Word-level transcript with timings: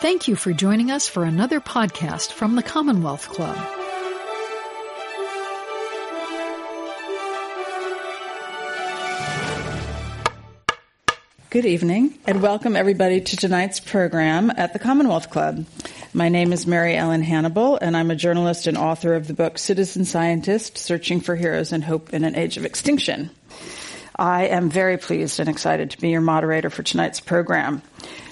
Thank 0.00 0.28
you 0.28 0.36
for 0.36 0.52
joining 0.52 0.92
us 0.92 1.08
for 1.08 1.24
another 1.24 1.58
podcast 1.60 2.30
from 2.30 2.54
the 2.54 2.62
Commonwealth 2.62 3.28
Club. 3.30 3.56
Good 11.50 11.64
evening, 11.64 12.16
and 12.28 12.40
welcome 12.40 12.76
everybody 12.76 13.22
to 13.22 13.36
tonight's 13.36 13.80
program 13.80 14.52
at 14.56 14.72
the 14.72 14.78
Commonwealth 14.78 15.30
Club. 15.30 15.66
My 16.14 16.28
name 16.28 16.52
is 16.52 16.64
Mary 16.64 16.96
Ellen 16.96 17.22
Hannibal, 17.22 17.76
and 17.78 17.96
I'm 17.96 18.12
a 18.12 18.16
journalist 18.16 18.68
and 18.68 18.78
author 18.78 19.14
of 19.14 19.26
the 19.26 19.34
book 19.34 19.58
Citizen 19.58 20.04
Scientist 20.04 20.78
Searching 20.78 21.20
for 21.20 21.34
Heroes 21.34 21.72
and 21.72 21.82
Hope 21.82 22.14
in 22.14 22.22
an 22.22 22.36
Age 22.36 22.56
of 22.56 22.64
Extinction. 22.64 23.30
I 24.14 24.46
am 24.46 24.70
very 24.70 24.96
pleased 24.96 25.40
and 25.40 25.48
excited 25.48 25.90
to 25.90 26.00
be 26.00 26.10
your 26.10 26.20
moderator 26.20 26.70
for 26.70 26.84
tonight's 26.84 27.18
program. 27.20 27.82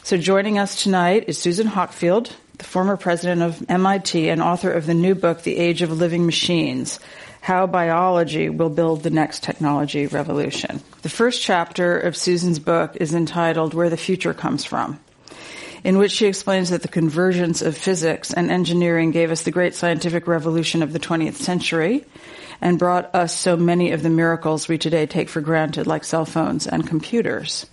So, 0.06 0.16
joining 0.16 0.56
us 0.56 0.84
tonight 0.84 1.24
is 1.26 1.36
Susan 1.36 1.66
Hockfield, 1.66 2.30
the 2.58 2.64
former 2.64 2.96
president 2.96 3.42
of 3.42 3.68
MIT 3.68 4.28
and 4.28 4.40
author 4.40 4.70
of 4.70 4.86
the 4.86 4.94
new 4.94 5.16
book, 5.16 5.42
The 5.42 5.56
Age 5.56 5.82
of 5.82 5.90
Living 5.90 6.26
Machines 6.26 7.00
how 7.40 7.66
biology 7.66 8.48
will 8.48 8.70
build 8.70 9.02
the 9.02 9.10
next 9.10 9.42
technology 9.42 10.06
revolution. 10.06 10.80
The 11.02 11.08
first 11.08 11.42
chapter 11.42 11.98
of 11.98 12.16
Susan's 12.16 12.60
book 12.60 12.96
is 13.00 13.14
entitled 13.14 13.74
Where 13.74 13.90
the 13.90 13.96
Future 13.96 14.32
Comes 14.32 14.64
From, 14.64 15.00
in 15.82 15.98
which 15.98 16.12
she 16.12 16.26
explains 16.26 16.70
that 16.70 16.82
the 16.82 16.88
convergence 16.88 17.60
of 17.60 17.76
physics 17.76 18.32
and 18.32 18.48
engineering 18.48 19.10
gave 19.10 19.32
us 19.32 19.42
the 19.42 19.50
great 19.50 19.74
scientific 19.74 20.28
revolution 20.28 20.84
of 20.84 20.92
the 20.92 21.00
20th 21.00 21.34
century 21.34 22.04
and 22.60 22.78
brought 22.78 23.12
us 23.12 23.36
so 23.36 23.56
many 23.56 23.90
of 23.90 24.04
the 24.04 24.10
miracles 24.10 24.68
we 24.68 24.78
today 24.78 25.06
take 25.06 25.28
for 25.28 25.40
granted, 25.40 25.88
like 25.88 26.04
cell 26.04 26.24
phones 26.24 26.68
and 26.68 26.86
computers. 26.86 27.66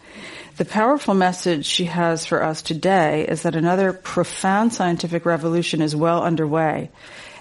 The 0.55 0.65
powerful 0.65 1.15
message 1.15 1.65
she 1.65 1.85
has 1.85 2.27
for 2.27 2.43
us 2.43 2.61
today 2.61 3.25
is 3.27 3.41
that 3.41 3.55
another 3.55 3.91
profound 3.91 4.71
scientific 4.71 5.25
revolution 5.25 5.81
is 5.81 5.95
well 5.95 6.21
underway 6.21 6.91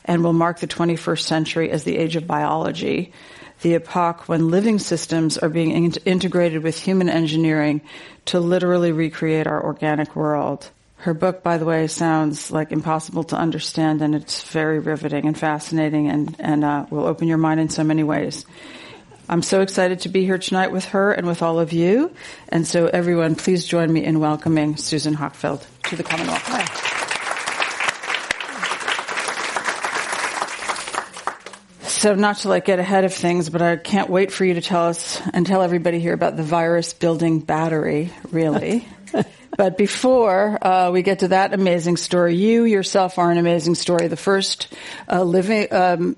and 0.06 0.24
will 0.24 0.32
mark 0.32 0.60
the 0.60 0.66
21st 0.66 1.20
century 1.20 1.70
as 1.70 1.84
the 1.84 1.98
age 1.98 2.16
of 2.16 2.26
biology, 2.26 3.12
the 3.60 3.74
epoch 3.74 4.30
when 4.30 4.50
living 4.50 4.78
systems 4.78 5.36
are 5.36 5.50
being 5.50 5.72
in- 5.72 5.92
integrated 6.06 6.62
with 6.62 6.78
human 6.78 7.10
engineering 7.10 7.82
to 8.24 8.40
literally 8.40 8.92
recreate 8.92 9.46
our 9.46 9.62
organic 9.62 10.16
world. 10.16 10.70
Her 10.96 11.12
book, 11.12 11.42
by 11.42 11.58
the 11.58 11.66
way, 11.66 11.88
sounds 11.88 12.50
like 12.50 12.72
impossible 12.72 13.24
to 13.24 13.36
understand, 13.36 14.00
and 14.00 14.14
it's 14.14 14.42
very 14.44 14.78
riveting 14.78 15.26
and 15.26 15.38
fascinating, 15.38 16.08
and, 16.08 16.34
and 16.38 16.64
uh, 16.64 16.86
will 16.88 17.04
open 17.04 17.28
your 17.28 17.38
mind 17.38 17.60
in 17.60 17.68
so 17.68 17.84
many 17.84 18.04
ways. 18.04 18.46
I'm 19.32 19.40
so 19.40 19.62
excited 19.62 20.00
to 20.00 20.10
be 20.10 20.26
here 20.26 20.36
tonight 20.36 20.72
with 20.72 20.84
her 20.90 21.10
and 21.10 21.26
with 21.26 21.40
all 21.40 21.58
of 21.58 21.72
you. 21.72 22.14
And 22.50 22.66
so, 22.66 22.86
everyone, 22.86 23.34
please 23.34 23.64
join 23.64 23.90
me 23.90 24.04
in 24.04 24.20
welcoming 24.20 24.76
Susan 24.76 25.14
Hockfield 25.14 25.64
to 25.84 25.96
the 25.96 26.02
Commonwealth. 26.02 26.42
Hi. 26.44 26.66
So 31.88 32.14
not 32.14 32.36
to 32.40 32.50
like 32.50 32.66
get 32.66 32.78
ahead 32.78 33.04
of 33.04 33.14
things, 33.14 33.48
but 33.48 33.62
I 33.62 33.76
can't 33.76 34.10
wait 34.10 34.32
for 34.32 34.44
you 34.44 34.52
to 34.52 34.60
tell 34.60 34.88
us 34.88 35.18
and 35.32 35.46
tell 35.46 35.62
everybody 35.62 35.98
here 35.98 36.12
about 36.12 36.36
the 36.36 36.42
virus 36.42 36.92
building 36.92 37.40
battery, 37.40 38.12
really. 38.30 38.86
but 39.56 39.78
before 39.78 40.58
uh, 40.60 40.90
we 40.90 41.00
get 41.00 41.20
to 41.20 41.28
that 41.28 41.54
amazing 41.54 41.96
story, 41.96 42.36
you 42.36 42.64
yourself 42.64 43.18
are 43.18 43.30
an 43.30 43.38
amazing 43.38 43.76
story. 43.76 44.08
The 44.08 44.16
first 44.18 44.70
uh, 45.10 45.22
living. 45.22 45.72
Um, 45.72 46.16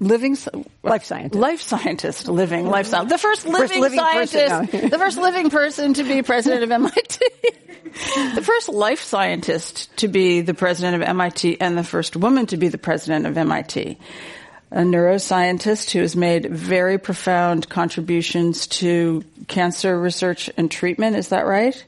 living 0.00 0.36
life 0.82 1.04
scientist, 1.04 1.34
life 1.34 1.60
scientist, 1.60 2.28
living 2.28 2.66
life 2.66 2.86
scientist, 2.86 3.14
the 3.14 3.18
first 3.18 3.46
living, 3.46 3.60
first 3.60 3.76
living 3.76 3.98
scientist, 3.98 4.48
person, 4.48 4.80
no. 4.82 4.88
the 4.90 4.98
first 4.98 5.18
living 5.18 5.50
person 5.50 5.94
to 5.94 6.04
be 6.04 6.22
president 6.22 6.62
of 6.62 6.70
MIT, 6.70 7.24
the 8.34 8.42
first 8.42 8.68
life 8.68 9.02
scientist 9.02 9.96
to 9.98 10.08
be 10.08 10.40
the 10.40 10.54
president 10.54 11.02
of 11.02 11.08
MIT, 11.08 11.60
and 11.60 11.76
the 11.76 11.84
first 11.84 12.16
woman 12.16 12.46
to 12.46 12.56
be 12.56 12.68
the 12.68 12.78
president 12.78 13.26
of 13.26 13.36
MIT 13.36 13.98
a 14.70 14.80
neuroscientist 14.80 15.92
who 15.92 16.00
has 16.00 16.14
made 16.14 16.44
very 16.44 16.98
profound 16.98 17.68
contributions 17.68 18.66
to 18.66 19.24
cancer 19.46 19.98
research 19.98 20.50
and 20.56 20.70
treatment. 20.70 21.16
Is 21.16 21.28
that 21.28 21.46
right? 21.46 21.82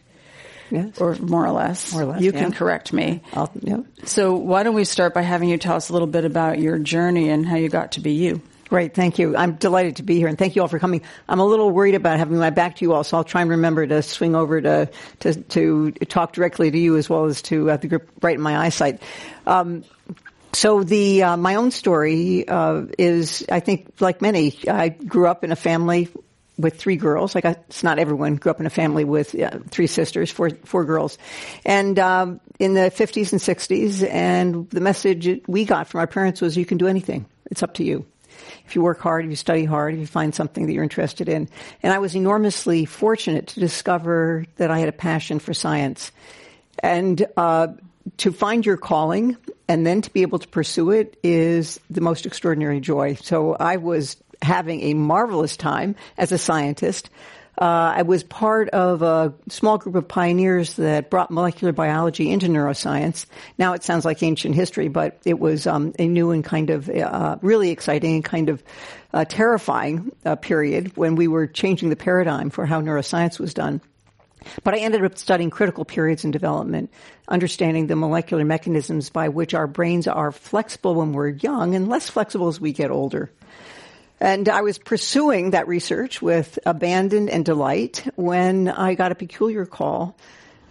Yes. 0.71 0.99
Or 0.99 1.15
more 1.17 1.45
or 1.45 1.53
less. 1.53 1.93
More 1.93 2.03
or 2.03 2.07
less. 2.07 2.23
You 2.23 2.33
yeah. 2.33 2.41
can 2.41 2.53
correct 2.53 2.93
me. 2.93 3.23
Yeah. 3.63 3.79
So 4.05 4.35
why 4.35 4.63
don't 4.63 4.75
we 4.75 4.85
start 4.85 5.15
by 5.15 5.23
having 5.23 5.49
you 5.49 5.59
tell 5.59 5.77
us 5.77 5.91
a 5.91 5.93
little 5.93 6.09
bit 6.09 6.25
about 6.25 6.59
your 6.59 6.79
journey 6.79 7.29
and 7.29 7.47
how 7.47 7.57
you 7.57 7.69
got 7.69 7.93
to 7.93 8.01
be 8.01 8.13
you? 8.13 8.41
Great, 8.71 8.95
thank 8.95 9.19
you. 9.19 9.37
I'm 9.37 9.55
delighted 9.55 9.97
to 9.97 10.05
be 10.05 10.15
here, 10.19 10.29
and 10.29 10.39
thank 10.39 10.55
you 10.55 10.63
all 10.63 10.69
for 10.69 10.79
coming. 10.79 11.03
I'm 11.29 11.41
a 11.41 11.45
little 11.45 11.73
worried 11.73 11.97
about 11.97 12.19
having 12.19 12.39
my 12.39 12.51
back 12.51 12.77
to 12.77 12.85
you 12.85 12.93
all, 12.93 13.03
so 13.03 13.17
I'll 13.17 13.25
try 13.25 13.41
and 13.41 13.51
remember 13.51 13.85
to 13.85 14.01
swing 14.01 14.37
over 14.37 14.61
to 14.61 14.89
to, 15.21 15.43
to 15.43 15.91
talk 16.07 16.35
directly 16.35 16.71
to 16.71 16.79
you 16.79 16.97
as 16.97 17.11
well 17.11 17.25
as 17.25 17.43
to 17.43 17.69
uh, 17.69 17.79
the 17.79 17.89
group 17.89 18.09
right 18.23 18.37
in 18.37 18.41
my 18.41 18.57
eyesight. 18.57 19.03
Um, 19.45 19.83
so 20.53 20.85
the 20.85 21.25
uh, 21.25 21.37
my 21.37 21.57
own 21.57 21.73
story 21.73 22.47
uh, 22.47 22.83
is, 22.97 23.45
I 23.51 23.59
think, 23.59 23.93
like 23.99 24.23
many, 24.23 24.57
I 24.69 24.91
grew 24.91 25.27
up 25.27 25.43
in 25.43 25.51
a 25.51 25.57
family 25.57 26.09
with 26.61 26.79
three 26.79 26.97
girls. 26.97 27.35
Like 27.35 27.45
it's 27.45 27.83
not 27.83 27.99
everyone 27.99 28.37
grew 28.37 28.51
up 28.51 28.61
in 28.61 28.67
a 28.67 28.71
family 28.71 29.05
with 29.05 29.35
three 29.71 29.87
sisters, 29.87 30.31
four 30.31 30.51
four 30.65 30.85
girls, 30.85 31.19
and 31.65 31.99
um, 31.99 32.41
in 32.59 32.75
the 32.75 32.91
fifties 32.91 33.33
and 33.33 33.41
sixties, 33.41 34.03
and 34.03 34.69
the 34.71 34.81
message 34.81 35.41
we 35.47 35.65
got 35.65 35.89
from 35.89 36.01
our 36.01 36.07
parents 36.07 36.41
was, 36.41 36.57
"You 36.57 36.67
can 36.67 36.79
do 36.79 36.87
anything. 36.87 37.27
It's 37.51 37.63
up 37.63 37.75
to 37.75 37.85
you." 37.85 38.07
If 38.67 38.77
you 38.77 38.83
work 38.83 39.01
hard, 39.01 39.25
if 39.25 39.31
you 39.31 39.37
study 39.37 39.65
hard, 39.65 39.95
if 39.95 40.01
you 40.01 40.07
find 40.07 40.35
something 40.35 40.67
that 40.67 40.73
you're 40.73 40.85
interested 40.85 41.29
in. 41.29 41.49
And 41.83 41.93
I 41.93 41.99
was 41.99 42.15
enormously 42.15 42.85
fortunate 42.85 43.49
to 43.49 43.61
discover 43.61 44.47
that 44.57 44.71
I 44.71 44.79
had 44.79 44.89
a 44.89 44.93
passion 44.93 45.41
for 45.41 45.53
science. 45.53 46.13
And 46.79 47.27
uh, 47.37 47.69
to 48.19 48.33
find 48.33 48.65
your 48.65 48.77
calling 48.77 49.37
and 49.69 49.87
then 49.87 50.03
to 50.03 50.11
be 50.13 50.23
able 50.23 50.39
to 50.39 50.49
pursue 50.49 50.91
it 50.91 51.19
is 51.23 51.81
the 51.91 52.01
most 52.01 52.27
extraordinary 52.27 52.81
joy. 52.81 53.15
So 53.15 53.55
I 53.55 53.77
was 53.77 54.17
having 54.43 54.81
a 54.83 54.95
marvelous 54.95 55.57
time 55.57 55.97
as 56.17 56.33
a 56.33 56.39
scientist. 56.39 57.11
Uh, 57.61 57.93
I 57.97 58.03
was 58.03 58.25
part 58.25 58.71
of 58.71 59.03
a 59.03 59.35
small 59.51 59.77
group 59.77 59.95
of 59.95 60.09
pioneers 60.09 60.77
that 60.77 61.11
brought 61.11 61.31
molecular 61.31 61.73
biology 61.73 62.31
into 62.31 62.47
neuroscience. 62.47 63.27
Now 63.59 63.75
it 63.75 63.83
sounds 63.83 64.07
like 64.07 64.23
ancient 64.23 64.55
history, 64.55 64.89
but 64.89 65.19
it 65.27 65.39
was 65.39 65.67
um, 65.67 65.93
a 65.99 66.09
new 66.09 66.31
and 66.31 66.43
kind 66.43 66.71
of 66.71 66.89
uh, 66.89 67.37
really 67.43 67.71
exciting 67.71 68.15
and 68.15 68.25
kind 68.25 68.49
of 68.49 68.63
uh, 69.13 69.27
terrifying 69.27 70.11
uh, 70.25 70.37
period 70.37 70.97
when 70.97 71.17
we 71.17 71.29
were 71.29 71.47
changing 71.47 71.91
the 71.91 71.97
paradigm 71.97 72.49
for 72.49 72.65
how 72.65 72.81
neuroscience 72.81 73.39
was 73.39 73.53
done. 73.53 73.83
But 74.65 74.73
I 74.73 74.79
ended 74.79 75.05
up 75.05 75.19
studying 75.19 75.51
critical 75.51 75.85
periods 75.85 76.25
in 76.25 76.31
development, 76.31 76.91
understanding 77.29 77.89
the 77.89 77.97
molecular 77.97 78.45
mechanisms 78.45 79.11
by 79.11 79.29
which 79.29 79.53
our 79.53 79.67
brains 79.67 80.09
are 80.09 80.33
flexible 80.33 80.95
when 80.95 81.13
we're 81.13 81.29
young 81.29 81.75
and 81.75 81.89
less 81.89 82.09
flexible 82.09 82.49
as 82.49 82.59
we 82.59 82.73
get 82.73 82.91
older. 82.91 83.31
And 84.21 84.49
I 84.49 84.61
was 84.61 84.79
pursuing 84.79 85.51
that 85.51 85.67
research 85.67 86.21
with 86.21 86.59
abandon 86.67 87.29
and 87.29 87.45
delight 87.45 88.07
when 88.17 88.69
I 88.69 88.95
got 88.95 89.13
a 89.13 89.15
peculiar 89.15 89.65
call 89.65 90.17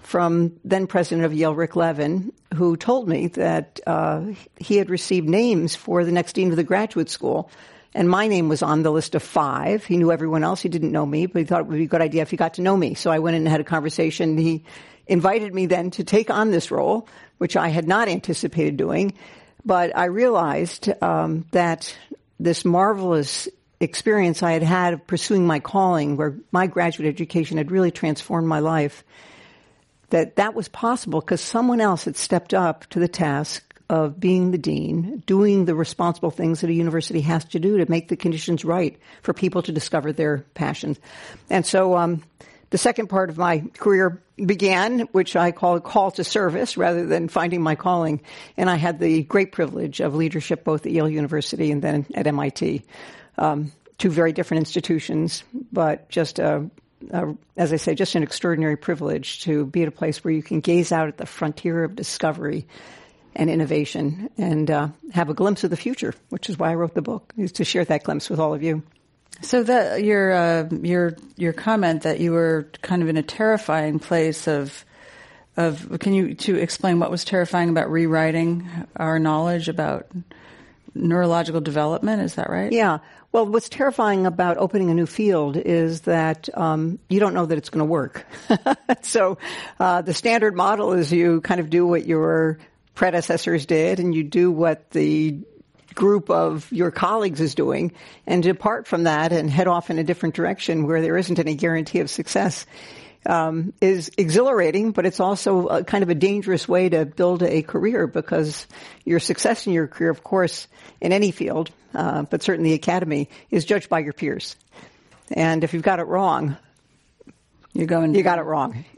from 0.04 0.54
then 0.64 0.88
president 0.88 1.26
of 1.26 1.34
Yale, 1.34 1.56
Rick 1.56 1.76
Levin, 1.76 2.32
who 2.54 2.78
told 2.78 3.08
me 3.08 3.28
that 3.28 3.80
uh, 3.88 4.24
he 4.58 4.78
had 4.78 4.90
received 4.90 5.28
names 5.28 5.76
for 5.76 6.04
the 6.04 6.12
next 6.12 6.34
dean 6.34 6.52
of 6.52 6.58
the 6.58 6.64
graduate 6.64 7.10
school 7.10 7.50
and 7.94 8.10
my 8.10 8.28
name 8.28 8.50
was 8.50 8.62
on 8.62 8.84
the 8.84 8.92
list 8.92 9.16
of 9.16 9.24
five. 9.24 9.84
He 9.84 9.98
knew 9.98 10.12
everyone 10.12 10.44
else. 10.44 10.62
He 10.62 10.70
didn't 10.70 10.92
know 10.92 11.06
me, 11.06 11.26
but 11.26 11.40
he 11.40 11.46
thought 11.46 11.62
it 11.62 11.68
would 11.68 11.78
be 11.78 11.86
a 11.86 11.88
good 11.88 12.02
idea 12.02 12.22
if 12.22 12.30
he 12.30 12.38
got 12.38 12.56
to 12.56 12.62
know 12.62 12.78
me. 12.78 12.94
So 12.94 13.10
I 13.10 13.20
went 13.20 13.36
in 13.36 13.44
and 13.44 13.50
had 13.50 13.62
a 13.62 13.66
conversation. 13.66 14.38
He 14.38 14.64
invited 15.08 15.54
me 15.54 15.66
then 15.66 15.92
to 15.92 16.04
take 16.04 16.30
on 16.30 16.52
this 16.52 16.70
role, 16.70 17.08
which 17.40 17.58
I 17.58 17.70
had 17.70 17.88
not 17.88 18.08
anticipated 18.08 18.78
doing. 18.78 19.14
But 19.66 19.98
I 19.98 20.06
realized 20.06 20.90
um, 21.02 21.46
that 21.52 21.96
this 22.40 22.64
marvelous 22.64 23.48
experience 23.80 24.44
I 24.44 24.52
had 24.52 24.64
had 24.64 24.94
of 24.94 25.08
pursuing 25.08 25.48
my 25.48 25.60
calling, 25.60 26.18
where 26.18 26.36
my 26.52 26.68
graduate 26.68 27.08
education 27.08 27.58
had 27.58 27.72
really 27.72 27.92
transformed 27.92 28.48
my 28.48 28.60
life, 28.60 29.04
that 30.10 30.38
that 30.38 30.56
was 30.56 30.68
possible 30.68 31.22
because 31.22 31.42
someone 31.42 31.82
else 31.82 32.06
had 32.06 32.18
stepped 32.18 32.54
up 32.54 32.86
to 32.88 33.00
the 33.00 33.08
task 33.08 33.64
of 33.90 34.20
being 34.20 34.52
the 34.52 34.58
dean, 34.58 35.24
doing 35.26 35.66
the 35.66 35.76
responsible 35.76 36.30
things 36.30 36.62
that 36.62 36.70
a 36.70 36.74
university 36.74 37.22
has 37.22 37.44
to 37.46 37.60
do 37.60 37.78
to 37.78 37.90
make 37.90 38.08
the 38.08 38.16
conditions 38.16 38.64
right 38.64 39.00
for 39.24 39.34
people 39.34 39.64
to 39.64 39.72
discover 39.72 40.14
their 40.14 40.46
passions. 40.54 41.00
And 41.50 41.66
so, 41.66 41.98
um, 41.98 42.24
the 42.70 42.78
second 42.78 43.08
part 43.08 43.30
of 43.30 43.38
my 43.38 43.64
career 43.78 44.22
began, 44.36 45.02
which 45.12 45.36
I 45.36 45.52
call 45.52 45.76
a 45.76 45.82
call 45.82 46.12
to 46.12 46.24
service 46.24 46.78
rather 46.78 47.06
than 47.06 47.28
finding 47.28 47.62
my 47.62 47.76
calling. 47.76 48.22
And 48.58 48.70
I 48.70 48.76
had 48.76 49.00
the 49.00 49.24
great 49.24 49.52
privilege 49.52 50.00
of 50.00 50.16
leadership 50.16 50.64
both 50.64 50.86
at 50.86 50.92
Yale 50.92 51.10
University 51.10 51.72
and 51.72 51.82
then 51.82 52.06
at 52.14 52.28
MIT. 52.28 52.84
Um, 53.38 53.72
two 53.98 54.10
very 54.10 54.34
different 54.34 54.60
institutions, 54.60 55.44
but 55.72 56.10
just 56.10 56.40
a, 56.40 56.70
as 57.58 57.74
I 57.74 57.78
say, 57.78 57.96
just 57.96 58.16
an 58.16 58.24
extraordinary 58.24 58.78
privilege 58.78 59.42
to 59.44 59.66
be 59.66 59.82
at 59.82 59.88
a 59.88 59.92
place 59.92 60.24
where 60.24 60.34
you 60.34 60.44
can 60.44 60.60
gaze 60.60 60.92
out 60.92 61.08
at 61.08 61.18
the 61.18 61.26
frontier 61.26 61.84
of 61.84 61.96
discovery 61.96 62.68
and 63.36 63.50
innovation 63.50 64.30
and 64.38 64.70
uh, 64.70 64.90
have 65.14 65.30
a 65.30 65.34
glimpse 65.34 65.64
of 65.64 65.70
the 65.70 65.78
future, 65.78 66.14
which 66.30 66.50
is 66.50 66.58
why 66.58 66.72
I 66.72 66.76
wrote 66.76 66.94
the 66.94 67.02
book, 67.02 67.34
is 67.38 67.54
to 67.54 67.66
share 67.66 67.86
that 67.86 68.04
glimpse 68.04 68.30
with 68.30 68.40
all 68.40 68.54
of 68.54 68.64
you. 68.64 68.84
So 69.42 69.64
that 69.64 70.04
your 70.04 70.32
uh, 70.32 70.70
your 70.82 71.16
your 71.38 71.54
comment 71.54 72.04
that 72.04 72.20
you 72.20 72.34
were 72.34 72.68
kind 72.82 73.02
of 73.02 73.10
in 73.10 73.18
a 73.18 73.24
terrifying 73.24 74.00
place 74.00 74.48
of 74.48 74.86
of 75.56 76.00
can 76.00 76.14
you 76.14 76.36
to 76.36 76.56
explain 76.56 77.00
what 77.00 77.12
was 77.12 77.26
terrifying 77.26 77.70
about 77.70 77.90
rewriting 77.90 78.68
our 78.96 79.20
knowledge 79.20 79.70
about 79.70 80.08
neurological 80.94 81.62
development? 81.62 82.22
Is 82.22 82.36
that 82.36 82.50
right? 82.50 82.72
Yeah. 82.72 83.00
Well, 83.32 83.46
what's 83.46 83.70
terrifying 83.70 84.26
about 84.26 84.58
opening 84.58 84.90
a 84.90 84.94
new 84.94 85.06
field 85.06 85.56
is 85.56 86.02
that 86.02 86.50
um, 86.58 86.98
you 87.10 87.20
don't 87.20 87.36
know 87.36 87.46
that 87.46 87.58
it's 87.58 87.70
going 87.70 87.86
to 87.86 87.86
work. 87.86 88.26
so 89.04 89.38
uh, 89.80 90.02
the 90.02 90.16
standard 90.16 90.56
model 90.56 90.94
is 90.94 91.12
you 91.12 91.42
kind 91.42 91.60
of 91.60 91.70
do 91.70 91.86
what 91.86 92.08
your 92.08 92.58
predecessors 92.96 93.66
did, 93.66 94.00
and 94.00 94.16
you 94.16 94.24
do 94.24 94.52
what 94.52 94.90
the 94.92 95.38
group 96.00 96.30
of 96.30 96.72
your 96.72 96.92
colleagues 96.92 97.42
is 97.42 97.54
doing, 97.56 97.92
and 98.26 98.42
depart 98.42 98.88
from 98.88 99.04
that 99.04 99.34
and 99.34 99.50
head 99.50 99.68
off 99.68 99.90
in 99.90 100.00
a 100.00 100.04
different 100.04 100.34
direction 100.34 100.88
where 100.88 101.02
there 101.02 101.18
isn't 101.18 101.38
any 101.38 101.56
guarantee 101.56 102.00
of 102.00 102.10
success 102.10 102.66
um, 103.26 103.74
is 103.82 104.10
exhilarating, 104.18 104.92
but 104.92 105.06
it's 105.06 105.20
also 105.20 105.68
a, 105.68 105.84
kind 105.84 106.04
of 106.04 106.10
a 106.10 106.16
dangerous 106.16 106.70
way 106.70 106.88
to 106.88 107.06
build 107.06 107.44
a 107.44 107.62
career 107.62 108.08
because 108.08 108.66
your 109.04 109.20
success 109.20 109.68
in 109.68 109.74
your 109.74 109.88
career, 109.88 110.10
of 110.10 110.24
course, 110.24 110.70
in 111.02 111.12
any 111.12 111.32
field, 111.32 111.70
uh, 111.94 112.24
but 112.24 112.42
certainly 112.42 112.72
academy, 112.72 113.28
is 113.52 113.66
judged 113.66 113.90
by 113.90 114.00
your 114.00 114.14
peers. 114.14 114.56
And 115.32 115.66
if 115.66 115.74
you've 115.74 115.84
got 115.84 116.00
it 116.00 116.08
wrong, 116.08 116.56
you're 117.80 117.88
going. 117.88 118.14
You 118.14 118.24
got 118.24 118.40
it 118.40 118.44
wrong. 118.44 118.86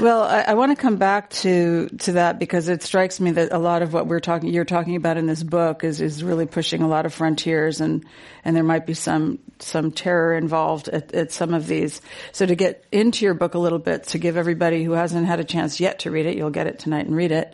well, 0.00 0.22
I, 0.22 0.44
I, 0.48 0.54
want 0.54 0.76
to 0.76 0.80
come 0.80 0.96
back 0.96 1.30
to 1.30 1.88
to 1.88 2.12
that 2.12 2.38
because 2.38 2.68
it 2.68 2.82
strikes 2.82 3.18
me 3.18 3.32
that 3.32 3.52
a 3.52 3.58
lot 3.58 3.82
of 3.82 3.92
what 3.92 4.06
we're 4.06 4.20
talking, 4.20 4.52
you're 4.52 4.64
talking 4.64 4.96
about 4.96 5.16
in 5.16 5.26
this 5.26 5.42
book, 5.42 5.84
is 5.84 6.00
is 6.00 6.22
really 6.22 6.46
pushing 6.46 6.82
a 6.82 6.88
lot 6.88 7.06
of 7.06 7.14
frontiers, 7.14 7.80
and 7.80 8.04
and 8.44 8.54
there 8.54 8.62
might 8.62 8.86
be 8.86 8.94
some 8.94 9.38
some 9.58 9.90
terror 9.90 10.34
involved 10.34 10.88
at, 10.88 11.12
at 11.14 11.32
some 11.32 11.54
of 11.54 11.66
these. 11.66 12.00
So 12.32 12.46
to 12.46 12.54
get 12.54 12.84
into 12.92 13.24
your 13.24 13.34
book 13.34 13.54
a 13.54 13.58
little 13.58 13.78
bit, 13.78 14.04
to 14.08 14.18
give 14.18 14.36
everybody 14.36 14.84
who 14.84 14.92
hasn't 14.92 15.26
had 15.26 15.40
a 15.40 15.44
chance 15.44 15.80
yet 15.80 16.00
to 16.00 16.10
read 16.10 16.26
it, 16.26 16.36
you'll 16.36 16.50
get 16.50 16.66
it 16.66 16.78
tonight 16.78 17.06
and 17.06 17.16
read 17.16 17.32
it. 17.32 17.52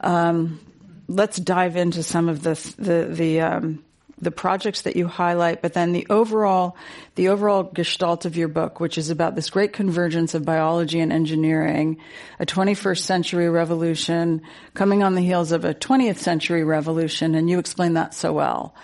Um, 0.00 0.60
let's 1.08 1.38
dive 1.38 1.76
into 1.76 2.02
some 2.02 2.28
of 2.28 2.42
the 2.42 2.54
the 2.78 3.06
the 3.10 3.40
um, 3.42 3.84
the 4.20 4.30
projects 4.30 4.82
that 4.82 4.96
you 4.96 5.06
highlight, 5.06 5.62
but 5.62 5.72
then 5.72 5.92
the 5.92 6.06
overall, 6.10 6.76
the 7.14 7.28
overall 7.28 7.62
gestalt 7.62 8.24
of 8.24 8.36
your 8.36 8.48
book, 8.48 8.80
which 8.80 8.98
is 8.98 9.10
about 9.10 9.34
this 9.34 9.50
great 9.50 9.72
convergence 9.72 10.34
of 10.34 10.44
biology 10.44 11.00
and 11.00 11.12
engineering, 11.12 11.98
a 12.38 12.46
21st 12.46 13.00
century 13.00 13.48
revolution 13.48 14.42
coming 14.74 15.02
on 15.02 15.14
the 15.14 15.22
heels 15.22 15.52
of 15.52 15.64
a 15.64 15.74
20th 15.74 16.18
century 16.18 16.64
revolution, 16.64 17.34
and 17.34 17.48
you 17.48 17.58
explain 17.58 17.94
that 17.94 18.14
so 18.14 18.32
well. 18.32 18.74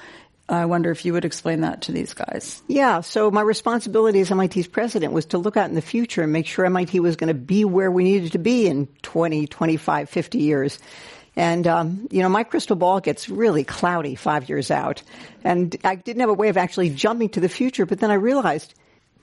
I 0.48 0.66
wonder 0.66 0.92
if 0.92 1.04
you 1.04 1.12
would 1.12 1.24
explain 1.24 1.62
that 1.62 1.82
to 1.82 1.92
these 1.92 2.14
guys. 2.14 2.62
Yeah, 2.68 3.00
so 3.00 3.32
my 3.32 3.40
responsibility 3.40 4.20
as 4.20 4.30
MIT's 4.30 4.68
president 4.68 5.12
was 5.12 5.26
to 5.26 5.38
look 5.38 5.56
out 5.56 5.68
in 5.68 5.74
the 5.74 5.82
future 5.82 6.22
and 6.22 6.32
make 6.32 6.46
sure 6.46 6.64
MIT 6.64 7.00
was 7.00 7.16
going 7.16 7.28
to 7.28 7.34
be 7.34 7.64
where 7.64 7.90
we 7.90 8.04
needed 8.04 8.32
to 8.32 8.38
be 8.38 8.68
in 8.68 8.86
20, 9.02 9.48
25, 9.48 10.08
50 10.08 10.38
years. 10.38 10.78
And, 11.36 11.66
um, 11.66 12.08
you 12.10 12.22
know, 12.22 12.30
my 12.30 12.44
crystal 12.44 12.76
ball 12.76 13.00
gets 13.00 13.28
really 13.28 13.62
cloudy 13.62 14.14
five 14.14 14.48
years 14.48 14.70
out. 14.70 15.02
And 15.44 15.76
I 15.84 15.94
didn't 15.94 16.20
have 16.20 16.30
a 16.30 16.34
way 16.34 16.48
of 16.48 16.56
actually 16.56 16.90
jumping 16.90 17.28
to 17.30 17.40
the 17.40 17.48
future, 17.48 17.84
but 17.84 18.00
then 18.00 18.10
I 18.10 18.14
realized 18.14 18.72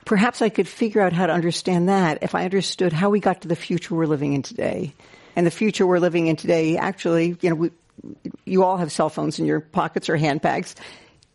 perhaps 0.04 0.40
I 0.40 0.48
could 0.48 0.68
figure 0.68 1.00
out 1.00 1.12
how 1.12 1.26
to 1.26 1.32
understand 1.32 1.88
that 1.88 2.18
if 2.22 2.34
I 2.34 2.44
understood 2.44 2.92
how 2.92 3.10
we 3.10 3.18
got 3.18 3.42
to 3.42 3.48
the 3.48 3.56
future 3.56 3.94
we're 3.94 4.06
living 4.06 4.32
in 4.32 4.42
today. 4.42 4.94
And 5.34 5.44
the 5.44 5.50
future 5.50 5.84
we're 5.84 5.98
living 5.98 6.28
in 6.28 6.36
today, 6.36 6.76
actually, 6.76 7.36
you 7.40 7.50
know, 7.50 7.56
we, 7.56 7.70
you 8.44 8.62
all 8.62 8.76
have 8.76 8.92
cell 8.92 9.08
phones 9.08 9.40
in 9.40 9.46
your 9.46 9.60
pockets 9.60 10.08
or 10.08 10.16
handbags. 10.16 10.76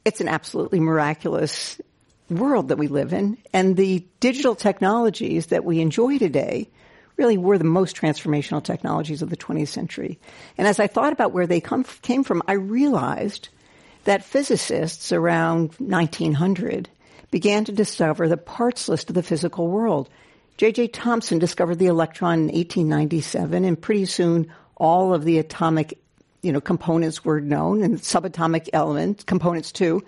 It's 0.05 0.21
an 0.21 0.29
absolutely 0.29 0.79
miraculous 0.79 1.81
world 2.29 2.69
that 2.69 2.77
we 2.77 2.87
live 2.87 3.11
in. 3.11 3.37
And 3.51 3.75
the 3.75 4.05
digital 4.21 4.55
technologies 4.55 5.47
that 5.47 5.65
we 5.65 5.81
enjoy 5.81 6.19
today 6.19 6.69
really 7.19 7.38
were 7.38 7.57
the 7.57 7.66
most 7.66 7.95
transformational 7.98 8.63
technologies 8.63 9.21
of 9.21 9.30
the 9.30 9.38
20th 9.38 9.68
century. 9.68 10.18
And 10.57 10.68
as 10.68 10.80
I 10.80 10.88
thought 10.88 11.13
about 11.13 11.33
where 11.33 11.45
they 11.45 11.60
come, 11.60 11.83
came 12.01 12.24
from, 12.24 12.42
I 12.48 12.54
realized 12.54 13.50
that 14.06 14.24
physicists 14.24 15.12
around 15.12 15.75
1900 15.77 16.89
began 17.30 17.66
to 17.66 17.74
discover 17.74 18.27
the 18.27 18.38
parts 18.38 18.88
list 18.88 19.10
of 19.10 19.16
the 19.16 19.21
physical 19.21 19.68
world. 19.68 20.10
J.J. 20.57 20.88
Thomson 20.88 21.39
discovered 21.39 21.77
the 21.77 21.88
electron 21.88 22.39
in 22.39 22.45
1897, 22.45 23.65
and 23.65 23.80
pretty 23.80 24.06
soon 24.06 24.51
all 24.77 25.13
of 25.13 25.25
the 25.25 25.38
atomic, 25.39 26.00
you 26.42 26.54
know, 26.54 26.62
components 26.62 27.24
were 27.24 27.42
known, 27.42 27.83
and 27.83 28.00
subatomic 28.00 28.69
elements, 28.72 29.25
components 29.25 29.74
too. 29.74 30.04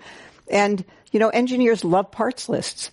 And, 0.50 0.82
you 1.12 1.20
know, 1.20 1.28
engineers 1.28 1.84
love 1.84 2.10
parts 2.10 2.48
lists. 2.48 2.90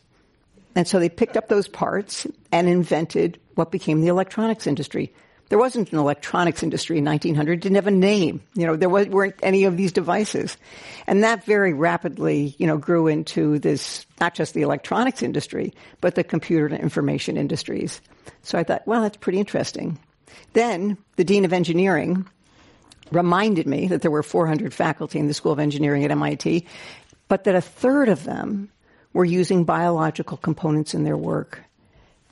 And 0.76 0.88
so 0.88 1.00
they 1.00 1.10
picked 1.10 1.38
up 1.38 1.48
those 1.48 1.68
parts 1.68 2.28
and 2.52 2.68
invented 2.70 3.40
what 3.60 3.72
became 3.72 4.00
the 4.02 4.08
electronics 4.08 4.66
industry. 4.66 5.14
There 5.50 5.60
wasn't 5.60 5.92
an 5.92 6.00
electronics 6.00 6.64
industry 6.64 7.00
in 7.00 7.06
1900. 7.06 7.60
Didn't 7.60 7.76
have 7.76 7.88
a 7.88 7.92
name. 7.92 8.42
You 8.54 8.68
know, 8.68 8.76
there 8.76 8.90
weren't 8.90 9.36
any 9.44 9.66
of 9.66 9.76
these 9.76 9.92
devices. 9.92 10.58
And 11.08 11.24
that 11.24 11.44
very 11.44 11.74
rapidly, 11.74 12.56
you 12.58 12.68
know, 12.68 12.78
grew 12.78 13.08
into 13.08 13.60
this, 13.60 14.06
not 14.22 14.34
just 14.34 14.54
the 14.54 14.62
electronics 14.62 15.22
industry, 15.22 15.74
but 16.02 16.16
the 16.16 16.24
computer 16.24 16.68
and 16.68 16.80
information 16.80 17.36
industries. 17.36 18.00
So 18.44 18.58
I 18.58 18.64
thought, 18.64 18.88
well, 18.88 19.02
that's 19.02 19.18
pretty 19.18 19.40
interesting. 19.40 20.00
Then 20.54 20.98
the 21.18 21.24
Dean 21.24 21.46
of 21.46 21.52
Engineering 21.52 22.28
reminded 23.12 23.68
me 23.68 23.88
that 23.88 24.04
there 24.04 24.12
were 24.12 24.24
400 24.24 24.74
faculty 24.74 25.20
in 25.20 25.28
the 25.28 25.34
School 25.34 25.52
of 25.52 25.60
Engineering 25.60 26.06
at 26.06 26.12
MIT, 26.12 26.66
but 27.28 27.44
that 27.44 27.56
a 27.56 27.62
third 27.62 28.08
of 28.08 28.24
them 28.24 28.70
were 29.12 29.26
using 29.26 29.64
biological 29.64 30.38
components 30.38 30.94
in 30.94 31.04
their 31.04 31.18
work. 31.18 31.64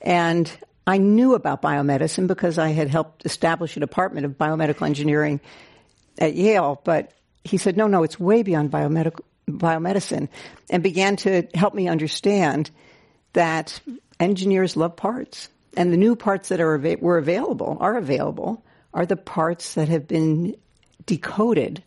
And 0.00 0.50
I 0.88 0.96
knew 0.96 1.34
about 1.34 1.60
biomedicine 1.60 2.26
because 2.26 2.56
I 2.56 2.70
had 2.70 2.88
helped 2.88 3.26
establish 3.26 3.76
a 3.76 3.80
department 3.80 4.24
of 4.24 4.38
biomedical 4.38 4.86
engineering 4.86 5.38
at 6.18 6.34
Yale, 6.34 6.80
but 6.82 7.12
he 7.44 7.58
said, 7.58 7.76
no, 7.76 7.88
no, 7.88 8.04
it's 8.04 8.18
way 8.18 8.42
beyond 8.42 8.70
biomedical, 8.70 9.20
biomedicine, 9.46 10.30
and 10.70 10.82
began 10.82 11.16
to 11.16 11.46
help 11.52 11.74
me 11.74 11.88
understand 11.88 12.70
that 13.34 13.78
engineers 14.18 14.78
love 14.78 14.96
parts. 14.96 15.50
And 15.76 15.92
the 15.92 15.98
new 15.98 16.16
parts 16.16 16.48
that 16.48 16.58
are 16.58 16.78
were 17.00 17.18
available, 17.18 17.76
are 17.80 17.98
available, 17.98 18.64
are 18.94 19.04
the 19.04 19.14
parts 19.14 19.74
that 19.74 19.90
have 19.90 20.08
been 20.08 20.56
decoded 21.04 21.82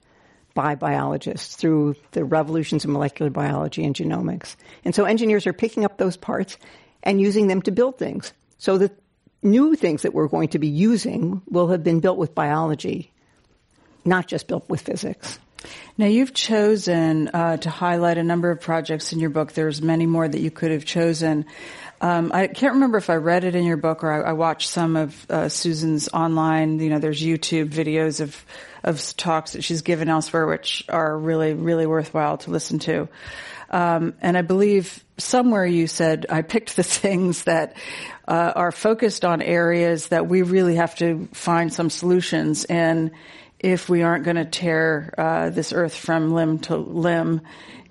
by 0.53 0.75
biologists 0.75 1.55
through 1.55 1.95
the 2.11 2.23
revolutions 2.23 2.85
in 2.85 2.91
molecular 2.91 3.31
biology 3.31 3.83
and 3.83 3.95
genomics. 3.95 4.55
And 4.85 4.93
so 4.93 5.05
engineers 5.05 5.47
are 5.47 5.53
picking 5.53 5.85
up 5.85 5.97
those 5.97 6.17
parts 6.17 6.59
and 7.01 7.19
using 7.19 7.47
them 7.47 7.63
to 7.63 7.71
build 7.71 7.97
things. 7.97 8.31
So 8.61 8.77
the 8.77 8.91
new 9.41 9.73
things 9.73 10.03
that 10.03 10.13
we're 10.13 10.27
going 10.27 10.49
to 10.49 10.59
be 10.59 10.67
using 10.67 11.41
will 11.49 11.69
have 11.69 11.83
been 11.83 11.99
built 11.99 12.19
with 12.19 12.35
biology, 12.35 13.11
not 14.05 14.27
just 14.27 14.47
built 14.47 14.69
with 14.69 14.81
physics. 14.81 15.39
Now 15.97 16.05
you've 16.05 16.35
chosen 16.35 17.29
uh, 17.29 17.57
to 17.57 17.71
highlight 17.71 18.19
a 18.19 18.23
number 18.23 18.51
of 18.51 18.61
projects 18.61 19.13
in 19.13 19.19
your 19.19 19.31
book. 19.31 19.53
There's 19.53 19.81
many 19.81 20.05
more 20.05 20.27
that 20.27 20.39
you 20.39 20.51
could 20.51 20.69
have 20.69 20.85
chosen. 20.85 21.47
Um, 22.01 22.31
I 22.35 22.45
can't 22.45 22.75
remember 22.75 22.99
if 22.99 23.09
I 23.09 23.15
read 23.15 23.45
it 23.45 23.55
in 23.55 23.63
your 23.63 23.77
book 23.77 24.03
or 24.03 24.11
I, 24.11 24.29
I 24.29 24.33
watched 24.33 24.69
some 24.69 24.95
of 24.95 25.31
uh, 25.31 25.49
Susan's 25.49 26.09
online. 26.09 26.79
You 26.79 26.91
know, 26.91 26.99
there's 26.99 27.19
YouTube 27.19 27.69
videos 27.69 28.21
of 28.21 28.45
of 28.83 29.15
talks 29.17 29.53
that 29.53 29.63
she's 29.63 29.81
given 29.81 30.07
elsewhere, 30.07 30.45
which 30.45 30.85
are 30.87 31.17
really 31.17 31.55
really 31.55 31.87
worthwhile 31.87 32.37
to 32.39 32.51
listen 32.51 32.77
to. 32.79 33.09
Um, 33.71 34.15
and 34.21 34.37
I 34.37 34.41
believe 34.41 35.03
somewhere 35.17 35.65
you 35.65 35.87
said 35.87 36.25
I 36.29 36.41
picked 36.41 36.75
the 36.75 36.83
things 37.01 37.45
that 37.45 37.75
uh, 38.31 38.53
are 38.55 38.71
focused 38.71 39.25
on 39.25 39.41
areas 39.41 40.07
that 40.07 40.25
we 40.25 40.41
really 40.41 40.75
have 40.75 40.95
to 40.95 41.27
find 41.33 41.73
some 41.73 41.89
solutions 41.89 42.63
in 42.63 43.11
if 43.59 43.89
we 43.89 44.03
aren't 44.03 44.23
going 44.23 44.37
to 44.37 44.45
tear 44.45 45.13
uh, 45.17 45.49
this 45.49 45.73
earth 45.73 45.93
from 45.93 46.31
limb 46.31 46.57
to 46.57 46.77
limb 46.77 47.41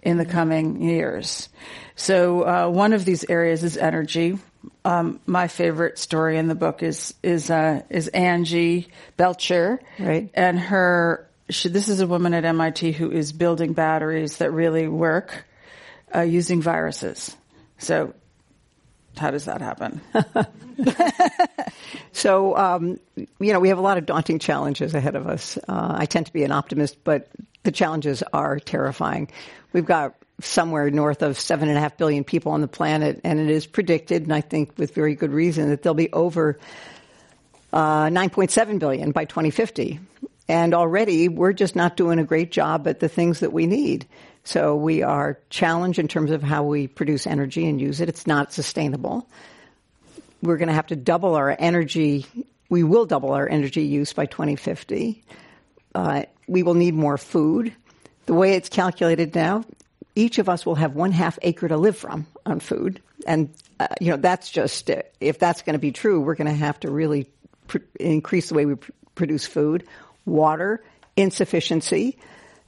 in 0.00 0.16
the 0.16 0.24
coming 0.24 0.80
years. 0.80 1.50
So 1.94 2.40
uh, 2.40 2.70
one 2.70 2.94
of 2.94 3.04
these 3.04 3.22
areas 3.28 3.62
is 3.62 3.76
energy. 3.76 4.38
Um, 4.82 5.20
my 5.26 5.46
favorite 5.46 5.98
story 5.98 6.38
in 6.38 6.48
the 6.48 6.54
book 6.54 6.82
is 6.82 7.12
is 7.22 7.50
uh, 7.50 7.82
is 7.90 8.08
Angie 8.08 8.88
Belcher, 9.18 9.78
right? 9.98 10.30
And 10.32 10.58
her 10.58 11.28
she, 11.50 11.68
this 11.68 11.90
is 11.90 12.00
a 12.00 12.06
woman 12.06 12.32
at 12.32 12.46
MIT 12.46 12.92
who 12.92 13.10
is 13.10 13.34
building 13.34 13.74
batteries 13.74 14.38
that 14.38 14.52
really 14.52 14.88
work 14.88 15.44
uh, 16.14 16.20
using 16.20 16.62
viruses. 16.62 17.36
So 17.76 18.14
how 19.16 19.30
does 19.30 19.46
that 19.46 19.60
happen? 19.60 20.00
so, 22.12 22.56
um, 22.56 23.00
you 23.16 23.52
know, 23.52 23.60
we 23.60 23.68
have 23.68 23.78
a 23.78 23.82
lot 23.82 23.98
of 23.98 24.06
daunting 24.06 24.38
challenges 24.38 24.94
ahead 24.94 25.14
of 25.14 25.26
us. 25.26 25.58
Uh, 25.68 25.96
I 25.98 26.06
tend 26.06 26.26
to 26.26 26.32
be 26.32 26.44
an 26.44 26.52
optimist, 26.52 27.02
but 27.04 27.28
the 27.62 27.72
challenges 27.72 28.22
are 28.32 28.58
terrifying. 28.58 29.30
We've 29.72 29.84
got 29.84 30.14
somewhere 30.40 30.90
north 30.90 31.22
of 31.22 31.38
seven 31.38 31.68
and 31.68 31.76
a 31.76 31.80
half 31.80 31.96
billion 31.96 32.24
people 32.24 32.52
on 32.52 32.60
the 32.60 32.68
planet, 32.68 33.20
and 33.24 33.38
it 33.38 33.50
is 33.50 33.66
predicted, 33.66 34.22
and 34.22 34.32
I 34.32 34.40
think 34.40 34.78
with 34.78 34.94
very 34.94 35.14
good 35.14 35.32
reason, 35.32 35.68
that 35.68 35.82
there'll 35.82 35.94
be 35.94 36.12
over 36.12 36.58
uh, 37.72 38.06
9.7 38.06 38.78
billion 38.78 39.12
by 39.12 39.24
2050. 39.24 40.00
And 40.48 40.74
already 40.74 41.28
we're 41.28 41.52
just 41.52 41.76
not 41.76 41.96
doing 41.96 42.18
a 42.18 42.24
great 42.24 42.50
job 42.50 42.88
at 42.88 42.98
the 42.98 43.08
things 43.08 43.40
that 43.40 43.52
we 43.52 43.66
need. 43.66 44.06
So 44.44 44.74
we 44.76 45.02
are 45.02 45.38
challenged 45.50 45.98
in 45.98 46.08
terms 46.08 46.30
of 46.30 46.42
how 46.42 46.64
we 46.64 46.86
produce 46.86 47.26
energy 47.26 47.66
and 47.66 47.80
use 47.80 48.00
it. 48.00 48.08
It's 48.08 48.26
not 48.26 48.52
sustainable. 48.52 49.28
we're 50.42 50.56
going 50.56 50.68
to 50.68 50.74
have 50.74 50.86
to 50.88 50.96
double 50.96 51.34
our 51.34 51.54
energy. 51.58 52.26
We 52.70 52.82
will 52.82 53.04
double 53.04 53.32
our 53.32 53.48
energy 53.48 53.82
use 53.82 54.12
by 54.12 54.26
2050. 54.26 55.22
Uh, 55.94 56.22
we 56.46 56.62
will 56.62 56.74
need 56.74 56.94
more 56.94 57.18
food. 57.18 57.74
The 58.26 58.34
way 58.34 58.54
it's 58.54 58.68
calculated 58.68 59.34
now, 59.34 59.64
each 60.14 60.38
of 60.38 60.48
us 60.48 60.64
will 60.64 60.76
have 60.76 60.94
one 60.94 61.12
half 61.12 61.38
acre 61.42 61.68
to 61.68 61.76
live 61.76 61.96
from 61.96 62.26
on 62.46 62.60
food. 62.60 63.02
And, 63.26 63.50
uh, 63.78 63.88
you 64.00 64.10
know, 64.10 64.16
that's 64.16 64.50
just, 64.50 64.90
uh, 64.90 65.02
if 65.20 65.38
that's 65.38 65.62
going 65.62 65.74
to 65.74 65.80
be 65.80 65.92
true, 65.92 66.20
we're 66.20 66.34
going 66.34 66.46
to 66.46 66.54
have 66.54 66.80
to 66.80 66.90
really 66.90 67.28
pr- 67.66 67.78
increase 67.98 68.48
the 68.48 68.54
way 68.54 68.66
we 68.66 68.76
pr- 68.76 68.92
produce 69.14 69.46
food, 69.46 69.86
water, 70.24 70.82
insufficiency, 71.16 72.18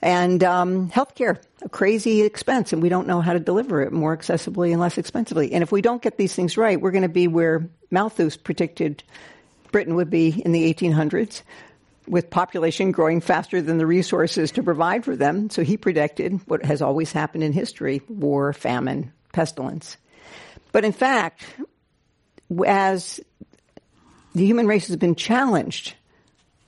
and 0.02 0.42
um, 0.42 0.90
healthcare, 0.90 1.40
a 1.62 1.68
crazy 1.68 2.22
expense, 2.22 2.72
and 2.72 2.82
we 2.82 2.88
don't 2.88 3.06
know 3.06 3.20
how 3.20 3.32
to 3.32 3.40
deliver 3.40 3.82
it 3.82 3.92
more 3.92 4.16
accessibly 4.16 4.72
and 4.72 4.80
less 4.80 4.98
expensively. 4.98 5.52
And 5.52 5.62
if 5.62 5.70
we 5.70 5.80
don't 5.80 6.02
get 6.02 6.18
these 6.18 6.34
things 6.34 6.56
right, 6.56 6.80
we're 6.80 6.90
going 6.90 7.02
to 7.02 7.08
be 7.08 7.28
where 7.28 7.68
Malthus 7.92 8.36
predicted 8.36 9.04
Britain 9.70 9.94
would 9.94 10.10
be 10.10 10.42
in 10.44 10.52
the 10.52 10.74
1800s, 10.74 11.42
with 12.08 12.30
population 12.30 12.90
growing 12.90 13.20
faster 13.20 13.62
than 13.62 13.78
the 13.78 13.86
resources 13.86 14.50
to 14.50 14.62
provide 14.62 15.04
for 15.04 15.14
them. 15.14 15.48
So 15.50 15.62
he 15.62 15.76
predicted 15.76 16.40
what 16.48 16.64
has 16.64 16.82
always 16.82 17.12
happened 17.12 17.44
in 17.44 17.52
history: 17.52 18.02
war, 18.08 18.52
famine, 18.52 19.12
pestilence. 19.32 19.96
But 20.72 20.84
in 20.84 20.92
fact, 20.92 21.44
as 22.66 23.20
the 24.34 24.44
human 24.44 24.66
race 24.66 24.88
has 24.88 24.96
been 24.96 25.14
challenged 25.14 25.94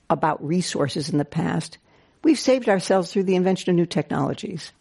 about 0.09 0.45
resources 0.45 1.09
in 1.09 1.17
the 1.17 1.25
past, 1.25 1.79
we've 2.25 2.39
saved 2.39 2.67
ourselves 2.67 3.13
through 3.13 3.21
the 3.21 3.35
invention 3.35 3.69
of 3.69 3.75
new 3.75 3.85
technologies. 3.85 4.71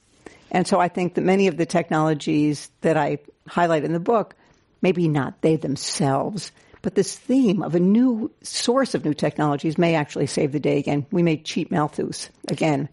And 0.51 0.67
so 0.67 0.81
I 0.81 0.89
think 0.89 1.15
that 1.15 1.21
many 1.21 1.47
of 1.47 1.59
the 1.59 1.67
technologies 1.67 2.71
that 2.81 2.97
I 2.97 3.19
highlight 3.47 3.85
in 3.85 3.93
the 3.93 4.01
book, 4.01 4.35
maybe 4.81 5.09
not 5.09 5.43
they 5.43 5.57
themselves, 5.57 6.53
but 6.81 6.95
this 6.95 7.15
theme 7.15 7.63
of 7.63 7.75
a 7.75 7.81
new 7.81 8.31
source 8.43 8.95
of 8.95 9.05
new 9.05 9.13
technologies 9.13 9.77
may 9.77 9.95
actually 9.95 10.27
save 10.27 10.53
the 10.53 10.59
day 10.59 10.79
again. 10.79 11.05
We 11.11 11.23
may 11.23 11.37
cheat 11.37 11.71
Malthus 11.71 12.31
again. 12.49 12.89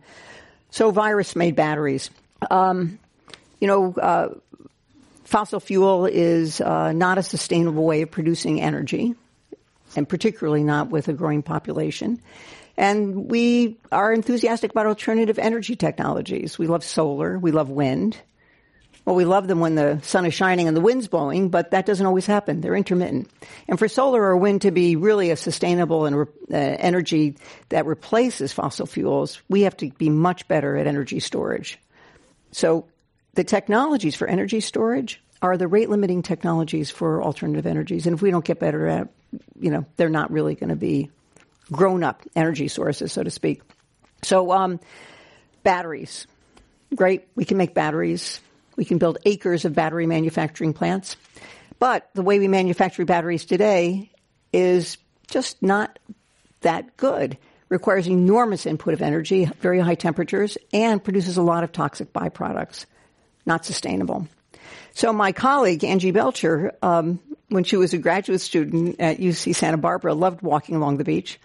So 0.70 0.92
virus 0.92 1.34
made 1.34 1.56
batteries. 1.56 2.10
Um, 2.50 3.00
you 3.62 3.68
know, 3.68 3.94
uh, 3.94 4.30
fossil 5.24 5.62
fuel 5.62 6.08
is 6.08 6.60
uh, 6.60 6.92
not 6.92 7.18
a 7.18 7.24
sustainable 7.24 7.86
way 7.86 8.02
of 8.02 8.12
producing 8.12 8.60
energy, 8.60 9.16
and 9.96 10.10
particularly 10.10 10.66
not 10.66 10.90
with 10.90 11.08
a 11.08 11.14
growing 11.14 11.42
population. 11.42 12.22
And 12.82 13.30
we 13.30 13.78
are 13.92 14.12
enthusiastic 14.12 14.72
about 14.72 14.88
alternative 14.88 15.38
energy 15.38 15.76
technologies. 15.76 16.58
We 16.58 16.66
love 16.66 16.84
solar, 16.84 17.38
we 17.38 17.52
love 17.52 17.70
wind. 17.70 18.18
Well, 19.06 19.16
we 19.16 19.24
love 19.24 19.48
them 19.48 19.60
when 19.60 19.76
the 19.76 20.00
sun 20.02 20.26
is 20.26 20.34
shining 20.34 20.68
and 20.68 20.76
the 20.76 20.82
wind's 20.82 21.08
blowing, 21.08 21.50
but 21.50 21.72
that 21.72 21.86
doesn't 21.86 22.06
always 22.06 22.26
happen. 22.26 22.60
They're 22.60 22.76
intermittent. 22.76 23.30
And 23.68 23.78
for 23.78 23.88
solar 23.88 24.24
or 24.24 24.36
wind 24.36 24.64
to 24.64 24.72
be 24.72 24.96
really 24.96 25.30
a 25.30 25.36
sustainable 25.36 26.08
and 26.08 26.16
uh, 26.16 26.26
energy 26.50 27.36
that 27.70 27.86
replaces 27.86 28.52
fossil 28.52 28.88
fuels, 28.88 29.40
we 29.48 29.62
have 29.62 29.78
to 29.78 29.92
be 29.92 30.10
much 30.10 30.48
better 30.48 30.76
at 30.76 30.88
energy 30.88 31.20
storage. 31.20 31.78
So 32.52 32.88
the 33.36 33.44
technologies 33.44 34.16
for 34.16 34.28
energy 34.28 34.60
storage 34.60 35.22
are 35.40 35.56
the 35.56 35.68
rate 35.68 35.92
limiting 35.92 36.24
technologies 36.24 36.90
for 36.90 37.22
alternative 37.22 37.68
energies. 37.68 38.08
And 38.08 38.16
if 38.16 38.24
we 38.24 38.32
don't 38.32 38.46
get 38.46 38.60
better 38.60 38.88
at, 38.88 39.10
you 39.60 39.70
know, 39.70 39.86
they're 39.98 40.10
not 40.10 40.32
really 40.32 40.56
going 40.56 40.70
to 40.70 40.76
be 40.76 41.12
grown 41.72 42.04
up 42.04 42.22
energy 42.36 42.68
sources, 42.68 43.12
so 43.12 43.24
to 43.24 43.32
speak. 43.32 43.62
So, 44.24 44.52
um, 44.52 44.80
batteries. 45.64 46.28
Great. 46.96 47.28
We 47.36 47.46
can 47.46 47.58
make 47.58 47.74
batteries. 47.74 48.40
We 48.76 48.86
can 48.86 48.98
build 48.98 49.18
acres 49.26 49.66
of 49.66 49.74
battery 49.74 50.06
manufacturing 50.06 50.74
plants. 50.74 51.16
But 51.80 52.10
the 52.14 52.22
way 52.22 52.40
we 52.40 52.48
manufacture 52.48 53.06
batteries 53.06 53.46
today 53.46 54.12
is 54.54 54.98
just 55.28 55.62
not 55.62 55.98
that 56.62 56.98
good. 56.98 57.38
Requires 57.70 58.08
enormous 58.08 58.66
input 58.66 58.94
of 58.94 59.02
energy, 59.02 59.46
very 59.62 59.80
high 59.80 59.96
temperatures, 59.96 60.58
and 60.74 61.04
produces 61.04 61.38
a 61.38 61.42
lot 61.42 61.64
of 61.64 61.72
toxic 61.72 62.12
byproducts. 62.12 62.86
Not 63.46 63.66
sustainable. 63.66 64.28
So 64.94 65.14
my 65.14 65.32
colleague, 65.32 65.84
Angie 65.84 66.12
Belcher, 66.12 66.74
um, 66.82 67.20
when 67.48 67.64
she 67.64 67.78
was 67.78 67.94
a 67.94 67.98
graduate 67.98 68.42
student 68.42 69.00
at 69.00 69.20
UC 69.20 69.56
Santa 69.56 69.78
Barbara, 69.78 70.14
loved 70.14 70.42
walking 70.42 70.76
along 70.76 70.98
the 70.98 71.04
beach. 71.04 71.40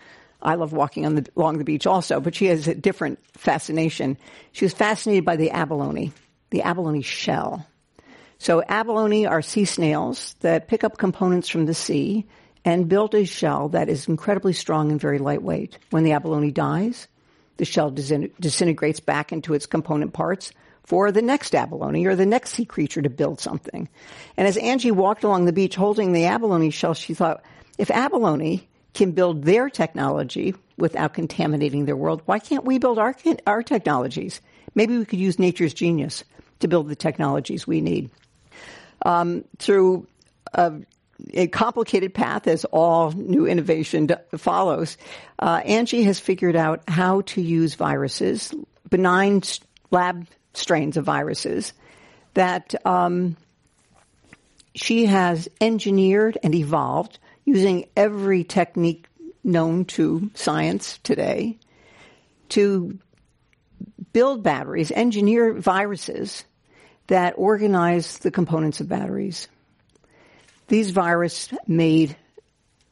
I 0.47 0.55
love 0.55 0.73
walking 0.73 1.05
on 1.05 1.17
the, 1.17 1.27
along 1.37 1.59
the 1.59 1.65
beach 1.65 1.87
also, 1.87 2.21
but 2.21 2.35
she 2.37 2.47
has 2.47 2.69
a 2.69 2.75
different 2.75 3.19
fascination. 3.37 4.17
She 4.53 4.65
was 4.65 4.73
fascinated 4.73 5.25
by 5.25 5.35
the 5.35 5.51
abalone, 5.51 6.13
the 6.51 6.63
abalone 6.63 7.03
shell. 7.03 7.67
So 8.39 8.63
abalone 8.69 9.27
are 9.27 9.43
sea 9.43 9.65
snails 9.65 10.35
that 10.41 10.69
pick 10.69 10.85
up 10.85 10.99
components 10.99 11.49
from 11.49 11.67
the 11.67 11.75
sea 11.75 12.27
and 12.65 12.89
build 12.89 13.15
a 13.17 13.25
shell 13.25 13.71
that 13.71 13.89
is 13.89 14.07
incredibly 14.07 14.53
strong 14.53 14.93
and 14.93 15.01
very 15.01 15.19
lightweight. 15.19 15.79
When 15.91 16.05
the 16.05 16.13
abalone 16.13 16.53
dies, 16.53 17.09
the 17.57 17.65
shell 17.65 17.91
disintegrates 17.91 19.01
back 19.01 19.33
into 19.33 19.53
its 19.53 19.67
component 19.67 20.13
parts 20.13 20.53
for 20.85 21.11
the 21.11 21.23
next 21.23 21.57
abalone 21.57 22.07
or 22.07 22.15
the 22.15 22.27
next 22.27 22.51
sea 22.51 22.65
creature 22.65 23.03
to 23.03 23.11
build 23.11 23.41
something. 23.41 23.89
And 24.37 24.47
as 24.47 24.57
Angie 24.57 24.93
walked 24.93 25.25
along 25.25 25.47
the 25.47 25.53
beach 25.53 25.75
holding 25.75 26.13
the 26.13 26.27
abalone 26.27 26.71
shell, 26.71 26.95
she 26.95 27.15
thought, 27.15 27.43
if 27.79 27.91
abalone 27.91 28.69
can 28.97 29.13
build 29.13 29.45
their 29.45 29.69
technology 29.69 30.55
without 30.79 31.13
contaminating 31.13 31.85
their 31.85 31.97
world, 31.97 32.23
why 32.25 32.39
can't 32.39 32.65
we 32.65 32.79
build 32.79 32.99
our, 32.99 33.15
our 33.47 33.63
technologies? 33.63 34.41
Maybe 34.75 34.97
we 34.97 35.05
could 35.05 35.19
use 35.19 35.39
nature's 35.39 35.75
genius 35.75 36.25
to 36.61 36.69
build 36.69 36.89
the 36.89 36.97
technologies 36.97 37.67
we 37.67 37.83
need. 37.83 38.11
Um, 39.05 39.45
through 39.59 40.07
a, 40.55 40.73
a, 41.35 41.47
complicated 41.49 42.15
path, 42.15 42.47
as 42.47 42.65
all 42.65 43.13
new 43.13 43.47
innovation 43.47 44.09
follows, 44.37 44.97
uh, 45.39 45.61
Angie 45.65 46.03
has 46.05 46.19
figured 46.19 46.57
out 46.57 46.83
how 46.89 47.21
to 47.23 47.43
use 47.43 47.75
viruses, 47.75 48.55
benign 48.89 49.43
lab 49.91 50.27
strains 50.55 50.97
of 50.97 51.05
viruses 51.05 51.75
that 52.33 52.75
um, 52.87 53.37
she 54.75 55.05
has 55.07 55.49
engineered 55.61 56.39
and 56.43 56.55
evolved 56.55 57.19
using 57.47 57.89
every 57.97 58.45
technique 58.45 59.07
known 59.43 59.87
to 59.87 60.31
science 60.35 60.99
today 60.99 61.59
to 62.51 62.99
build 64.13 64.43
batteries, 64.43 64.91
engineer 64.91 65.55
viruses 65.55 66.45
that 67.07 67.35
organize 67.37 68.19
the 68.19 68.31
components 68.31 68.81
of 68.81 68.89
batteries. 68.89 69.49
These 70.69 70.91
virus 70.91 71.49
made 71.67 72.17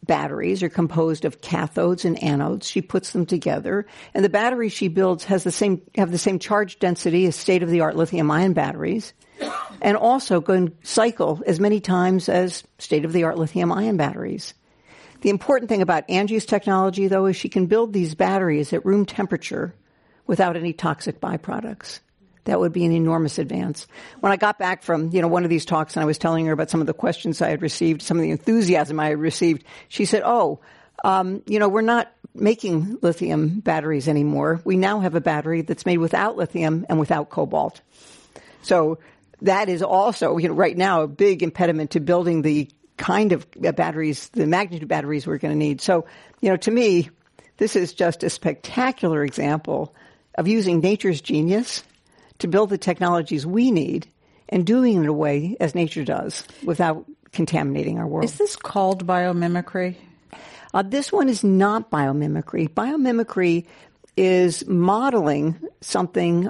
batteries 0.04 0.62
are 0.62 0.68
composed 0.68 1.24
of 1.24 1.40
cathodes 1.40 2.04
and 2.04 2.16
anodes. 2.18 2.64
She 2.64 2.82
puts 2.82 3.10
them 3.10 3.26
together, 3.26 3.86
and 4.12 4.24
the 4.24 4.28
batteries 4.28 4.72
she 4.72 4.88
builds 4.88 5.24
has 5.24 5.44
the 5.44 5.50
same 5.50 5.82
have 5.96 6.12
the 6.12 6.18
same 6.18 6.38
charge 6.38 6.78
density 6.78 7.26
as 7.26 7.34
state 7.34 7.62
of 7.62 7.70
the 7.70 7.80
art 7.80 7.96
lithium 7.96 8.30
ion 8.30 8.52
batteries, 8.52 9.12
and 9.80 9.96
also 9.96 10.40
can 10.40 10.76
cycle 10.82 11.42
as 11.46 11.60
many 11.60 11.80
times 11.80 12.28
as 12.28 12.64
state 12.78 13.04
of 13.04 13.12
the 13.12 13.24
art 13.24 13.38
lithium 13.38 13.72
ion 13.72 13.96
batteries. 13.96 14.54
The 15.20 15.30
important 15.30 15.68
thing 15.68 15.82
about 15.82 16.08
Angie's 16.10 16.46
technology, 16.46 17.08
though, 17.08 17.26
is 17.26 17.36
she 17.36 17.48
can 17.48 17.66
build 17.66 17.92
these 17.92 18.14
batteries 18.14 18.72
at 18.72 18.84
room 18.84 19.06
temperature 19.06 19.74
without 20.26 20.56
any 20.56 20.72
toxic 20.72 21.20
byproducts. 21.20 22.00
That 22.44 22.60
would 22.60 22.72
be 22.72 22.84
an 22.84 22.92
enormous 22.92 23.38
advance. 23.38 23.86
When 24.20 24.32
I 24.32 24.36
got 24.36 24.58
back 24.58 24.82
from, 24.82 25.10
you 25.12 25.22
know, 25.22 25.28
one 25.28 25.44
of 25.44 25.50
these 25.50 25.64
talks 25.64 25.96
and 25.96 26.02
I 26.02 26.06
was 26.06 26.18
telling 26.18 26.44
her 26.46 26.52
about 26.52 26.68
some 26.68 26.82
of 26.82 26.86
the 26.86 26.92
questions 26.92 27.40
I 27.40 27.48
had 27.48 27.62
received, 27.62 28.02
some 28.02 28.18
of 28.18 28.22
the 28.22 28.30
enthusiasm 28.30 29.00
I 29.00 29.08
had 29.08 29.18
received, 29.18 29.64
she 29.88 30.04
said, 30.04 30.22
oh, 30.26 30.60
um, 31.04 31.42
you 31.46 31.58
know, 31.58 31.68
we're 31.68 31.80
not 31.80 32.12
making 32.34 32.98
lithium 33.00 33.60
batteries 33.60 34.08
anymore. 34.08 34.60
We 34.64 34.76
now 34.76 35.00
have 35.00 35.14
a 35.14 35.20
battery 35.20 35.62
that's 35.62 35.86
made 35.86 35.98
without 35.98 36.36
lithium 36.36 36.84
and 36.88 37.00
without 37.00 37.30
cobalt. 37.30 37.80
So 38.62 38.98
that 39.44 39.68
is 39.68 39.82
also, 39.82 40.36
you 40.38 40.48
know, 40.48 40.54
right 40.54 40.76
now 40.76 41.02
a 41.02 41.08
big 41.08 41.42
impediment 41.42 41.92
to 41.92 42.00
building 42.00 42.42
the 42.42 42.68
kind 42.96 43.32
of 43.32 43.46
batteries, 43.52 44.28
the 44.30 44.46
magnitude 44.46 44.88
batteries 44.88 45.26
we're 45.26 45.38
going 45.38 45.52
to 45.52 45.58
need. 45.58 45.80
So, 45.80 46.06
you 46.40 46.48
know, 46.48 46.56
to 46.56 46.70
me, 46.70 47.10
this 47.58 47.76
is 47.76 47.92
just 47.92 48.22
a 48.22 48.30
spectacular 48.30 49.22
example 49.22 49.94
of 50.36 50.48
using 50.48 50.80
nature's 50.80 51.20
genius 51.20 51.84
to 52.38 52.48
build 52.48 52.70
the 52.70 52.78
technologies 52.78 53.46
we 53.46 53.70
need 53.70 54.08
and 54.48 54.66
doing 54.66 54.96
it 54.96 55.00
in 55.00 55.06
a 55.06 55.12
way 55.12 55.56
as 55.60 55.74
nature 55.74 56.04
does 56.04 56.44
without 56.64 57.04
contaminating 57.32 57.98
our 57.98 58.06
world. 58.06 58.24
Is 58.24 58.38
this 58.38 58.56
called 58.56 59.06
biomimicry? 59.06 59.96
Uh, 60.72 60.82
this 60.82 61.12
one 61.12 61.28
is 61.28 61.44
not 61.44 61.90
biomimicry. 61.90 62.68
Biomimicry 62.68 63.66
is 64.16 64.66
modeling 64.66 65.60
something 65.80 66.48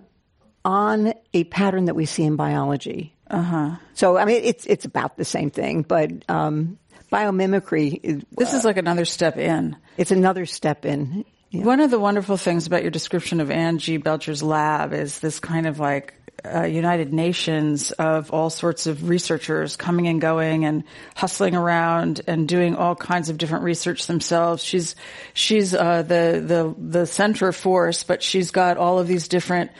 on 0.65 1.15
a 1.33 1.45
pattern 1.45 1.87
that 1.87 1.95
we 1.95 2.07
see 2.07 2.25
in 2.25 2.37
biology. 2.37 3.15
Uh-huh. 3.31 3.77
So, 3.95 4.17
I 4.17 4.25
mean, 4.25 4.43
it's 4.45 4.67
it's 4.67 4.85
about 4.85 5.17
the 5.17 5.25
same 5.25 5.51
thing, 5.51 5.83
but 5.83 6.11
um, 6.29 6.79
biomimicry. 7.13 7.99
Is, 8.03 8.23
this 8.33 8.53
uh, 8.53 8.57
is 8.59 8.65
like 8.65 8.77
another 8.77 9.05
step 9.05 9.37
in. 9.37 9.77
It's 9.97 10.11
another 10.11 10.47
step 10.47 10.85
in. 10.85 11.25
Yeah. 11.51 11.65
One 11.65 11.81
of 11.81 11.91
the 11.91 12.01
wonderful 12.01 12.37
things 12.37 12.67
about 12.67 12.83
your 12.83 12.91
description 12.91 13.41
of 13.41 13.51
Angie 13.51 13.99
Belcher's 13.99 14.43
lab 14.43 14.93
is 14.93 15.21
this 15.21 15.39
kind 15.39 15.67
of 15.67 15.79
like 15.79 16.15
uh, 16.45 16.65
United 16.65 17.13
Nations 17.13 17.91
of 17.93 18.31
all 18.33 18.51
sorts 18.51 18.87
of 18.87 19.09
researchers 19.09 19.77
coming 19.77 20.09
and 20.09 20.21
going 20.21 20.65
and 20.65 20.85
hustling 21.15 21.57
around 21.57 22.21
and 22.27 22.47
doing 22.47 22.77
all 22.77 22.95
kinds 22.95 23.31
of 23.31 23.39
different 23.39 23.65
research 23.65 24.07
themselves. 24.07 24.63
She's 24.63 24.95
she's 25.33 25.75
uh, 25.75 26.03
the 26.03 26.43
the 26.47 26.75
the 26.79 27.07
center 27.07 27.53
force, 27.53 28.03
but 28.05 28.23
she's 28.23 28.51
got 28.51 28.77
all 28.77 28.99
of 28.99 29.07
these 29.07 29.29
different 29.29 29.71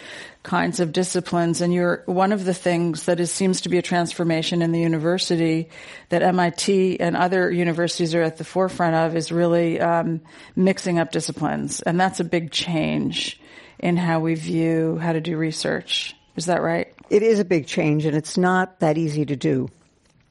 kinds 0.43 0.81
of 0.81 0.93
disciplines. 0.93 1.61
And 1.61 1.73
you're 1.73 2.03
one 2.07 2.33
of 2.33 2.45
the 2.45 2.55
things 2.55 3.05
that 3.05 3.21
is, 3.21 3.31
seems 3.31 3.63
to 3.63 3.69
be 3.69 3.79
a 3.79 3.83
transformation 3.83 4.63
in 4.63 4.73
the 4.73 4.81
university 4.81 5.71
that 6.11 6.23
MIT 6.23 7.01
and 7.01 7.17
other 7.17 7.51
universities 7.51 8.15
are 8.15 8.23
at 8.23 8.37
the 8.37 8.45
forefront 8.45 8.95
of 8.95 9.17
is 9.17 9.33
really 9.33 9.81
um, 9.81 10.21
mixing 10.57 10.99
up 10.99 11.11
disciplines, 11.11 11.83
and 11.83 12.01
that's 12.01 12.21
a 12.21 12.25
big 12.25 12.51
change 12.51 13.41
in 13.79 13.97
how 13.97 14.21
we 14.21 14.35
view 14.35 14.97
how 14.97 15.13
to 15.13 15.21
do 15.21 15.37
research. 15.37 16.15
Is 16.37 16.47
that 16.47 16.63
right? 16.63 16.93
It 17.11 17.23
is 17.23 17.39
a 17.39 17.45
big 17.45 17.67
change, 17.67 18.07
and 18.07 18.17
it's 18.17 18.37
not 18.37 18.81
that 18.81 18.99
easy 18.99 19.25
to 19.27 19.37
do. 19.37 19.69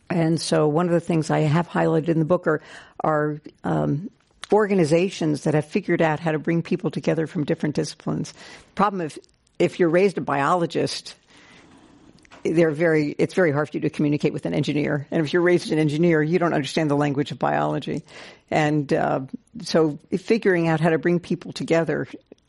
And 0.10 0.39
so, 0.39 0.67
one 0.67 0.88
of 0.88 0.91
the 0.91 1.00
things 1.00 1.29
I 1.29 1.39
have 1.39 1.67
highlighted 1.67 2.10
in 2.10 2.19
the 2.19 2.25
book 2.25 2.45
are, 2.45 2.62
are 3.03 3.41
um, 3.63 4.10
organizations 4.51 5.43
that 5.43 5.53
have 5.53 5.65
figured 5.65 6.01
out 6.01 6.19
how 6.19 6.31
to 6.31 6.39
bring 6.39 6.62
people 6.62 6.91
together 6.91 7.25
from 7.25 7.45
different 7.45 7.75
disciplines. 7.75 8.33
Problem 8.75 9.01
if 9.01 9.17
if 9.60 9.79
you're 9.79 9.89
raised 9.89 10.17
a 10.17 10.22
biologist, 10.22 11.15
they're 12.43 12.72
very 12.72 13.15
it's 13.17 13.33
very 13.33 13.51
hard 13.51 13.69
for 13.69 13.77
you 13.77 13.81
to 13.81 13.89
communicate 13.89 14.33
with 14.33 14.45
an 14.45 14.53
engineer 14.53 15.07
and 15.12 15.25
if 15.25 15.31
you're 15.31 15.41
raised 15.41 15.72
an 15.72 15.79
engineer 15.79 16.22
you 16.22 16.38
don't 16.38 16.53
understand 16.53 16.91
the 16.91 16.95
language 16.95 17.31
of 17.31 17.39
biology 17.39 18.03
and 18.51 18.91
uh, 18.91 19.22
so 19.62 19.98
figuring 20.17 20.67
out 20.67 20.81
how 20.81 20.89
to 20.89 20.98
bring 20.98 21.19
people 21.19 21.53
together 21.53 22.07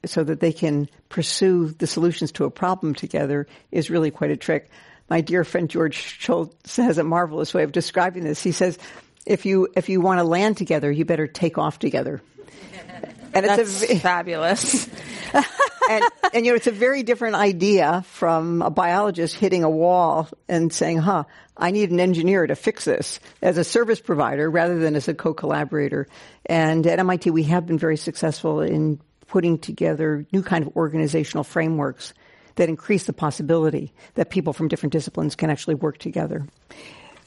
so 0.08 0.24
that 0.24 0.40
they 0.40 0.52
can 0.52 0.88
pursue 1.08 1.68
the 1.68 1.86
solutions 1.86 2.32
to 2.32 2.44
a 2.44 2.50
problem 2.50 2.94
together 2.94 3.46
is 3.70 3.90
really 3.90 4.10
quite 4.10 4.30
a 4.30 4.36
trick. 4.36 4.70
My 5.08 5.20
dear 5.20 5.44
friend 5.44 5.68
george 5.68 5.96
Shultz 5.96 6.76
has 6.76 6.98
a 6.98 7.04
marvelous 7.04 7.52
way 7.52 7.62
of 7.62 7.72
describing 7.72 8.24
this. 8.24 8.42
He 8.42 8.52
says 8.52 8.78
if 9.26 9.46
you 9.46 9.68
if 9.76 9.88
you 9.88 10.00
want 10.00 10.18
to 10.18 10.24
land 10.24 10.56
together 10.56 10.90
you 10.90 11.04
better 11.04 11.26
take 11.26 11.58
off 11.58 11.78
together. 11.78 12.20
And 13.36 13.46
That's 13.46 13.82
it's 13.82 13.90
a, 13.90 13.98
fabulous. 13.98 14.88
And, 15.88 16.04
and, 16.32 16.46
you 16.46 16.52
know, 16.52 16.56
it's 16.56 16.66
a 16.66 16.72
very 16.72 17.02
different 17.02 17.36
idea 17.36 18.04
from 18.06 18.62
a 18.62 18.70
biologist 18.70 19.34
hitting 19.34 19.64
a 19.64 19.70
wall 19.70 20.28
and 20.48 20.72
saying, 20.72 20.98
huh, 20.98 21.24
I 21.56 21.70
need 21.70 21.90
an 21.90 22.00
engineer 22.00 22.46
to 22.46 22.54
fix 22.54 22.84
this 22.84 23.20
as 23.42 23.58
a 23.58 23.64
service 23.64 24.00
provider 24.00 24.50
rather 24.50 24.78
than 24.78 24.96
as 24.96 25.08
a 25.08 25.14
co-collaborator. 25.14 26.08
And 26.46 26.86
at 26.86 26.98
MIT, 26.98 27.30
we 27.30 27.44
have 27.44 27.66
been 27.66 27.78
very 27.78 27.96
successful 27.96 28.60
in 28.60 29.00
putting 29.34 29.58
together 29.58 30.24
new 30.30 30.44
kind 30.44 30.64
of 30.64 30.76
organizational 30.76 31.42
frameworks 31.42 32.14
that 32.54 32.68
increase 32.68 33.06
the 33.06 33.12
possibility 33.12 33.92
that 34.14 34.30
people 34.30 34.52
from 34.52 34.68
different 34.68 34.92
disciplines 34.92 35.34
can 35.34 35.50
actually 35.50 35.74
work 35.74 35.98
together. 35.98 36.46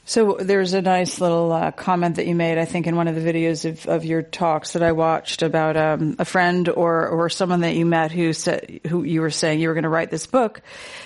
So 0.06 0.38
there's 0.40 0.74
a 0.74 0.82
nice 0.82 1.20
little 1.20 1.52
uh, 1.52 1.72
comment 1.72 2.16
that 2.16 2.26
you 2.26 2.34
made, 2.34 2.58
I 2.58 2.64
think, 2.64 2.88
in 2.88 2.96
one 2.96 3.10
of 3.10 3.16
the 3.16 3.20
videos 3.20 3.70
of, 3.70 3.86
of 3.88 4.06
your 4.06 4.22
talks 4.22 4.72
that 4.72 4.84
I 4.84 4.94
watched 4.94 5.42
about 5.42 5.76
um, 5.76 6.16
a 6.18 6.24
friend 6.24 6.70
or 6.70 7.10
or 7.10 7.28
someone 7.28 7.60
that 7.60 7.76
you 7.76 7.86
met 7.86 8.14
who 8.14 8.32
said 8.32 8.80
who 8.88 9.04
you 9.04 9.20
were 9.20 9.30
saying 9.30 9.60
you 9.60 9.68
were 9.68 9.74
going 9.74 9.84
to 9.84 9.90
write 9.90 10.10
this 10.10 10.26
book, 10.26 10.62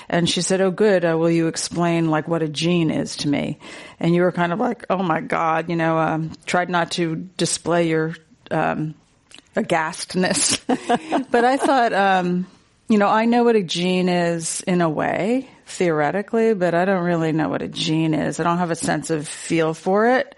and 0.08 0.30
she 0.30 0.44
said, 0.44 0.62
"Oh, 0.62 0.70
good. 0.70 1.04
Uh, 1.04 1.18
will 1.18 1.32
you 1.32 1.48
explain 1.48 2.12
like 2.12 2.28
what 2.28 2.44
a 2.44 2.48
gene 2.48 2.92
is 2.92 3.18
to 3.18 3.28
me?" 3.28 3.58
And 4.00 4.14
you 4.14 4.22
were 4.22 4.32
kind 4.32 4.54
of 4.54 4.60
like, 4.60 4.86
"Oh 4.88 5.02
my 5.02 5.20
God," 5.20 5.68
you 5.68 5.78
know, 5.78 5.98
um, 5.98 6.34
tried 6.46 6.70
not 6.70 6.92
to 6.92 7.16
display 7.16 7.90
your 7.90 8.14
um, 8.52 8.94
aghastness, 9.56 10.58
but 10.68 11.46
I 11.46 11.58
thought, 11.58 11.94
um, 11.94 12.48
you 12.88 12.98
know, 12.98 13.08
I 13.08 13.26
know 13.26 13.44
what 13.44 13.56
a 13.56 13.64
gene 13.64 14.10
is 14.10 14.62
in 14.62 14.82
a 14.82 14.90
way 14.90 15.50
theoretically, 15.66 16.54
but 16.54 16.74
I 16.74 16.86
don't 16.86 17.04
really 17.04 17.32
know 17.32 17.50
what 17.50 17.62
a 17.62 17.68
gene 17.68 18.14
is. 18.14 18.40
I 18.40 18.44
don't 18.44 18.58
have 18.58 18.72
a 18.72 18.76
sense 18.76 19.10
of 19.10 19.28
feel 19.28 19.74
for 19.74 20.08
it. 20.08 20.36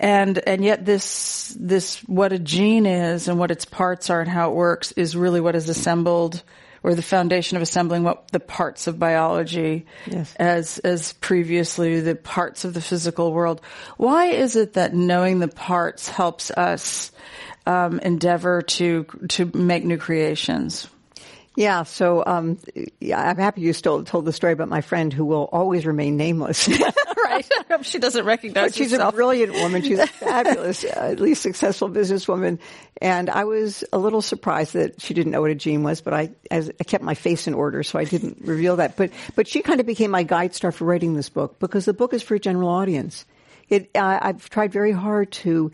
And, 0.00 0.38
and 0.48 0.64
yet 0.64 0.84
this, 0.84 1.56
this, 1.58 2.00
what 2.08 2.32
a 2.32 2.38
gene 2.38 2.86
is 2.86 3.28
and 3.28 3.38
what 3.38 3.50
its 3.50 3.64
parts 3.64 4.10
are 4.10 4.20
and 4.20 4.28
how 4.28 4.50
it 4.50 4.54
works 4.54 4.92
is 4.92 5.14
really 5.14 5.40
what 5.40 5.54
is 5.54 5.68
assembled 5.68 6.42
or 6.82 6.94
the 6.94 7.02
foundation 7.02 7.56
of 7.56 7.62
assembling 7.62 8.02
what 8.02 8.28
the 8.32 8.40
parts 8.40 8.88
of 8.88 8.98
biology 8.98 9.86
yes. 10.06 10.34
as, 10.36 10.78
as 10.80 11.12
previously 11.14 12.00
the 12.00 12.16
parts 12.16 12.64
of 12.64 12.74
the 12.74 12.80
physical 12.80 13.32
world. 13.32 13.60
Why 13.96 14.26
is 14.26 14.56
it 14.56 14.72
that 14.72 14.94
knowing 14.94 15.38
the 15.38 15.48
parts 15.48 16.08
helps 16.08 16.50
us, 16.50 17.12
um, 17.66 17.98
endeavor 18.00 18.62
to, 18.62 19.04
to 19.28 19.46
make 19.54 19.84
new 19.84 19.98
creations? 19.98 20.88
Yeah, 21.54 21.82
so 21.82 22.22
um, 22.24 22.58
yeah, 22.98 23.20
I'm 23.20 23.36
happy 23.36 23.60
you 23.60 23.74
still 23.74 24.04
told 24.04 24.24
the 24.24 24.32
story 24.32 24.54
about 24.54 24.68
my 24.68 24.80
friend 24.80 25.12
who 25.12 25.26
will 25.26 25.48
always 25.52 25.84
remain 25.84 26.16
nameless. 26.16 26.66
right. 27.16 27.46
she 27.82 27.98
doesn't 27.98 28.24
recognize 28.24 28.70
but 28.70 28.74
she's 28.74 28.92
herself. 28.92 29.12
a 29.12 29.16
brilliant 29.16 29.52
woman. 29.52 29.82
She's 29.82 29.98
a 29.98 30.06
fabulous, 30.06 30.82
uh, 30.84 30.88
at 31.12 31.20
least 31.20 31.42
successful 31.42 31.90
businesswoman. 31.90 32.58
And 33.02 33.28
I 33.28 33.44
was 33.44 33.84
a 33.92 33.98
little 33.98 34.22
surprised 34.22 34.72
that 34.72 35.02
she 35.02 35.12
didn't 35.12 35.32
know 35.32 35.42
what 35.42 35.50
a 35.50 35.54
gene 35.54 35.82
was, 35.82 36.00
but 36.00 36.14
I, 36.14 36.30
as, 36.50 36.70
I 36.80 36.84
kept 36.84 37.04
my 37.04 37.14
face 37.14 37.46
in 37.46 37.52
order, 37.52 37.82
so 37.82 37.98
I 37.98 38.04
didn't 38.04 38.38
reveal 38.40 38.76
that. 38.76 38.96
But, 38.96 39.10
but 39.36 39.46
she 39.46 39.60
kind 39.60 39.78
of 39.80 39.84
became 39.84 40.10
my 40.10 40.22
guide 40.22 40.54
star 40.54 40.72
for 40.72 40.86
writing 40.86 41.14
this 41.14 41.28
book 41.28 41.58
because 41.58 41.84
the 41.84 41.94
book 41.94 42.14
is 42.14 42.22
for 42.22 42.34
a 42.34 42.40
general 42.40 42.70
audience. 42.70 43.26
It, 43.68 43.90
I've 43.94 44.48
tried 44.48 44.72
very 44.72 44.92
hard 44.92 45.32
to 45.32 45.72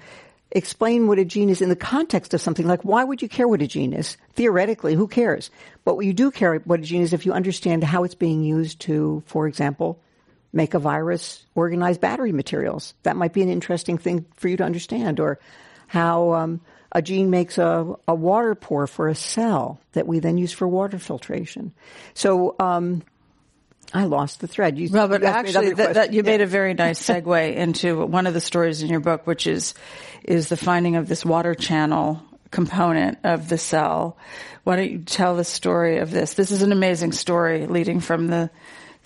explain 0.51 1.07
what 1.07 1.19
a 1.19 1.25
gene 1.25 1.51
is 1.51 1.61
in 1.61 1.69
the 1.69 1.77
context 1.77 2.33
of 2.35 2.41
something 2.41 2.67
like 2.67 2.85
why 2.85 3.05
would 3.05 3.23
you 3.23 3.29
care 3.29 3.47
what 3.47 3.63
a 3.63 3.67
gene 3.67 3.93
is? 3.93 4.17
Theoretically, 4.35 4.95
who 4.95 5.09
cares? 5.09 5.51
But 5.85 5.97
what 5.97 6.07
you 6.07 6.13
do 6.13 6.31
care 6.31 6.57
what 6.61 6.81
a 6.81 6.83
gene 6.83 7.03
is 7.03 7.13
if 7.13 7.27
you 7.27 7.33
understand 7.33 7.85
how 7.85 8.05
it's 8.05 8.15
being 8.15 8.43
used 8.43 8.81
to, 8.81 9.23
for 9.27 9.47
example, 9.47 10.01
make 10.53 10.75
a 10.75 10.79
virus 10.79 11.45
organize 11.55 11.99
battery 11.99 12.33
materials. 12.33 12.95
That 13.03 13.17
might 13.17 13.33
be 13.33 13.43
an 13.43 13.51
interesting 13.51 13.99
thing 13.99 14.25
for 14.37 14.49
you 14.49 14.57
to 14.57 14.65
understand. 14.65 15.21
Or 15.21 15.39
how 15.89 16.33
um, 16.33 16.61
a 16.93 17.03
gene 17.03 17.31
makes 17.31 17.59
a, 17.59 17.95
a 18.07 18.15
water 18.15 18.55
pore 18.55 18.87
for 18.87 19.09
a 19.09 19.15
cell 19.15 19.81
that 19.93 20.07
we 20.07 20.21
then 20.21 20.39
use 20.39 20.53
for 20.53 20.69
water 20.69 20.99
filtration. 20.99 21.73
So 22.15 22.55
um, 22.59 23.03
I 23.93 24.05
lost 24.05 24.41
the 24.41 24.47
thread. 24.47 24.79
You, 24.79 24.91
well, 24.91 25.09
but 25.09 25.23
you 25.23 25.27
actually, 25.27 25.73
that, 25.73 25.95
that, 25.95 26.13
you 26.13 26.23
yeah. 26.23 26.31
made 26.31 26.41
a 26.41 26.47
very 26.47 26.75
nice 26.75 27.03
segue 27.03 27.57
into 27.57 28.05
one 28.05 28.27
of 28.27 28.35
the 28.35 28.41
stories 28.41 28.83
in 28.83 28.89
your 28.89 29.01
book, 29.01 29.27
which 29.27 29.47
is 29.47 29.75
is 30.25 30.49
the 30.49 30.57
finding 30.57 30.97
of 30.97 31.09
this 31.09 31.25
water 31.25 31.55
channel 31.55 32.23
component 32.51 33.19
of 33.25 33.49
the 33.49 33.59
cell. 33.59 34.17
Why 34.65 34.77
don't 34.77 34.91
you 34.91 34.99
tell 34.99 35.37
the 35.37 35.45
story 35.45 35.99
of 35.99 36.11
this? 36.11 36.35
This 36.35 36.51
is 36.51 36.63
an 36.63 36.73
amazing 36.73 37.13
story, 37.13 37.67
leading 37.67 38.01
from 38.01 38.27
the 38.27 38.51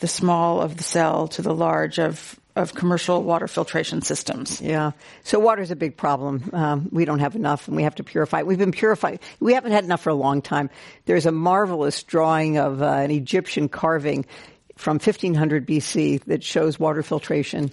the 0.01 0.09
small 0.09 0.61
of 0.61 0.77
the 0.77 0.83
cell 0.83 1.29
to 1.29 1.42
the 1.42 1.55
large 1.55 1.99
of 2.01 2.38
of 2.55 2.75
commercial 2.75 3.23
water 3.23 3.49
filtration 3.49 4.03
systems. 4.03 4.61
Yeah. 4.61 4.92
So 5.25 5.38
water 5.38 5.62
is 5.62 5.71
a 5.71 5.77
big 5.77 5.97
problem. 5.97 6.51
Um, 6.53 6.88
we 6.92 7.05
don't 7.05 7.21
have 7.21 7.35
enough, 7.35 7.66
and 7.66 7.77
we 7.77 7.85
have 7.85 7.95
to 7.95 8.05
purify. 8.05 8.42
We've 8.42 8.59
been 8.59 8.73
purifying. 8.73 9.21
We 9.40 9.55
haven't 9.55 9.73
had 9.73 9.85
enough 9.85 10.03
for 10.03 10.11
a 10.11 10.14
long 10.14 10.42
time. 10.42 10.68
There's 11.07 11.25
a 11.25 11.33
marvelous 11.33 12.03
drawing 12.03 12.59
of 12.59 12.83
uh, 12.83 12.87
an 12.87 13.11
Egyptian 13.11 13.68
carving 13.68 14.27
from 14.83 14.95
1500 14.95 15.66
BC 15.66 16.25
that 16.25 16.42
shows 16.42 16.79
water 16.79 17.03
filtration. 17.03 17.71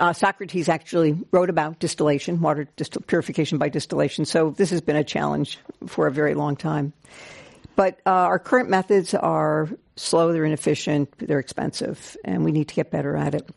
Uh, 0.00 0.12
Socrates 0.12 0.68
actually 0.68 1.18
wrote 1.32 1.50
about 1.50 1.80
distillation, 1.80 2.40
water 2.40 2.68
purification 3.06 3.58
by 3.58 3.68
distillation. 3.68 4.24
So 4.24 4.50
this 4.50 4.70
has 4.70 4.80
been 4.80 4.96
a 4.96 5.04
challenge 5.04 5.58
for 5.86 6.06
a 6.06 6.12
very 6.12 6.34
long 6.34 6.56
time. 6.56 6.92
But 7.74 8.00
uh, 8.06 8.10
our 8.10 8.38
current 8.38 8.70
methods 8.70 9.14
are 9.14 9.68
slow, 9.96 10.32
they're 10.32 10.44
inefficient, 10.44 11.12
they're 11.18 11.38
expensive, 11.38 12.16
and 12.24 12.44
we 12.44 12.52
need 12.52 12.68
to 12.68 12.74
get 12.74 12.90
better 12.90 13.16
at 13.16 13.34
it. 13.34 13.48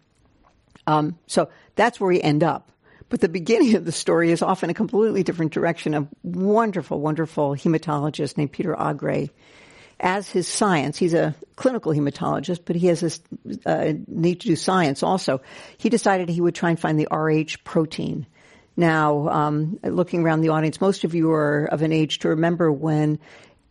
Um, 0.87 1.17
so 1.27 1.49
that's 1.75 1.99
where 1.99 2.07
we 2.07 2.21
end 2.21 2.43
up. 2.43 2.71
But 3.09 3.21
the 3.21 3.29
beginning 3.29 3.75
of 3.75 3.85
the 3.85 3.91
story 3.91 4.31
is 4.31 4.41
often 4.41 4.69
a 4.69 4.73
completely 4.73 5.21
different 5.21 5.53
direction. 5.53 5.93
A 5.93 6.07
wonderful, 6.23 6.99
wonderful 6.99 7.55
hematologist 7.55 8.37
named 8.37 8.51
Peter 8.51 8.73
Agre 8.73 9.29
as 10.01 10.29
his 10.29 10.47
science, 10.47 10.97
he's 10.97 11.13
a 11.13 11.35
clinical 11.61 11.93
hematologist, 11.93 12.61
but 12.65 12.75
he 12.75 12.87
has 12.87 13.01
this 13.01 13.21
uh, 13.67 13.93
need 14.07 14.41
to 14.41 14.47
do 14.47 14.55
science 14.55 15.03
also. 15.03 15.41
He 15.77 15.89
decided 15.89 16.27
he 16.27 16.41
would 16.41 16.55
try 16.55 16.71
and 16.71 16.79
find 16.79 16.99
the 16.99 17.07
Rh 17.11 17.55
protein. 17.63 18.25
Now, 18.75 19.29
um, 19.29 19.79
looking 19.83 20.23
around 20.23 20.41
the 20.41 20.49
audience, 20.49 20.81
most 20.81 21.03
of 21.03 21.13
you 21.13 21.31
are 21.31 21.65
of 21.65 21.83
an 21.83 21.91
age 21.91 22.19
to 22.19 22.29
remember 22.29 22.71
when 22.71 23.19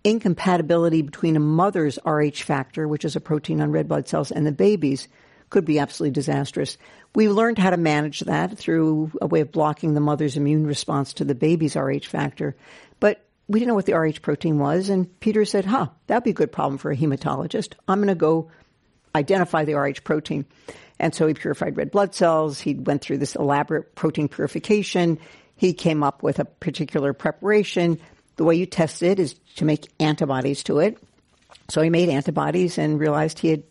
incompatibility 0.04 1.02
between 1.02 1.34
a 1.34 1.40
mother's 1.40 1.98
Rh 2.06 2.30
factor, 2.36 2.86
which 2.86 3.04
is 3.04 3.16
a 3.16 3.20
protein 3.20 3.60
on 3.60 3.72
red 3.72 3.88
blood 3.88 4.06
cells, 4.06 4.30
and 4.30 4.46
the 4.46 4.52
baby's 4.52 5.08
could 5.48 5.64
be 5.64 5.80
absolutely 5.80 6.12
disastrous. 6.12 6.78
We 7.12 7.28
learned 7.28 7.58
how 7.58 7.70
to 7.70 7.76
manage 7.76 8.20
that 8.20 8.56
through 8.56 9.10
a 9.20 9.26
way 9.26 9.40
of 9.40 9.50
blocking 9.50 9.94
the 9.94 10.00
mother's 10.00 10.36
immune 10.36 10.64
response 10.64 11.14
to 11.14 11.24
the 11.24 11.34
baby's 11.34 11.74
Rh 11.74 12.04
factor. 12.04 12.54
We 13.50 13.58
didn't 13.58 13.70
know 13.70 13.74
what 13.74 13.86
the 13.86 13.98
Rh 13.98 14.22
protein 14.22 14.60
was, 14.60 14.90
and 14.90 15.18
Peter 15.18 15.44
said, 15.44 15.64
huh, 15.64 15.88
that'd 16.06 16.22
be 16.22 16.30
a 16.30 16.32
good 16.32 16.52
problem 16.52 16.78
for 16.78 16.92
a 16.92 16.96
hematologist. 16.96 17.72
I'm 17.88 17.98
going 17.98 18.06
to 18.06 18.14
go 18.14 18.48
identify 19.12 19.64
the 19.64 19.74
Rh 19.74 20.04
protein. 20.04 20.46
And 21.00 21.12
so 21.12 21.26
he 21.26 21.34
purified 21.34 21.76
red 21.76 21.90
blood 21.90 22.14
cells. 22.14 22.60
He 22.60 22.74
went 22.74 23.02
through 23.02 23.18
this 23.18 23.34
elaborate 23.34 23.96
protein 23.96 24.28
purification. 24.28 25.18
He 25.56 25.72
came 25.72 26.04
up 26.04 26.22
with 26.22 26.38
a 26.38 26.44
particular 26.44 27.12
preparation. 27.12 27.98
The 28.36 28.44
way 28.44 28.54
you 28.54 28.66
test 28.66 29.02
it 29.02 29.18
is 29.18 29.34
to 29.56 29.64
make 29.64 29.88
antibodies 29.98 30.62
to 30.64 30.78
it. 30.78 30.98
So 31.70 31.82
he 31.82 31.90
made 31.90 32.08
antibodies 32.08 32.78
and 32.78 33.00
realized 33.00 33.40
he 33.40 33.48
had 33.48 33.64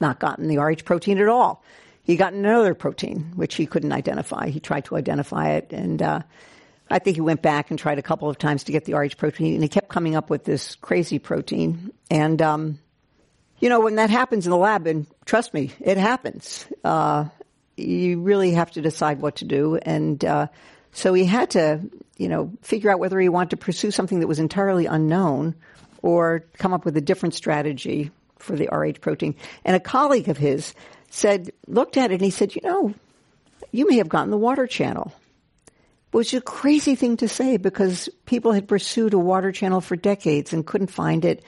not 0.00 0.18
gotten 0.18 0.48
the 0.48 0.58
Rh 0.58 0.84
protein 0.84 1.18
at 1.18 1.28
all. 1.28 1.62
He 2.02 2.16
got 2.16 2.32
another 2.32 2.74
protein, 2.74 3.34
which 3.36 3.54
he 3.54 3.66
couldn't 3.66 3.92
identify. 3.92 4.48
He 4.48 4.58
tried 4.58 4.86
to 4.86 4.96
identify 4.96 5.50
it, 5.50 5.72
and 5.72 6.02
uh, 6.02 6.22
I 6.92 6.98
think 6.98 7.16
he 7.16 7.22
went 7.22 7.40
back 7.40 7.70
and 7.70 7.78
tried 7.78 7.98
a 7.98 8.02
couple 8.02 8.28
of 8.28 8.36
times 8.36 8.64
to 8.64 8.72
get 8.72 8.84
the 8.84 8.94
Rh 8.94 9.16
protein, 9.16 9.54
and 9.54 9.62
he 9.62 9.68
kept 9.68 9.88
coming 9.88 10.14
up 10.14 10.28
with 10.28 10.44
this 10.44 10.76
crazy 10.76 11.18
protein. 11.18 11.90
And 12.10 12.40
um, 12.42 12.78
you 13.58 13.68
know, 13.68 13.80
when 13.80 13.96
that 13.96 14.10
happens 14.10 14.46
in 14.46 14.50
the 14.50 14.56
lab, 14.56 14.86
and 14.86 15.06
trust 15.24 15.54
me, 15.54 15.72
it 15.80 15.96
happens. 15.96 16.66
Uh, 16.84 17.26
you 17.76 18.20
really 18.20 18.52
have 18.52 18.70
to 18.72 18.82
decide 18.82 19.20
what 19.20 19.36
to 19.36 19.46
do, 19.46 19.76
and 19.76 20.22
uh, 20.24 20.48
so 20.92 21.14
he 21.14 21.24
had 21.24 21.50
to, 21.50 21.80
you 22.18 22.28
know, 22.28 22.52
figure 22.60 22.90
out 22.90 22.98
whether 22.98 23.18
he 23.18 23.30
wanted 23.30 23.50
to 23.50 23.56
pursue 23.56 23.90
something 23.90 24.20
that 24.20 24.26
was 24.26 24.38
entirely 24.38 24.86
unknown, 24.86 25.54
or 26.02 26.44
come 26.58 26.74
up 26.74 26.84
with 26.84 26.96
a 26.96 27.00
different 27.00 27.34
strategy 27.34 28.10
for 28.38 28.54
the 28.54 28.68
Rh 28.70 29.00
protein. 29.00 29.34
And 29.64 29.74
a 29.74 29.80
colleague 29.80 30.28
of 30.28 30.36
his 30.36 30.74
said, 31.08 31.52
looked 31.66 31.96
at 31.96 32.10
it 32.10 32.14
and 32.14 32.22
he 32.22 32.30
said, 32.30 32.54
you 32.54 32.60
know, 32.64 32.94
you 33.70 33.86
may 33.88 33.96
have 33.96 34.08
gotten 34.08 34.30
the 34.30 34.36
water 34.36 34.66
channel. 34.66 35.12
Which 36.12 36.34
is 36.34 36.38
a 36.38 36.42
crazy 36.42 36.94
thing 36.94 37.16
to 37.18 37.28
say 37.28 37.56
because 37.56 38.08
people 38.26 38.52
had 38.52 38.68
pursued 38.68 39.14
a 39.14 39.18
water 39.18 39.50
channel 39.50 39.80
for 39.80 39.96
decades 39.96 40.52
and 40.52 40.66
couldn't 40.66 40.88
find 40.88 41.24
it. 41.24 41.42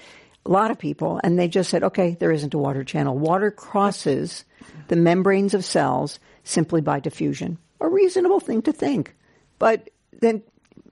A 0.46 0.50
lot 0.50 0.70
of 0.70 0.78
people, 0.78 1.20
and 1.22 1.38
they 1.38 1.48
just 1.48 1.70
said, 1.70 1.84
okay, 1.84 2.16
there 2.18 2.32
isn't 2.32 2.52
a 2.52 2.58
water 2.58 2.84
channel. 2.84 3.16
Water 3.16 3.50
crosses 3.50 4.44
the 4.88 4.96
membranes 4.96 5.54
of 5.54 5.64
cells 5.64 6.18
simply 6.44 6.80
by 6.80 7.00
diffusion. 7.00 7.58
A 7.80 7.88
reasonable 7.88 8.40
thing 8.40 8.62
to 8.62 8.72
think. 8.72 9.14
But 9.58 9.90
then 10.20 10.42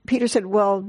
Peter 0.06 0.28
said, 0.28 0.46
well, 0.46 0.82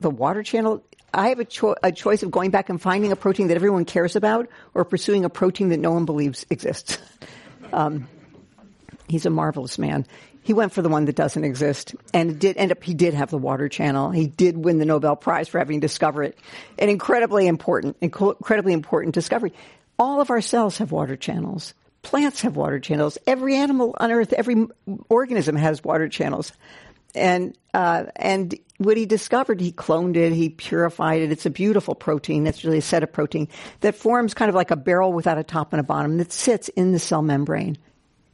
the 0.00 0.10
water 0.10 0.42
channel, 0.42 0.84
I 1.12 1.28
have 1.28 1.38
a, 1.38 1.44
cho- 1.44 1.76
a, 1.82 1.92
choice 1.92 2.22
of 2.22 2.30
going 2.30 2.50
back 2.50 2.68
and 2.68 2.80
finding 2.80 3.12
a 3.12 3.16
protein 3.16 3.48
that 3.48 3.56
everyone 3.56 3.84
cares 3.84 4.16
about 4.16 4.48
or 4.74 4.84
pursuing 4.84 5.24
a 5.24 5.30
protein 5.30 5.68
that 5.70 5.78
no 5.78 5.92
one 5.92 6.04
believes 6.04 6.46
exists. 6.50 6.98
Um, 7.74 8.06
he's 9.08 9.24
a 9.24 9.30
marvelous 9.30 9.78
man. 9.78 10.06
He 10.42 10.52
went 10.52 10.72
for 10.72 10.82
the 10.82 10.88
one 10.88 11.04
that 11.04 11.16
doesn't 11.16 11.44
exist, 11.44 11.94
and 12.12 12.38
did 12.38 12.56
end 12.56 12.72
up. 12.72 12.82
He 12.82 12.94
did 12.94 13.14
have 13.14 13.30
the 13.30 13.38
water 13.38 13.68
channel. 13.68 14.10
He 14.10 14.26
did 14.26 14.56
win 14.56 14.78
the 14.78 14.84
Nobel 14.84 15.16
Prize 15.16 15.48
for 15.48 15.58
having 15.58 15.80
discovered 15.80 16.24
it. 16.24 16.38
An 16.78 16.88
incredibly 16.88 17.46
important, 17.46 17.96
incredibly 18.00 18.72
important 18.72 19.14
discovery. 19.14 19.52
All 19.98 20.20
of 20.20 20.30
our 20.30 20.40
cells 20.40 20.78
have 20.78 20.90
water 20.90 21.16
channels. 21.16 21.74
Plants 22.02 22.40
have 22.40 22.56
water 22.56 22.80
channels. 22.80 23.18
Every 23.26 23.54
animal 23.54 23.94
on 23.98 24.10
Earth, 24.10 24.32
every 24.32 24.66
organism 25.08 25.54
has 25.54 25.84
water 25.84 26.08
channels 26.08 26.52
and 27.14 27.56
uh, 27.74 28.04
and 28.16 28.54
what 28.78 28.96
he 28.96 29.06
discovered, 29.06 29.60
he 29.60 29.72
cloned 29.72 30.16
it, 30.16 30.32
he 30.32 30.48
purified 30.48 31.22
it. 31.22 31.32
It's 31.32 31.46
a 31.46 31.50
beautiful 31.50 31.94
protein. 31.94 32.46
It's 32.46 32.64
really 32.64 32.78
a 32.78 32.82
set 32.82 33.02
of 33.02 33.12
protein 33.12 33.48
that 33.80 33.94
forms 33.94 34.34
kind 34.34 34.48
of 34.48 34.54
like 34.54 34.70
a 34.70 34.76
barrel 34.76 35.12
without 35.12 35.38
a 35.38 35.44
top 35.44 35.72
and 35.72 35.80
a 35.80 35.84
bottom 35.84 36.18
that 36.18 36.32
sits 36.32 36.68
in 36.70 36.92
the 36.92 36.98
cell 36.98 37.22
membrane. 37.22 37.78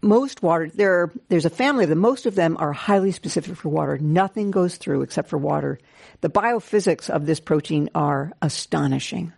Most 0.01 0.43
water, 0.43 0.71
there 0.73 1.03
are, 1.03 1.13
there's 1.29 1.45
a 1.45 1.51
family 1.51 1.85
of 1.85 1.91
them. 1.91 1.99
Most 1.99 2.27
of 2.27 2.35
them 2.35 2.57
are 2.61 2.73
highly 2.73 3.11
specific 3.11 3.57
for 3.57 3.69
water. 3.69 3.99
Nothing 3.99 4.51
goes 4.51 4.77
through 4.77 5.03
except 5.03 5.29
for 5.29 5.39
water. 5.39 5.79
The 6.21 6.31
biophysics 6.31 7.11
of 7.11 7.27
this 7.27 7.41
protein 7.41 7.91
are 7.95 8.33
astonishing. 8.41 9.33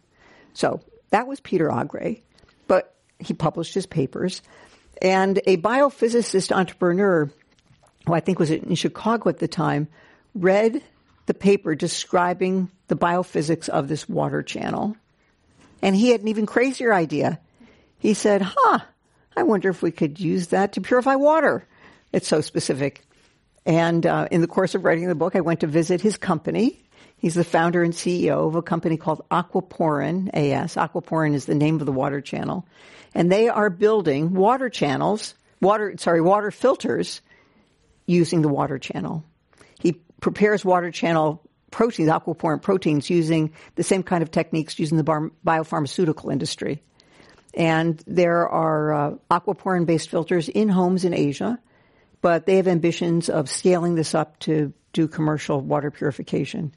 So 0.52 0.80
that 1.10 1.26
was 1.26 1.40
Peter 1.40 1.68
Agre, 1.68 2.20
but 2.66 2.94
he 3.18 3.32
published 3.32 3.74
his 3.74 3.86
papers. 3.86 4.42
And 5.00 5.40
a 5.46 5.56
biophysicist 5.56 6.54
entrepreneur 6.54 7.30
who 8.06 8.14
I 8.14 8.20
think 8.20 8.38
was 8.38 8.50
in 8.50 8.74
Chicago 8.74 9.28
at 9.30 9.38
the 9.38 9.48
time, 9.48 9.88
read 10.34 10.82
the 11.26 11.34
paper 11.34 11.74
describing 11.74 12.70
the 12.88 12.96
biophysics 12.96 13.68
of 13.68 13.88
this 13.88 14.08
water 14.08 14.42
channel. 14.42 14.96
And 15.82 15.94
he 15.94 16.10
had 16.10 16.20
an 16.20 16.28
even 16.28 16.46
crazier 16.46 16.92
idea. 16.92 17.38
He 17.98 18.14
said, 18.14 18.42
huh, 18.42 18.80
I 19.40 19.42
wonder 19.42 19.70
if 19.70 19.80
we 19.80 19.90
could 19.90 20.20
use 20.20 20.48
that 20.48 20.74
to 20.74 20.82
purify 20.82 21.14
water. 21.14 21.66
It's 22.12 22.28
so 22.28 22.42
specific. 22.42 23.02
And 23.64 24.04
uh, 24.04 24.28
in 24.30 24.42
the 24.42 24.46
course 24.46 24.74
of 24.74 24.84
writing 24.84 25.08
the 25.08 25.14
book, 25.14 25.34
I 25.34 25.40
went 25.40 25.60
to 25.60 25.66
visit 25.66 26.02
his 26.02 26.18
company. 26.18 26.78
He's 27.16 27.36
the 27.36 27.44
founder 27.44 27.82
and 27.82 27.94
CEO 27.94 28.46
of 28.46 28.54
a 28.54 28.60
company 28.60 28.98
called 28.98 29.22
Aquaporin 29.30 30.28
AS. 30.34 30.74
Aquaporin 30.74 31.32
is 31.32 31.46
the 31.46 31.54
name 31.54 31.80
of 31.80 31.86
the 31.86 31.92
water 31.92 32.20
channel. 32.20 32.66
And 33.14 33.32
they 33.32 33.48
are 33.48 33.70
building 33.70 34.34
water 34.34 34.68
channels, 34.68 35.34
water, 35.62 35.94
sorry, 35.96 36.20
water 36.20 36.50
filters 36.50 37.22
using 38.06 38.42
the 38.42 38.48
water 38.48 38.78
channel. 38.78 39.24
He 39.78 39.92
prepares 40.20 40.66
water 40.66 40.90
channel 40.90 41.42
proteins, 41.70 42.10
aquaporin 42.10 42.60
proteins, 42.60 43.08
using 43.08 43.54
the 43.76 43.84
same 43.84 44.02
kind 44.02 44.22
of 44.22 44.30
techniques 44.30 44.78
used 44.78 44.92
in 44.92 44.98
the 44.98 45.30
biopharmaceutical 45.46 46.30
industry. 46.30 46.82
And 47.60 48.02
there 48.06 48.48
are 48.48 48.92
uh, 48.94 49.14
aquaporin 49.30 49.84
based 49.84 50.08
filters 50.08 50.48
in 50.48 50.70
homes 50.70 51.04
in 51.04 51.12
Asia, 51.12 51.58
but 52.22 52.46
they 52.46 52.56
have 52.56 52.66
ambitions 52.66 53.28
of 53.28 53.50
scaling 53.50 53.96
this 53.96 54.14
up 54.14 54.38
to 54.40 54.72
do 54.94 55.06
commercial 55.06 55.60
water 55.60 55.90
purification. 55.90 56.72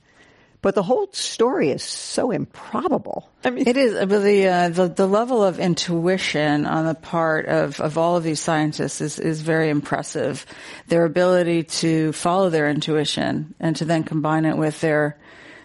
But 0.61 0.75
the 0.75 0.83
whole 0.83 1.07
story 1.13 1.69
is 1.69 1.83
so 1.83 2.31
improbable. 2.31 3.29
I 3.45 3.51
mean, 3.51 3.65
it 3.65 3.77
is. 3.77 3.93
But 3.93 4.23
the, 4.23 4.47
uh, 4.47 4.69
the 4.69 4.87
the 4.89 5.07
level 5.07 5.41
of 5.41 5.57
intuition 5.57 6.65
on 6.65 6.85
the 6.85 6.95
part 6.95 7.45
of, 7.45 7.79
of 7.79 7.97
all 7.97 8.17
of 8.17 8.23
these 8.23 8.41
scientists 8.41 8.99
is 8.99 9.19
is 9.19 9.41
very 9.41 9.69
impressive. 9.69 10.45
Their 10.87 11.05
ability 11.05 11.63
to 11.63 12.11
follow 12.11 12.49
their 12.49 12.69
intuition 12.69 13.55
and 13.57 13.77
to 13.77 13.85
then 13.85 14.03
combine 14.03 14.43
it 14.43 14.57
with 14.57 14.81
their 14.81 15.17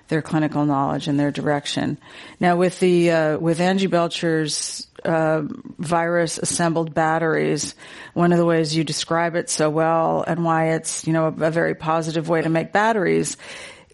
their 0.09 0.22
clinical 0.22 0.64
knowledge 0.64 1.07
and 1.07 1.18
their 1.18 1.31
direction. 1.31 1.98
Now, 2.40 2.57
with 2.57 2.81
the 2.81 3.11
uh, 3.11 3.38
with 3.38 3.61
Angie 3.61 3.87
Belcher's 3.87 4.88
uh, 5.04 5.42
virus 5.78 6.38
assembled 6.38 6.94
batteries, 6.94 7.74
one 8.14 8.32
of 8.32 8.38
the 8.38 8.46
ways 8.46 8.76
you 8.76 8.84
describe 8.84 9.34
it 9.34 9.50
so 9.50 9.70
well 9.70 10.24
and 10.26 10.44
why 10.44 10.70
it's 10.70 11.06
you 11.06 11.12
know 11.12 11.26
a, 11.26 11.44
a 11.44 11.50
very 11.50 11.74
positive 11.74 12.28
way 12.28 12.42
to 12.42 12.48
make 12.48 12.72
batteries 12.72 13.37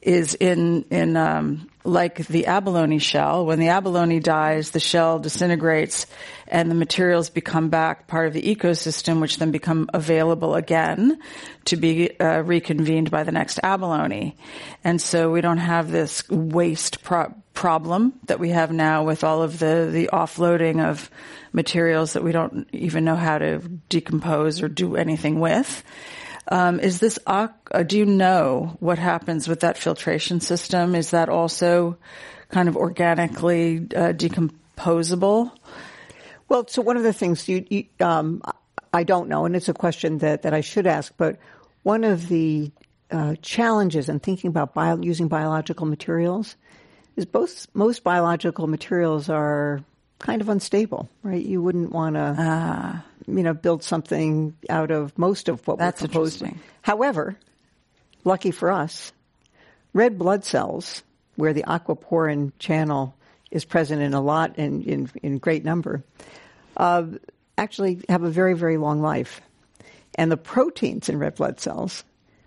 is 0.04 0.34
in 0.34 0.84
in 0.90 1.16
um, 1.16 1.68
like 1.82 2.26
the 2.26 2.46
abalone 2.46 2.98
shell. 2.98 3.46
When 3.46 3.58
the 3.58 3.68
abalone 3.68 4.20
dies, 4.20 4.70
the 4.70 4.80
shell 4.80 5.18
disintegrates, 5.18 6.06
and 6.46 6.70
the 6.70 6.74
materials 6.74 7.30
become 7.30 7.70
back 7.70 8.06
part 8.06 8.26
of 8.26 8.34
the 8.34 8.42
ecosystem, 8.42 9.20
which 9.20 9.38
then 9.38 9.50
become 9.50 9.88
available 9.92 10.54
again 10.54 11.18
to 11.66 11.76
be 11.76 12.18
uh, 12.20 12.40
reconvened 12.40 13.10
by 13.10 13.24
the 13.24 13.32
next 13.32 13.60
abalone. 13.62 14.36
And 14.82 15.00
so 15.00 15.30
we 15.30 15.40
don't 15.40 15.58
have 15.58 15.90
this 15.90 16.28
waste 16.28 17.02
pro- 17.02 17.34
problem 17.54 18.12
that 18.26 18.38
we 18.38 18.50
have 18.50 18.72
now 18.72 19.04
with 19.04 19.24
all 19.24 19.42
of 19.42 19.58
the 19.58 19.88
the 19.90 20.10
offloading 20.12 20.84
of 20.84 21.10
materials 21.52 22.12
that 22.12 22.22
we 22.22 22.32
don't 22.32 22.68
even 22.72 23.04
know 23.04 23.16
how 23.16 23.38
to 23.38 23.58
decompose 23.88 24.60
or 24.60 24.68
do 24.68 24.96
anything 24.96 25.40
with. 25.40 25.82
Um, 26.48 26.78
is 26.80 27.00
this, 27.00 27.18
uh, 27.26 27.48
do 27.86 27.96
you 27.96 28.04
know 28.04 28.76
what 28.80 28.98
happens 28.98 29.48
with 29.48 29.60
that 29.60 29.78
filtration 29.78 30.40
system? 30.40 30.94
Is 30.94 31.10
that 31.10 31.30
also 31.30 31.96
kind 32.50 32.68
of 32.68 32.76
organically 32.76 33.78
uh, 33.78 34.12
decomposable? 34.12 35.50
Well, 36.48 36.66
so 36.68 36.82
one 36.82 36.98
of 36.98 37.02
the 37.02 37.14
things 37.14 37.48
you, 37.48 37.64
you 37.70 37.84
um, 38.00 38.42
I 38.92 39.04
don't 39.04 39.28
know, 39.28 39.46
and 39.46 39.56
it's 39.56 39.70
a 39.70 39.74
question 39.74 40.18
that, 40.18 40.42
that 40.42 40.52
I 40.52 40.60
should 40.60 40.86
ask, 40.86 41.14
but 41.16 41.38
one 41.82 42.04
of 42.04 42.28
the 42.28 42.70
uh, 43.10 43.36
challenges 43.40 44.08
in 44.08 44.20
thinking 44.20 44.48
about 44.48 44.74
bio, 44.74 45.00
using 45.00 45.28
biological 45.28 45.86
materials 45.86 46.56
is 47.16 47.26
both 47.26 47.66
most 47.74 48.02
biological 48.02 48.66
materials 48.66 49.28
are 49.28 49.80
kind 50.18 50.40
of 50.40 50.48
unstable, 50.48 51.08
right? 51.22 51.44
You 51.44 51.62
wouldn't 51.62 51.92
want 51.92 52.16
to, 52.16 52.20
uh, 52.20 52.98
you 53.26 53.42
know, 53.42 53.54
build 53.54 53.82
something 53.82 54.56
out 54.68 54.90
of 54.90 55.16
most 55.18 55.48
of 55.48 55.66
what 55.66 55.78
That's 55.78 56.02
we're 56.02 56.08
proposing. 56.08 56.60
However, 56.82 57.36
lucky 58.24 58.50
for 58.50 58.70
us, 58.70 59.12
red 59.92 60.18
blood 60.18 60.44
cells, 60.44 61.02
where 61.36 61.52
the 61.52 61.64
aquaporin 61.64 62.52
channel 62.58 63.14
is 63.50 63.64
present 63.64 64.02
in 64.02 64.14
a 64.14 64.20
lot 64.20 64.56
and 64.56 64.84
in, 64.84 65.10
in 65.22 65.38
great 65.38 65.64
number, 65.64 66.02
uh, 66.76 67.04
actually 67.56 68.00
have 68.08 68.22
a 68.22 68.30
very, 68.30 68.54
very 68.54 68.76
long 68.76 69.00
life. 69.00 69.40
And 70.16 70.30
the 70.30 70.36
proteins 70.36 71.08
in 71.08 71.18
red 71.18 71.34
blood 71.34 71.60
cells, 71.60 72.04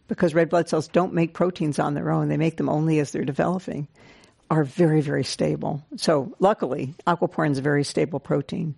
because 0.07 0.33
red 0.33 0.49
blood 0.49 0.69
cells 0.69 0.87
don't 0.87 1.13
make 1.13 1.33
proteins 1.33 1.79
on 1.79 1.93
their 1.93 2.11
own, 2.11 2.29
they 2.29 2.37
make 2.37 2.57
them 2.57 2.69
only 2.69 2.99
as 2.99 3.11
they're 3.11 3.25
developing 3.25 3.87
are 4.49 4.63
very, 4.63 5.01
very 5.01 5.23
stable. 5.23 5.85
So 5.97 6.33
luckily, 6.39 6.95
aquaporin 7.05 7.51
is 7.51 7.57
a 7.57 7.61
very 7.61 7.83
stable 7.83 8.19
protein. 8.19 8.75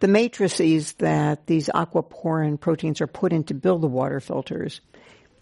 The 0.00 0.08
matrices 0.08 0.94
that 0.94 1.46
these 1.46 1.68
aquaporin 1.68 2.58
proteins 2.58 3.00
are 3.00 3.06
put 3.06 3.32
in 3.32 3.44
to 3.44 3.54
build 3.54 3.82
the 3.82 3.88
water 3.88 4.20
filters, 4.20 4.80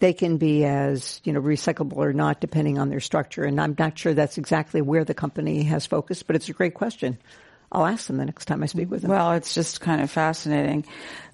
they 0.00 0.12
can 0.12 0.38
be 0.38 0.64
as, 0.64 1.20
you 1.24 1.32
know, 1.32 1.40
recyclable 1.40 1.96
or 1.96 2.12
not 2.12 2.40
depending 2.40 2.78
on 2.78 2.88
their 2.88 3.00
structure. 3.00 3.44
And 3.44 3.60
I'm 3.60 3.76
not 3.78 3.98
sure 3.98 4.14
that's 4.14 4.38
exactly 4.38 4.82
where 4.82 5.04
the 5.04 5.14
company 5.14 5.62
has 5.64 5.86
focused, 5.86 6.26
but 6.26 6.36
it's 6.36 6.48
a 6.48 6.54
great 6.54 6.74
question. 6.74 7.18
I'll 7.72 7.86
ask 7.86 8.08
them 8.08 8.16
the 8.16 8.24
next 8.24 8.46
time 8.46 8.62
I 8.62 8.66
speak 8.66 8.90
with 8.90 9.02
them. 9.02 9.10
Well, 9.12 9.32
it's 9.32 9.54
just 9.54 9.80
kind 9.80 10.00
of 10.00 10.10
fascinating. 10.10 10.84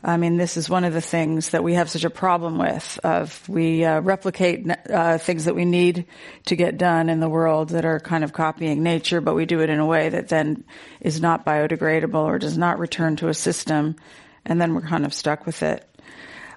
I 0.05 0.18
mean, 0.18 0.37
this 0.37 0.59
is 0.59 0.68
one 0.68 0.85
of 0.85 0.92
the 0.92 1.01
things 1.01 1.51
that 1.51 1.64
we 1.64 1.75
have 1.75 1.88
such 1.88 2.05
a 2.05 2.11
problem 2.11 2.59
with. 2.59 3.01
Of 3.03 3.49
we 3.49 3.85
uh, 3.85 4.01
replicate 4.01 4.70
uh, 4.90 5.16
things 5.16 5.46
that 5.46 5.55
we 5.55 5.64
need 5.64 6.05
to 6.44 6.57
get 6.57 6.77
done 6.77 7.09
in 7.09 7.20
the 7.20 7.29
world 7.29 7.70
that 7.70 7.87
are 7.87 7.99
kind 8.01 8.22
of 8.22 8.35
copying 8.35 8.83
nature, 8.83 9.22
but 9.22 9.35
we 9.35 9.46
do 9.46 9.61
it 9.61 9.70
in 9.70 9.79
a 9.79 9.87
way 9.87 10.11
that 10.11 10.29
then 10.29 10.64
is 11.01 11.22
not 11.22 11.46
biodegradable 11.46 12.14
or 12.14 12.38
does 12.38 12.59
not 12.59 12.79
return 12.79 13.16
to 13.16 13.29
a 13.29 13.35
system, 13.35 13.96
and 14.44 14.61
then 14.61 14.75
we're 14.75 14.83
kind 14.83 15.07
of 15.07 15.14
stuck 15.14 15.46
with 15.46 15.62
it. 15.62 15.88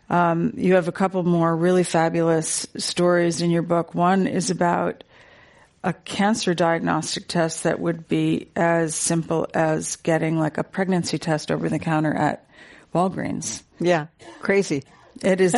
Um, 0.10 0.54
you 0.58 0.74
have 0.74 0.88
a 0.88 0.92
couple 0.92 1.24
more 1.24 1.56
really 1.56 1.84
fabulous 1.84 2.68
stories 2.78 3.42
in 3.42 3.50
your 3.50 3.62
book. 3.62 3.96
One 3.96 4.28
is 4.28 4.50
about 4.50 5.04
a 5.84 5.94
cancer 5.94 6.54
diagnostic 6.54 7.28
test 7.28 7.64
that 7.64 7.80
would 7.80 8.08
be 8.08 8.50
as 8.56 8.96
simple 8.96 9.48
as 9.54 9.96
getting 9.98 10.38
like 10.38 10.58
a 10.58 10.64
pregnancy 10.64 11.18
test 11.18 11.52
over 11.52 11.70
the 11.70 11.80
counter 11.80 12.14
at 12.14 12.46
Walgreens. 12.94 13.64
Yeah, 13.80 14.08
crazy. 14.42 14.84
It 15.22 15.42
is. 15.42 15.56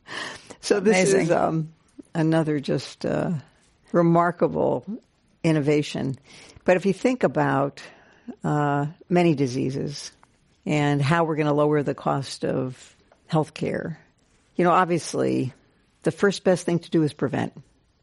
so 0.60 0.80
this 0.80 0.96
amazing. 0.96 1.20
is 1.20 1.30
um, 1.30 1.72
another 2.14 2.60
just 2.60 3.06
uh, 3.06 3.32
remarkable 3.92 4.84
innovation. 5.42 6.18
But 6.64 6.76
if 6.76 6.84
you 6.84 6.92
think 6.92 7.22
about 7.22 7.82
uh, 8.44 8.86
many 9.08 9.34
diseases 9.34 10.12
and 10.66 11.00
how 11.00 11.24
we're 11.24 11.36
going 11.36 11.46
to 11.46 11.54
lower 11.54 11.82
the 11.82 11.94
cost 11.94 12.44
of 12.44 12.96
health 13.26 13.54
care, 13.54 13.98
you 14.56 14.64
know, 14.64 14.72
obviously 14.72 15.54
the 16.02 16.10
first 16.10 16.44
best 16.44 16.66
thing 16.66 16.80
to 16.80 16.90
do 16.90 17.02
is 17.02 17.12
prevent, 17.12 17.54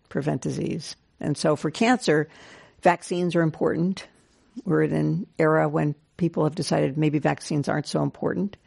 prevent 0.10 0.42
disease. 0.42 0.96
And 1.20 1.38
so 1.38 1.56
for 1.56 1.72
cancer, 1.72 2.28
vaccines 2.82 3.36
are 3.36 3.42
important. 3.42 4.08
We're 4.64 4.84
in 4.84 4.94
an 4.94 5.28
era 5.38 5.68
when 5.68 5.96
people 6.18 6.44
have 6.44 6.56
decided 6.56 6.98
maybe 6.98 7.20
vaccines 7.20 7.68
aren't 7.68 7.88
so 7.88 8.04
important. 8.04 8.58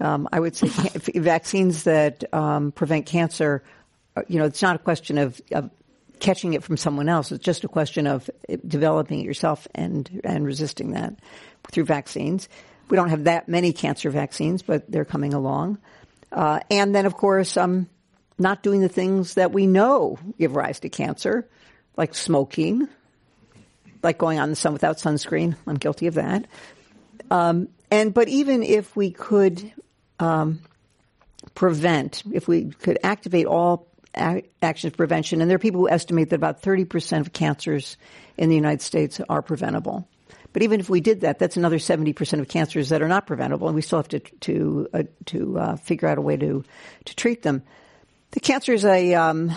Um, 0.00 0.28
I 0.32 0.40
would 0.40 0.54
say 0.54 0.68
vaccines 1.14 1.84
that 1.84 2.32
um, 2.34 2.72
prevent 2.72 3.06
cancer, 3.06 3.62
uh, 4.16 4.22
you 4.28 4.38
know, 4.38 4.44
it's 4.44 4.62
not 4.62 4.76
a 4.76 4.78
question 4.78 5.18
of, 5.18 5.40
of, 5.52 5.70
catching 6.18 6.54
it 6.54 6.64
from 6.64 6.78
someone 6.78 7.10
else. 7.10 7.30
It's 7.30 7.44
just 7.44 7.62
a 7.64 7.68
question 7.68 8.06
of 8.06 8.30
developing 8.66 9.20
it 9.20 9.26
yourself 9.26 9.68
and 9.74 10.22
and 10.24 10.46
resisting 10.46 10.92
that 10.92 11.14
through 11.70 11.84
vaccines. 11.84 12.48
We 12.88 12.96
don't 12.96 13.10
have 13.10 13.24
that 13.24 13.50
many 13.50 13.74
cancer 13.74 14.08
vaccines, 14.08 14.62
but 14.62 14.90
they're 14.90 15.04
coming 15.04 15.34
along. 15.34 15.76
Uh, 16.32 16.60
and 16.70 16.94
then, 16.94 17.04
of 17.04 17.12
course, 17.12 17.58
um, 17.58 17.86
not 18.38 18.62
doing 18.62 18.80
the 18.80 18.88
things 18.88 19.34
that 19.34 19.52
we 19.52 19.66
know 19.66 20.18
give 20.38 20.56
rise 20.56 20.80
to 20.80 20.88
cancer 20.88 21.46
like 21.96 22.14
smoking, 22.14 22.88
like 24.02 24.18
going 24.18 24.38
on 24.38 24.50
the 24.50 24.56
sun 24.56 24.72
without 24.72 24.98
sunscreen. 24.98 25.56
I'm 25.66 25.76
guilty 25.76 26.06
of 26.06 26.14
that. 26.14 26.46
Um, 27.30 27.68
and 27.90 28.12
but 28.12 28.28
even 28.28 28.62
if 28.62 28.94
we 28.96 29.10
could 29.10 29.72
um, 30.18 30.60
prevent, 31.54 32.22
if 32.32 32.48
we 32.48 32.70
could 32.70 32.98
activate 33.02 33.46
all 33.46 33.88
a- 34.16 34.42
actions 34.62 34.94
prevention, 34.94 35.40
and 35.40 35.50
there 35.50 35.56
are 35.56 35.60
people 35.60 35.80
who 35.80 35.90
estimate 35.90 36.30
that 36.30 36.36
about 36.36 36.62
30% 36.62 37.20
of 37.20 37.32
cancers 37.32 37.96
in 38.36 38.48
the 38.48 38.54
United 38.54 38.82
States 38.82 39.20
are 39.28 39.42
preventable. 39.42 40.08
But 40.52 40.62
even 40.62 40.80
if 40.80 40.88
we 40.88 41.00
did 41.00 41.20
that, 41.20 41.38
that's 41.38 41.56
another 41.58 41.76
70% 41.76 42.40
of 42.40 42.48
cancers 42.48 42.88
that 42.88 43.02
are 43.02 43.08
not 43.08 43.26
preventable, 43.26 43.68
and 43.68 43.74
we 43.74 43.82
still 43.82 43.98
have 43.98 44.08
to 44.08 44.20
to 44.20 44.88
uh, 44.94 45.02
to 45.26 45.58
uh, 45.58 45.76
figure 45.76 46.08
out 46.08 46.18
a 46.18 46.22
way 46.22 46.36
to 46.36 46.64
to 47.04 47.14
treat 47.14 47.42
them. 47.42 47.62
The 48.30 48.40
cancer 48.40 48.72
is 48.72 48.84
a 48.84 49.14
um, 49.14 49.52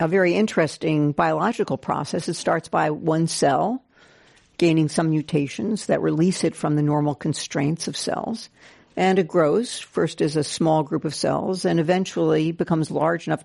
a 0.00 0.08
very 0.08 0.34
interesting 0.34 1.12
biological 1.12 1.76
process. 1.78 2.28
It 2.28 2.34
starts 2.34 2.68
by 2.68 2.90
one 2.90 3.26
cell 3.26 3.84
gaining 4.56 4.88
some 4.88 5.10
mutations 5.10 5.86
that 5.86 6.02
release 6.02 6.44
it 6.44 6.54
from 6.54 6.76
the 6.76 6.82
normal 6.82 7.14
constraints 7.14 7.86
of 7.88 7.96
cells. 7.96 8.48
And 8.96 9.18
it 9.18 9.28
grows 9.28 9.78
first 9.78 10.20
as 10.20 10.36
a 10.36 10.44
small 10.44 10.82
group 10.82 11.04
of 11.04 11.14
cells 11.14 11.64
and 11.64 11.78
eventually 11.78 12.52
becomes 12.52 12.90
large 12.90 13.26
enough 13.26 13.44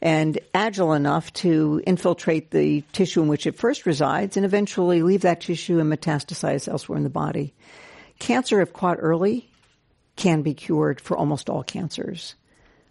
and 0.00 0.38
agile 0.52 0.92
enough 0.92 1.32
to 1.32 1.82
infiltrate 1.86 2.50
the 2.50 2.82
tissue 2.92 3.22
in 3.22 3.28
which 3.28 3.46
it 3.46 3.56
first 3.56 3.86
resides 3.86 4.36
and 4.36 4.44
eventually 4.44 5.02
leave 5.02 5.22
that 5.22 5.40
tissue 5.40 5.78
and 5.78 5.92
metastasize 5.92 6.68
elsewhere 6.68 6.96
in 6.96 7.04
the 7.04 7.10
body. 7.10 7.54
Cancer, 8.18 8.60
if 8.60 8.72
caught 8.72 8.98
early, 9.00 9.48
can 10.16 10.42
be 10.42 10.54
cured 10.54 11.00
for 11.00 11.16
almost 11.16 11.48
all 11.48 11.62
cancers. 11.62 12.34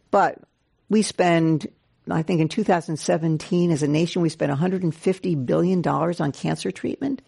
But 0.10 0.40
we 0.90 1.02
spend 1.02 1.68
I 2.10 2.24
think 2.24 2.42
in 2.42 2.48
2017, 2.48 3.72
as 3.72 3.84
a 3.84 3.88
nation, 3.88 4.22
we 4.22 4.30
spent 4.30 4.52
$150 4.52 5.46
billion 5.46 5.88
on 5.88 6.32
cancer 6.32 6.72
treatment, 6.72 7.22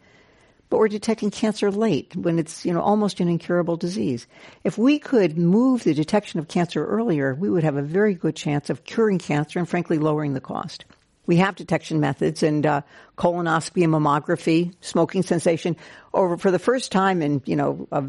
but 0.70 0.80
we're 0.80 0.88
detecting 0.88 1.30
cancer 1.30 1.70
late 1.70 2.16
when 2.16 2.40
it's, 2.40 2.66
you 2.66 2.74
know, 2.74 2.82
almost 2.82 3.20
an 3.20 3.28
incurable 3.28 3.78
disease. 3.78 4.26
If 4.64 4.78
we 4.78 4.98
could 4.98 5.38
move 5.38 5.84
the 5.84 5.94
detection 5.94 6.40
of 6.40 6.48
cancer 6.48 6.84
earlier, 6.84 7.36
we 7.36 7.50
would 7.50 7.64
have 7.64 7.78
a 7.78 7.84
very 7.84 8.16
good 8.16 8.36
chance 8.36 8.72
of 8.72 8.84
curing 8.84 9.20
cancer 9.20 9.60
and, 9.60 9.70
frankly, 9.70 10.00
lowering 10.00 10.34
the 10.34 10.42
cost. 10.42 10.86
We 11.26 11.38
have 11.38 11.56
detection 11.56 12.00
methods 12.00 12.44
and 12.44 12.66
uh, 12.66 12.82
colonoscopy 13.18 13.84
and 13.84 13.94
mammography, 13.94 14.74
smoking 14.82 15.24
cessation. 15.24 15.78
Over 16.14 16.38
for 16.38 16.52
the 16.52 16.60
first 16.60 16.92
time 16.92 17.22
in 17.22 17.42
you 17.46 17.56
know 17.56 17.88
uh, 17.94 18.08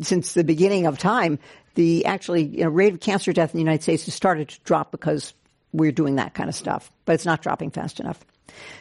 since 0.00 0.32
the 0.32 0.44
beginning 0.44 0.86
of 0.86 0.98
time, 0.98 1.38
the 1.74 2.06
actually 2.06 2.44
you 2.44 2.64
know, 2.64 2.70
rate 2.70 2.94
of 2.94 3.00
cancer 3.00 3.32
death 3.32 3.52
in 3.52 3.58
the 3.58 3.62
United 3.62 3.82
States 3.82 4.06
has 4.06 4.14
started 4.14 4.48
to 4.48 4.60
drop 4.64 4.90
because 4.90 5.34
we're 5.72 5.92
doing 5.92 6.16
that 6.16 6.34
kind 6.34 6.48
of 6.48 6.54
stuff, 6.54 6.90
but 7.04 7.14
it's 7.14 7.26
not 7.26 7.42
dropping 7.42 7.70
fast 7.70 8.00
enough. 8.00 8.18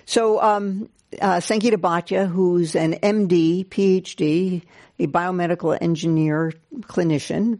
So, 0.05 0.41
um, 0.41 0.89
uh, 1.21 1.39
Bhatia, 1.39 2.27
who's 2.27 2.75
an 2.75 2.93
MD, 2.93 3.65
PhD, 3.65 4.61
a 4.99 5.07
biomedical 5.07 5.77
engineer, 5.79 6.53
clinician, 6.81 7.59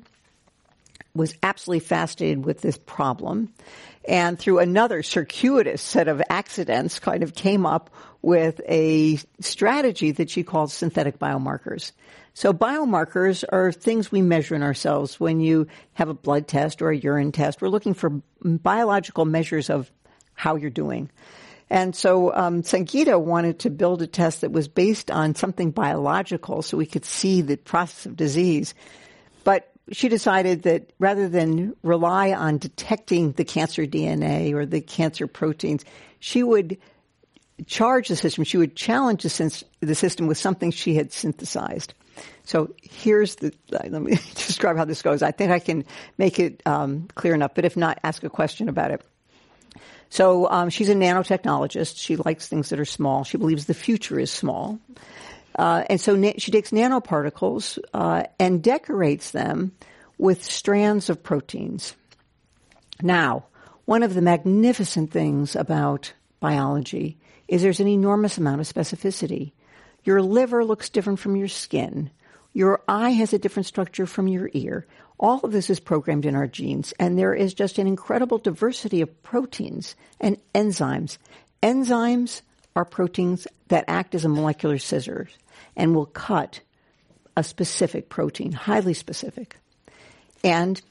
was 1.16 1.36
absolutely 1.42 1.86
fascinated 1.86 2.46
with 2.46 2.62
this 2.62 2.78
problem. 2.78 3.52
And 4.08 4.40
through 4.40 4.60
another 4.60 5.04
circuitous 5.04 5.82
set 5.82 6.08
of 6.08 6.22
accidents, 6.30 7.00
kind 7.00 7.24
of 7.24 7.36
came 7.36 7.66
up 7.66 7.90
with 8.22 8.62
a 8.68 9.20
strategy 9.40 10.12
that 10.12 10.30
she 10.30 10.44
called 10.44 10.72
synthetic 10.72 11.20
biomarkers. 11.20 11.92
So 12.34 12.54
biomarkers 12.54 13.44
are 13.50 13.72
things 13.72 14.12
we 14.12 14.22
measure 14.22 14.56
in 14.56 14.64
ourselves. 14.64 15.20
When 15.20 15.40
you 15.40 15.68
have 15.94 16.10
a 16.10 16.14
blood 16.14 16.48
test 16.48 16.82
or 16.82 16.90
a 16.92 16.98
urine 16.98 17.32
test, 17.32 17.62
we're 17.62 17.70
looking 17.70 17.94
for 17.94 18.22
biological 18.42 19.26
measures 19.26 19.70
of 19.70 19.92
how 20.34 20.56
you're 20.56 20.70
doing. 20.70 21.10
And 21.70 21.96
so 21.96 22.34
um, 22.34 22.64
Sangeeta 22.64 23.22
wanted 23.22 23.60
to 23.60 23.70
build 23.70 24.02
a 24.02 24.08
test 24.08 24.42
that 24.42 24.52
was 24.52 24.68
based 24.68 25.12
on 25.12 25.36
something 25.36 25.72
biological 25.72 26.62
so 26.62 26.78
we 26.78 26.86
could 26.86 27.06
see 27.06 27.42
the 27.42 27.58
process 27.58 28.06
of 28.06 28.16
disease. 28.16 28.74
But 29.44 29.72
she 29.92 30.10
decided 30.10 30.64
that 30.64 30.92
rather 30.98 31.30
than 31.30 31.76
rely 31.84 32.34
on 32.34 32.58
detecting 32.58 33.34
the 33.34 33.46
cancer 33.46 33.86
DNA 33.86 34.54
or 34.54 34.66
the 34.66 34.82
cancer 34.82 35.28
proteins, 35.28 35.86
she 36.20 36.42
would 36.42 36.78
charge 37.68 38.08
the 38.08 38.16
system, 38.16 38.44
she 38.44 38.58
would 38.58 38.76
challenge 38.76 39.24
the, 39.24 39.64
the 39.82 39.96
system 39.96 40.28
with 40.28 40.38
something 40.38 40.72
she 40.72 40.96
had 40.96 41.12
synthesized. 41.12 41.94
So 42.44 42.74
here's 42.82 43.36
the, 43.36 43.54
let 43.70 43.92
me 43.92 44.12
describe 44.36 44.78
how 44.78 44.86
this 44.86 45.02
goes. 45.02 45.22
I 45.22 45.32
think 45.32 45.52
I 45.52 45.60
can 45.60 45.86
make 46.18 46.40
it 46.40 46.62
um, 46.66 47.08
clear 47.16 47.34
enough, 47.34 47.52
but 47.56 47.66
if 47.66 47.78
not, 47.78 48.00
ask 48.04 48.24
a 48.24 48.30
question 48.30 48.70
about 48.70 48.92
it. 48.92 49.02
So 50.10 50.50
um, 50.50 50.70
she's 50.70 50.90
a 50.90 50.96
nanotechnologist. 50.96 51.98
She 51.98 52.16
likes 52.16 52.48
things 52.48 52.70
that 52.70 52.80
are 52.80 52.86
small. 52.86 53.24
She 53.24 53.38
believes 53.38 53.66
the 53.66 53.74
future 53.74 54.20
is 54.20 54.32
small. 54.32 54.80
Uh, 55.56 55.84
and 55.90 56.02
so 56.02 56.16
na- 56.16 56.34
she 56.38 56.52
takes 56.52 56.72
nanoparticles 56.72 57.78
uh, 57.94 58.24
and 58.40 58.64
decorates 58.64 59.32
them 59.32 59.74
with 60.18 60.44
strands 60.44 61.10
of 61.10 61.22
proteins. 61.22 61.96
Now, 63.02 63.46
one 63.86 64.04
of 64.04 64.14
the 64.14 64.22
magnificent 64.22 65.12
things 65.12 65.56
about 65.56 66.14
biology 66.40 67.18
is 67.48 67.62
there's 67.62 67.80
an 67.80 67.88
enormous 67.88 68.38
amount 68.38 68.62
of 68.62 68.68
specificity. 68.68 69.52
Your 70.04 70.22
liver 70.22 70.64
looks 70.64 70.90
different 70.90 71.20
from 71.20 71.36
your 71.36 71.48
skin. 71.48 72.10
Your 72.54 72.82
eye 72.88 73.12
has 73.12 73.34
a 73.34 73.40
different 73.40 73.68
structure 73.68 74.06
from 74.06 74.28
your 74.28 74.50
ear. 74.54 74.86
All 75.20 75.40
of 75.42 75.52
this 75.52 75.70
is 75.70 75.80
programmed 75.80 76.26
in 76.26 76.36
our 76.36 76.48
genes, 76.48 76.94
and 76.98 77.18
there 77.18 77.34
is 77.34 77.54
just 77.54 77.78
an 77.78 77.88
incredible 77.88 78.38
diversity 78.38 79.02
of 79.02 79.24
proteins 79.24 79.96
and 80.20 80.38
enzymes. 80.56 81.18
Enzymes 81.62 82.42
are 82.76 82.86
proteins 82.86 83.48
that 83.68 83.86
act 83.88 84.16
as 84.16 84.24
a 84.24 84.30
molecular 84.30 84.78
scissors 84.78 85.30
and 85.76 85.94
will 85.94 86.06
cut 86.06 86.62
a 87.36 87.44
specific 87.44 88.10
protein, 88.10 88.52
highly 88.52 88.94
specific. 88.94 89.58
And 90.44 90.82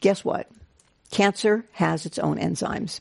guess 0.00 0.24
what? 0.24 0.50
Cancer 1.10 1.64
has 1.72 2.06
its 2.06 2.18
own 2.18 2.38
enzymes. 2.38 3.00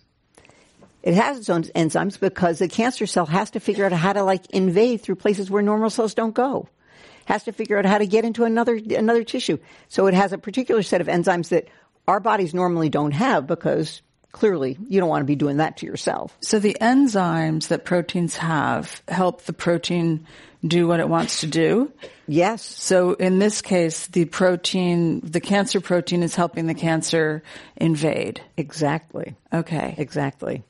It 1.04 1.16
has 1.16 1.40
its 1.40 1.50
own 1.50 1.64
enzymes 1.64 2.20
because 2.20 2.60
the 2.60 2.68
cancer 2.68 3.06
cell 3.08 3.26
has 3.26 3.52
to 3.52 3.60
figure 3.60 3.86
out 3.86 3.92
how 3.92 4.14
to 4.14 4.24
like 4.24 4.50
invade 4.52 5.02
through 5.02 5.16
places 5.16 5.50
where 5.50 5.62
normal 5.62 5.90
cells 5.90 6.14
don't 6.14 6.34
go. 6.34 6.68
Has 7.26 7.44
to 7.44 7.52
figure 7.52 7.78
out 7.78 7.86
how 7.86 7.98
to 7.98 8.08
get 8.08 8.26
into 8.26 8.44
another 8.44 8.76
another 8.76 9.24
tissue. 9.24 9.58
So 9.88 10.08
it 10.08 10.14
has 10.14 10.34
a 10.34 10.38
particular 10.38 10.84
set 10.84 11.02
of 11.02 11.08
enzymes 11.08 11.50
that 11.50 11.68
our 12.08 12.20
bodies 12.20 12.54
normally 12.54 12.90
don't 12.90 13.12
have 13.12 13.48
because 13.48 14.02
clearly 14.32 14.78
you 14.88 15.00
don't 15.00 15.10
want 15.10 15.22
to 15.22 15.26
be 15.28 15.36
doing 15.36 15.58
that 15.58 15.78
to 15.78 15.86
yourself. 15.86 16.38
So 16.42 16.60
the 16.60 16.78
enzymes 16.80 17.68
that 17.70 17.86
proteins 17.86 18.38
have 18.38 19.02
help 19.08 19.44
the 19.44 19.54
protein 19.54 20.26
do 20.66 20.88
what 20.88 21.00
it 21.00 21.10
wants 21.10 21.42
to 21.42 21.48
do. 21.48 21.92
Yes. 22.28 22.64
So 22.64 23.14
in 23.14 23.40
this 23.40 23.62
case, 23.62 24.08
the 24.08 24.26
protein, 24.26 25.22
the 25.22 25.40
cancer 25.40 25.82
protein 25.82 26.24
is 26.24 26.36
helping 26.36 26.68
the 26.68 26.74
cancer 26.74 27.44
invade. 27.76 28.42
Exactly. 28.58 29.36
Okay. 29.52 29.96
Exactly. 29.98 30.64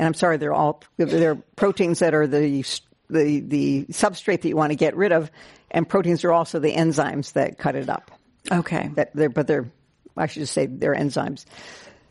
And 0.00 0.06
I'm 0.06 0.14
sorry, 0.14 0.38
they're 0.38 0.54
all 0.54 0.82
they're 0.96 1.34
proteins 1.34 1.98
that 1.98 2.14
are 2.14 2.26
the 2.26 2.64
the 3.10 3.40
the 3.40 3.84
substrate 3.90 4.40
that 4.40 4.48
you 4.48 4.56
want 4.56 4.72
to 4.72 4.76
get 4.76 4.96
rid 4.96 5.12
of, 5.12 5.30
and 5.70 5.86
proteins 5.86 6.24
are 6.24 6.32
also 6.32 6.58
the 6.58 6.74
enzymes 6.74 7.34
that 7.34 7.58
cut 7.58 7.76
it 7.76 7.90
up. 7.90 8.10
Okay. 8.50 8.88
That 8.94 9.14
they're 9.14 9.28
but 9.28 9.46
they're 9.46 9.70
I 10.16 10.26
should 10.26 10.40
just 10.40 10.54
say 10.54 10.64
they're 10.64 10.94
enzymes. 10.94 11.44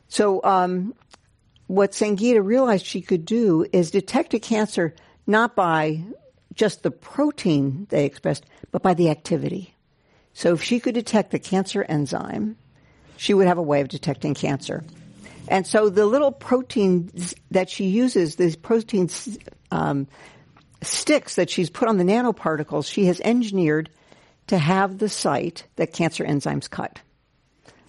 So 0.07 0.39
um, 0.43 0.93
what 1.65 1.93
Sangeeta 1.93 2.45
realized 2.45 2.85
she 2.85 3.01
could 3.01 3.25
do 3.25 3.65
is 3.73 3.89
detect 3.89 4.35
a 4.35 4.39
cancer 4.39 4.93
not 5.25 5.55
by 5.55 6.03
just 6.53 6.83
the 6.83 6.91
protein 6.91 7.87
they 7.89 8.05
expressed, 8.05 8.45
but 8.71 8.83
by 8.83 8.93
the 8.93 9.09
activity. 9.09 9.73
So 10.33 10.53
if 10.53 10.61
she 10.61 10.79
could 10.79 10.93
detect 10.93 11.31
the 11.31 11.39
cancer 11.39 11.83
enzyme, 11.89 12.55
she 13.17 13.33
would 13.33 13.47
have 13.47 13.57
a 13.57 13.63
way 13.63 13.81
of 13.81 13.87
detecting 13.87 14.35
cancer. 14.35 14.83
And 15.49 15.65
so 15.65 15.89
the 15.89 16.05
little 16.05 16.31
proteins 16.31 17.33
that 17.49 17.69
she 17.71 17.85
uses, 17.85 18.35
these 18.35 18.55
protein 18.55 19.09
um, 19.71 20.07
sticks 20.83 21.35
that 21.35 21.49
she's 21.49 21.71
put 21.71 21.89
on 21.89 21.97
the 21.97 22.03
nanoparticles, 22.03 22.85
she 22.85 23.05
has 23.05 23.19
engineered 23.19 23.89
to 24.47 24.57
have 24.59 24.99
the 24.99 25.09
site 25.09 25.65
that 25.75 25.91
cancer 25.91 26.23
enzymes 26.23 26.69
cut. 26.69 26.99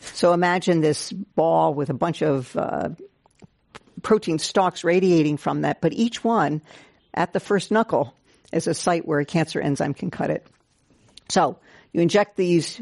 So 0.01 0.33
imagine 0.33 0.81
this 0.81 1.12
ball 1.12 1.75
with 1.75 1.90
a 1.90 1.94
bunch 1.94 2.23
of 2.23 2.57
uh, 2.57 2.88
protein 4.03 4.38
stalks 4.38 4.83
radiating 4.83 5.37
from 5.37 5.61
that, 5.61 5.83
but 5.83 5.92
each 5.92 6.25
one 6.25 6.62
at 7.12 7.35
the 7.35 7.40
first 7.40 7.70
knuckle 7.70 8.14
is 8.53 8.66
a 8.66 8.75
site 8.75 9.07
where 9.07 9.20
a 9.20 9.27
cancer 9.27 9.61
enzyme 9.61 9.92
can 9.92 10.11
cut 10.11 10.31
it. 10.31 10.46
So 11.29 11.59
you 11.92 12.01
inject 12.01 12.37
these 12.37 12.81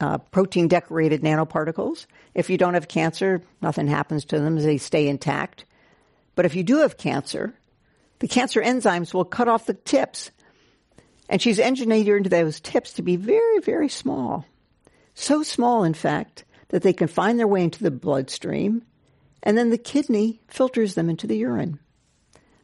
uh, 0.00 0.18
protein 0.18 0.68
decorated 0.68 1.22
nanoparticles. 1.22 2.06
If 2.34 2.50
you 2.50 2.58
don't 2.58 2.74
have 2.74 2.88
cancer, 2.88 3.42
nothing 3.60 3.88
happens 3.88 4.24
to 4.26 4.38
them; 4.38 4.56
they 4.56 4.78
stay 4.78 5.08
intact. 5.08 5.64
But 6.34 6.46
if 6.46 6.54
you 6.54 6.62
do 6.62 6.78
have 6.78 6.96
cancer, 6.96 7.54
the 8.20 8.28
cancer 8.28 8.60
enzymes 8.60 9.12
will 9.12 9.24
cut 9.24 9.48
off 9.48 9.66
the 9.66 9.74
tips. 9.74 10.30
And 11.28 11.42
she's 11.42 11.58
engineered 11.58 12.26
those 12.26 12.60
tips 12.60 12.94
to 12.94 13.02
be 13.02 13.16
very, 13.16 13.58
very 13.60 13.88
small. 13.88 14.46
So 15.14 15.42
small, 15.42 15.84
in 15.84 15.94
fact, 15.94 16.44
that 16.68 16.82
they 16.82 16.92
can 16.92 17.08
find 17.08 17.38
their 17.38 17.48
way 17.48 17.62
into 17.62 17.82
the 17.82 17.90
bloodstream, 17.90 18.82
and 19.42 19.58
then 19.58 19.70
the 19.70 19.78
kidney 19.78 20.40
filters 20.48 20.94
them 20.94 21.10
into 21.10 21.26
the 21.26 21.36
urine. 21.36 21.78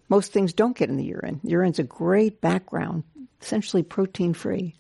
Most 0.09 0.33
things 0.33 0.53
don't 0.53 0.77
get 0.77 0.89
in 0.89 0.97
the 0.97 1.05
urine. 1.05 1.41
Urine's 1.43 1.79
a 1.79 1.85
great 1.85 2.41
background, 2.41 3.05
essentially 3.41 3.83
protein 3.83 4.35
free. 4.35 4.75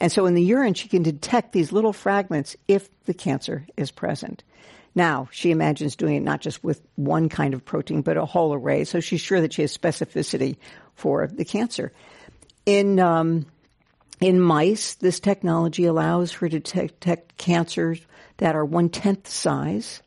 And 0.00 0.10
so 0.10 0.26
in 0.26 0.34
the 0.34 0.42
urine, 0.42 0.74
she 0.74 0.88
can 0.88 1.02
detect 1.02 1.52
these 1.52 1.72
little 1.72 1.92
fragments 1.92 2.56
if 2.66 2.88
the 3.04 3.14
cancer 3.14 3.66
is 3.76 3.90
present. 3.90 4.42
Now, 4.94 5.28
she 5.30 5.50
imagines 5.50 5.94
doing 5.94 6.16
it 6.16 6.22
not 6.22 6.40
just 6.40 6.64
with 6.64 6.80
one 6.96 7.28
kind 7.28 7.54
of 7.54 7.64
protein, 7.64 8.02
but 8.02 8.16
a 8.16 8.24
whole 8.24 8.54
array. 8.54 8.84
So 8.84 9.00
she's 9.00 9.20
sure 9.20 9.40
that 9.40 9.52
she 9.52 9.62
has 9.62 9.76
specificity 9.76 10.56
for 10.94 11.26
the 11.28 11.44
cancer. 11.44 11.92
In 12.66 12.98
um, 12.98 13.46
in 14.20 14.40
mice, 14.40 14.94
this 14.96 15.20
technology 15.20 15.84
allows 15.84 16.32
her 16.32 16.48
to 16.48 16.60
detect 16.60 17.36
cancers 17.38 18.00
that 18.38 18.54
are 18.54 18.64
one 18.64 18.88
tenth 18.88 19.28
size 19.28 20.02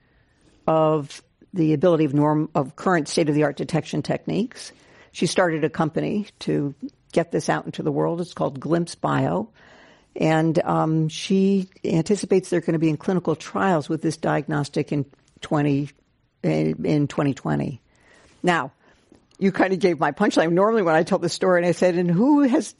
of 0.67 1.23
the 1.53 1.73
ability 1.73 2.06
of 2.06 2.13
norm 2.13 2.49
of 2.53 2.75
current 2.75 3.08
state 3.08 3.29
of 3.29 3.36
the 3.36 3.43
art 3.43 3.58
detection 3.58 4.01
techniques. 4.01 4.71
She 5.12 5.27
started 5.27 5.63
a 5.63 5.69
company 5.69 6.27
to 6.39 6.73
get 7.12 7.32
this 7.32 7.47
out 7.47 7.65
into 7.65 7.84
the 7.84 7.91
world. 7.91 8.21
It's 8.21 8.34
called 8.34 8.60
Glimpse 8.60 8.95
Bio. 8.95 9.49
And 10.15 10.62
um, 10.63 11.10
she 11.10 11.69
anticipates 11.84 12.49
they're 12.49 12.62
going 12.62 12.73
to 12.73 12.80
be 12.80 12.89
in 12.89 12.97
clinical 12.97 13.36
trials 13.36 13.89
with 13.89 14.02
this 14.02 14.17
diagnostic 14.17 14.91
in 14.91 15.06
20 15.41 15.89
in 16.43 17.08
2020. 17.08 17.82
Now, 18.43 18.71
you 19.39 19.52
kind 19.52 19.73
of 19.73 19.80
gave 19.80 19.99
my 19.99 20.12
punchline. 20.12 20.52
Normally, 20.52 20.84
when 20.84 20.95
I 20.95 21.04
tell 21.04 21.17
the 21.17 21.30
story, 21.30 21.60
and 21.60 21.67
I 21.67 21.71
said, 21.71 21.95
"And 21.95 22.10
who 22.10 22.41
has 22.41 22.76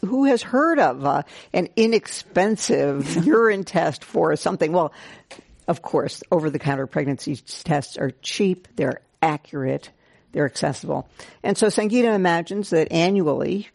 who 0.00 0.24
has 0.24 0.42
heard 0.42 0.78
of 0.78 1.04
uh, 1.04 1.22
an 1.52 1.68
inexpensive 1.76 3.24
urine 3.26 3.64
test 3.64 4.04
for 4.04 4.34
something?" 4.36 4.72
Well, 4.72 4.92
of 5.68 5.82
course, 5.82 6.22
over-the-counter 6.32 6.86
pregnancy 6.86 7.36
tests 7.36 7.96
are 7.96 8.10
cheap. 8.22 8.68
They're 8.76 9.02
accurate. 9.22 9.90
They're 10.32 10.46
accessible. 10.46 11.08
And 11.42 11.56
so 11.58 11.66
Sangeeta 11.66 12.14
imagines 12.14 12.70
that 12.70 12.90
annually, 12.92 13.68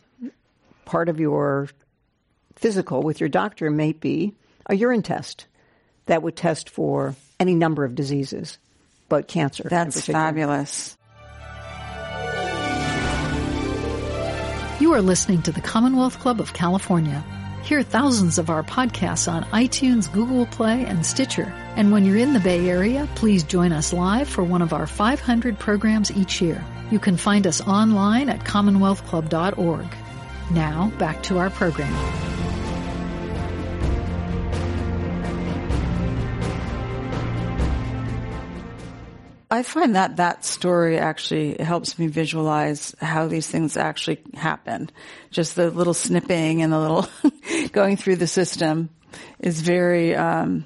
part 0.85 1.09
of 1.09 1.19
your 1.19 1.69
physical 2.55 3.01
with 3.01 3.19
your 3.19 3.29
doctor 3.29 3.69
may 3.69 3.93
be 3.93 4.33
a 4.65 4.75
urine 4.75 5.03
test 5.03 5.45
that 6.05 6.23
would 6.23 6.35
test 6.35 6.69
for 6.69 7.15
any 7.39 7.53
number 7.53 7.83
of 7.83 7.95
diseases, 7.95 8.57
but 9.09 9.27
cancer. 9.27 9.67
That's 9.69 10.05
fabulous. 10.05 10.97
You 14.79 14.93
are 14.93 15.01
listening 15.01 15.41
to 15.43 15.51
the 15.51 15.61
Commonwealth 15.61 16.19
Club 16.19 16.41
of 16.41 16.53
California. 16.53 17.23
Hear 17.63 17.81
thousands 17.81 18.37
of 18.37 18.49
our 18.49 18.61
podcasts 18.61 19.31
on 19.31 19.43
iTunes, 19.45 20.11
Google 20.11 20.45
Play, 20.45 20.85
and 20.85 21.03
Stitcher. 21.05 21.51
And 21.75 21.91
when 21.91 22.05
you're 22.05 22.17
in 22.17 22.33
the 22.33 22.39
Bay 22.39 22.69
Area, 22.69 23.09
please 23.15 23.43
join 23.43 23.71
us 23.71 23.91
live 23.91 24.29
for 24.29 24.43
one 24.43 24.61
of 24.61 24.73
our 24.73 24.85
500 24.85 25.57
programs 25.57 26.11
each 26.11 26.41
year. 26.41 26.63
You 26.91 26.99
can 26.99 27.17
find 27.17 27.47
us 27.47 27.61
online 27.61 28.29
at 28.29 28.41
commonwealthclub.org. 28.41 29.87
Now, 30.51 30.91
back 30.99 31.23
to 31.23 31.39
our 31.39 31.49
program. 31.49 32.44
I 39.55 39.63
find 39.63 39.95
that 39.95 40.17
that 40.17 40.43
story 40.43 40.97
actually 40.97 41.55
helps 41.57 41.97
me 41.97 42.07
visualize 42.07 42.93
how 42.99 43.27
these 43.27 43.47
things 43.47 43.77
actually 43.77 44.19
happen. 44.33 44.89
Just 45.31 45.55
the 45.55 45.71
little 45.71 45.93
snipping 45.93 46.61
and 46.61 46.73
the 46.73 46.79
little 46.79 47.07
going 47.71 47.97
through 47.97 48.17
the 48.17 48.27
system 48.27 48.89
is 49.39 49.61
very 49.61 50.15
um, 50.15 50.65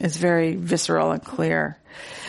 is 0.00 0.16
very 0.16 0.56
visceral 0.56 1.12
and 1.12 1.24
clear. 1.24 1.78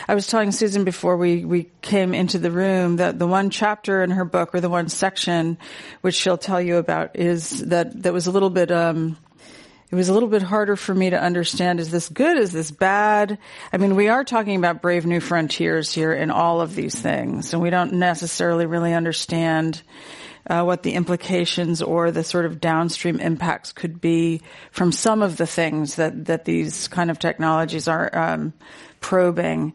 I 0.06 0.14
was 0.14 0.26
telling 0.26 0.52
Susan 0.52 0.84
before 0.84 1.18
we, 1.18 1.44
we 1.44 1.68
came 1.82 2.14
into 2.14 2.38
the 2.38 2.50
room 2.50 2.96
that 2.96 3.18
the 3.18 3.26
one 3.26 3.50
chapter 3.50 4.02
in 4.02 4.10
her 4.10 4.24
book 4.24 4.54
or 4.54 4.60
the 4.60 4.70
one 4.70 4.88
section 4.88 5.58
which 6.00 6.14
she'll 6.14 6.38
tell 6.38 6.62
you 6.62 6.76
about 6.76 7.16
is 7.16 7.64
that 7.66 8.04
that 8.04 8.14
was 8.14 8.26
a 8.26 8.30
little 8.30 8.48
bit 8.48 8.70
um, 8.70 9.18
it 9.90 9.94
was 9.94 10.08
a 10.08 10.12
little 10.12 10.28
bit 10.28 10.42
harder 10.42 10.76
for 10.76 10.94
me 10.94 11.10
to 11.10 11.20
understand 11.20 11.80
is 11.80 11.90
this 11.90 12.08
good 12.08 12.36
is 12.36 12.52
this 12.52 12.70
bad? 12.70 13.38
I 13.72 13.78
mean 13.78 13.96
we 13.96 14.08
are 14.08 14.24
talking 14.24 14.56
about 14.56 14.82
brave 14.82 15.06
new 15.06 15.20
frontiers 15.20 15.92
here 15.92 16.12
in 16.12 16.30
all 16.30 16.60
of 16.60 16.74
these 16.74 16.94
things 16.94 17.52
and 17.52 17.62
we 17.62 17.70
don't 17.70 17.94
necessarily 17.94 18.66
really 18.66 18.92
understand 18.92 19.82
uh, 20.46 20.62
what 20.62 20.82
the 20.82 20.92
implications 20.92 21.82
or 21.82 22.10
the 22.10 22.24
sort 22.24 22.46
of 22.46 22.60
downstream 22.60 23.20
impacts 23.20 23.72
could 23.72 24.00
be 24.00 24.42
from 24.70 24.92
some 24.92 25.22
of 25.22 25.36
the 25.36 25.46
things 25.46 25.96
that 25.96 26.26
that 26.26 26.44
these 26.44 26.88
kind 26.88 27.10
of 27.10 27.18
technologies 27.18 27.88
are 27.88 28.16
um, 28.16 28.52
probing. 29.00 29.72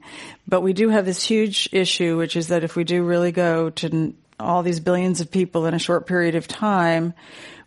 But 0.47 0.61
we 0.61 0.73
do 0.73 0.89
have 0.89 1.05
this 1.05 1.23
huge 1.23 1.69
issue 1.71 2.17
which 2.17 2.35
is 2.35 2.49
that 2.49 2.63
if 2.63 2.75
we 2.75 2.83
do 2.83 3.03
really 3.03 3.31
go 3.31 3.71
to 3.71 4.13
all 4.39 4.61
these 4.61 4.79
billions 4.79 5.21
of 5.21 5.31
people 5.31 5.65
in 5.65 5.73
a 5.73 5.79
short 5.79 6.05
period 6.05 6.35
of 6.35 6.47
time 6.47 7.13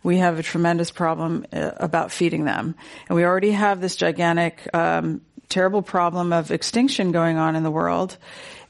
we 0.07 0.19
have 0.19 0.39
a 0.39 0.43
tremendous 0.43 0.89
problem 0.89 1.45
uh, 1.51 1.71
about 1.75 2.13
feeding 2.13 2.45
them. 2.45 2.75
And 3.09 3.15
we 3.17 3.25
already 3.25 3.51
have 3.51 3.81
this 3.81 3.97
gigantic, 3.97 4.65
um, 4.73 5.19
terrible 5.49 5.81
problem 5.81 6.31
of 6.31 6.49
extinction 6.49 7.11
going 7.11 7.35
on 7.35 7.57
in 7.57 7.63
the 7.63 7.69
world 7.69 8.15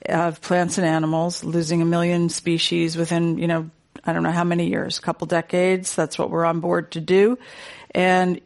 of 0.10 0.42
plants 0.42 0.80
and 0.80 0.88
animals, 0.88 1.44
losing 1.44 1.84
a 1.84 1.86
million 1.86 2.30
species 2.30 2.98
within, 2.98 3.38
you 3.38 3.46
know, 3.46 3.70
I 4.04 4.14
don't 4.14 4.24
know 4.24 4.32
how 4.32 4.46
many 4.46 4.68
years, 4.68 4.98
a 4.98 5.02
couple 5.02 5.28
decades. 5.28 5.94
That's 5.94 6.18
what 6.18 6.32
we're 6.32 6.44
on 6.46 6.60
board 6.60 6.94
to 6.94 7.02
do. 7.02 7.38
And 7.92 8.42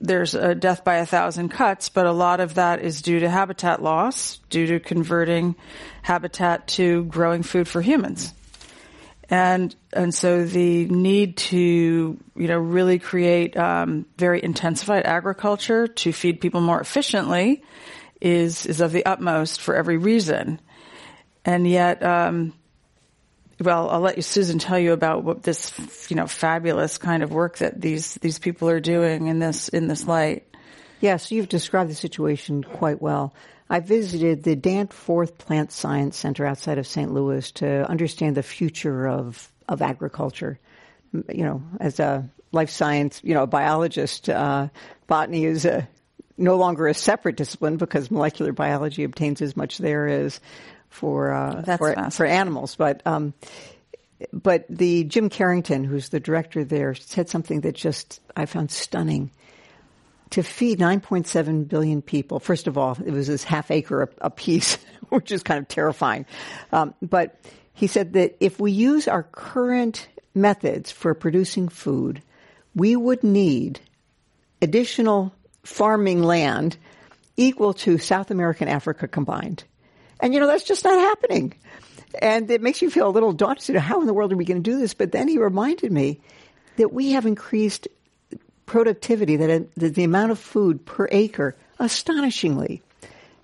there's 0.00 0.34
a 0.34 0.54
death 0.54 0.84
by 0.84 0.96
a 0.96 1.06
thousand 1.06 1.50
cuts, 1.50 1.90
but 1.90 2.06
a 2.06 2.12
lot 2.12 2.40
of 2.40 2.54
that 2.54 2.80
is 2.80 3.02
due 3.02 3.20
to 3.20 3.28
habitat 3.28 3.82
loss, 3.82 4.38
due 4.48 4.68
to 4.68 4.80
converting 4.80 5.54
habitat 6.00 6.66
to 6.78 7.04
growing 7.04 7.42
food 7.42 7.68
for 7.68 7.82
humans. 7.82 8.32
And 9.32 9.74
and 9.94 10.14
so 10.14 10.44
the 10.44 10.84
need 10.84 11.38
to 11.38 11.56
you 12.36 12.48
know 12.48 12.58
really 12.58 12.98
create 12.98 13.56
um, 13.56 14.04
very 14.18 14.44
intensified 14.44 15.06
agriculture 15.06 15.86
to 15.86 16.12
feed 16.12 16.38
people 16.38 16.60
more 16.60 16.78
efficiently 16.78 17.64
is 18.20 18.66
is 18.66 18.82
of 18.82 18.92
the 18.92 19.06
utmost 19.06 19.62
for 19.62 19.74
every 19.74 19.96
reason. 19.96 20.60
And 21.46 21.66
yet, 21.66 22.02
um, 22.02 22.52
well, 23.58 23.88
I'll 23.88 24.00
let 24.00 24.16
you, 24.16 24.22
Susan, 24.22 24.58
tell 24.58 24.78
you 24.78 24.92
about 24.92 25.24
what 25.24 25.42
this 25.42 25.72
you 26.10 26.16
know 26.16 26.26
fabulous 26.26 26.98
kind 26.98 27.22
of 27.22 27.32
work 27.32 27.56
that 27.56 27.80
these 27.80 28.16
these 28.16 28.38
people 28.38 28.68
are 28.68 28.80
doing 28.80 29.28
in 29.28 29.38
this 29.38 29.70
in 29.70 29.88
this 29.88 30.06
light. 30.06 30.46
Yes, 31.00 31.32
you've 31.32 31.48
described 31.48 31.88
the 31.88 31.94
situation 31.94 32.62
quite 32.62 33.00
well. 33.00 33.32
I 33.72 33.80
visited 33.80 34.42
the 34.42 34.54
Danforth 34.54 35.38
Plant 35.38 35.72
Science 35.72 36.18
Center 36.18 36.44
outside 36.44 36.76
of 36.76 36.86
St. 36.86 37.10
Louis 37.10 37.50
to 37.52 37.88
understand 37.88 38.36
the 38.36 38.42
future 38.42 39.08
of, 39.08 39.50
of 39.66 39.80
agriculture. 39.80 40.58
You 41.12 41.44
know, 41.44 41.62
as 41.80 41.98
a 41.98 42.28
life 42.52 42.68
science, 42.68 43.22
you 43.24 43.32
know, 43.32 43.44
a 43.44 43.46
biologist, 43.46 44.28
uh, 44.28 44.68
botany 45.06 45.46
is 45.46 45.64
a, 45.64 45.88
no 46.36 46.56
longer 46.56 46.86
a 46.86 46.92
separate 46.92 47.36
discipline 47.36 47.78
because 47.78 48.10
molecular 48.10 48.52
biology 48.52 49.04
obtains 49.04 49.40
as 49.40 49.56
much 49.56 49.78
there 49.78 50.06
as 50.06 50.38
for 50.90 51.32
uh, 51.32 51.76
for, 51.78 52.10
for, 52.10 52.26
animals. 52.26 52.76
But 52.76 53.00
um, 53.06 53.32
but 54.34 54.66
the 54.68 55.04
Jim 55.04 55.30
Carrington, 55.30 55.84
who's 55.84 56.10
the 56.10 56.20
director 56.20 56.62
there, 56.62 56.94
said 56.94 57.30
something 57.30 57.62
that 57.62 57.74
just 57.74 58.20
I 58.36 58.44
found 58.44 58.70
stunning 58.70 59.30
to 60.32 60.42
feed 60.42 60.78
9.7 60.78 61.68
billion 61.68 62.02
people, 62.02 62.40
first 62.40 62.66
of 62.66 62.78
all, 62.78 62.96
it 63.04 63.12
was 63.12 63.26
this 63.26 63.44
half 63.44 63.70
acre 63.70 64.10
a, 64.18 64.30
piece, 64.30 64.78
which 65.10 65.30
is 65.30 65.42
kind 65.42 65.58
of 65.58 65.68
terrifying. 65.68 66.26
Um, 66.72 66.94
but 67.02 67.38
he 67.74 67.86
said 67.86 68.14
that 68.14 68.36
if 68.40 68.58
we 68.58 68.72
use 68.72 69.08
our 69.08 69.22
current 69.22 70.08
methods 70.34 70.90
for 70.90 71.14
producing 71.14 71.68
food, 71.68 72.22
we 72.74 72.96
would 72.96 73.22
need 73.22 73.80
additional 74.62 75.34
farming 75.64 76.22
land 76.22 76.78
equal 77.36 77.74
to 77.74 77.98
South 77.98 78.30
America 78.30 78.64
and 78.64 78.70
Africa 78.70 79.06
combined. 79.06 79.64
And 80.20 80.32
you 80.32 80.40
know, 80.40 80.46
that's 80.46 80.64
just 80.64 80.84
not 80.84 80.98
happening. 80.98 81.54
And 82.20 82.50
it 82.50 82.62
makes 82.62 82.80
you 82.80 82.90
feel 82.90 83.08
a 83.08 83.10
little 83.10 83.32
daunted. 83.32 83.76
How 83.76 84.00
in 84.00 84.06
the 84.06 84.14
world 84.14 84.32
are 84.32 84.36
we 84.36 84.44
going 84.44 84.62
to 84.62 84.70
do 84.70 84.78
this? 84.78 84.94
But 84.94 85.12
then 85.12 85.28
he 85.28 85.38
reminded 85.38 85.92
me 85.92 86.20
that 86.76 86.92
we 86.92 87.12
have 87.12 87.26
increased 87.26 87.88
productivity, 88.72 89.36
that 89.36 89.74
the 89.76 90.02
amount 90.02 90.32
of 90.32 90.38
food 90.38 90.86
per 90.86 91.06
acre, 91.12 91.54
astonishingly. 91.78 92.80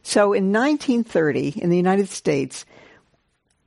So 0.02 0.32
in 0.32 0.52
1930, 0.52 1.60
in 1.60 1.68
the 1.68 1.76
United 1.76 2.08
States, 2.08 2.64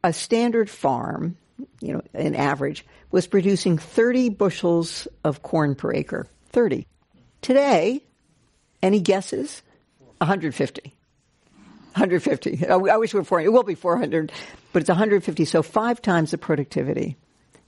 a 0.04 0.12
standard 0.12 0.72
farm, 0.72 1.38
you 1.80 1.94
know, 1.94 2.02
an 2.16 2.34
average, 2.34 2.84
was 3.12 3.28
producing 3.28 3.78
30 3.78 4.30
bushels 4.30 5.08
of 5.24 5.44
corn 5.44 5.76
per 5.76 5.94
acre. 5.94 6.26
30. 6.50 6.88
Today, 7.44 8.02
any 8.82 9.00
guesses? 9.00 9.62
150. 10.18 10.82
150. 11.94 12.68
I 12.68 12.76
wish 12.98 13.14
it 13.14 13.18
were 13.18 13.24
400. 13.24 13.46
It 13.48 13.54
will 13.54 13.62
be 13.62 13.76
400, 13.76 14.32
but 14.74 14.82
it's 14.82 14.90
150. 14.90 15.46
So 15.46 15.62
five 15.62 16.02
times 16.02 16.32
the 16.32 16.40
productivity 16.40 17.18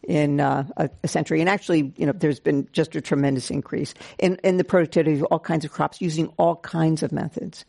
in 0.07 0.39
uh, 0.39 0.67
a, 0.77 0.89
a, 1.03 1.07
century. 1.07 1.39
And 1.39 1.49
actually, 1.49 1.93
you 1.97 2.05
know, 2.05 2.11
there's 2.11 2.39
been 2.39 2.67
just 2.73 2.95
a 2.95 3.01
tremendous 3.01 3.49
increase 3.49 3.93
in, 4.19 4.35
in 4.43 4.57
the 4.57 4.63
productivity 4.63 5.15
of 5.17 5.23
all 5.23 5.39
kinds 5.39 5.65
of 5.65 5.71
crops 5.71 6.01
using 6.01 6.27
all 6.37 6.57
kinds 6.57 7.03
of 7.03 7.11
methods. 7.11 7.65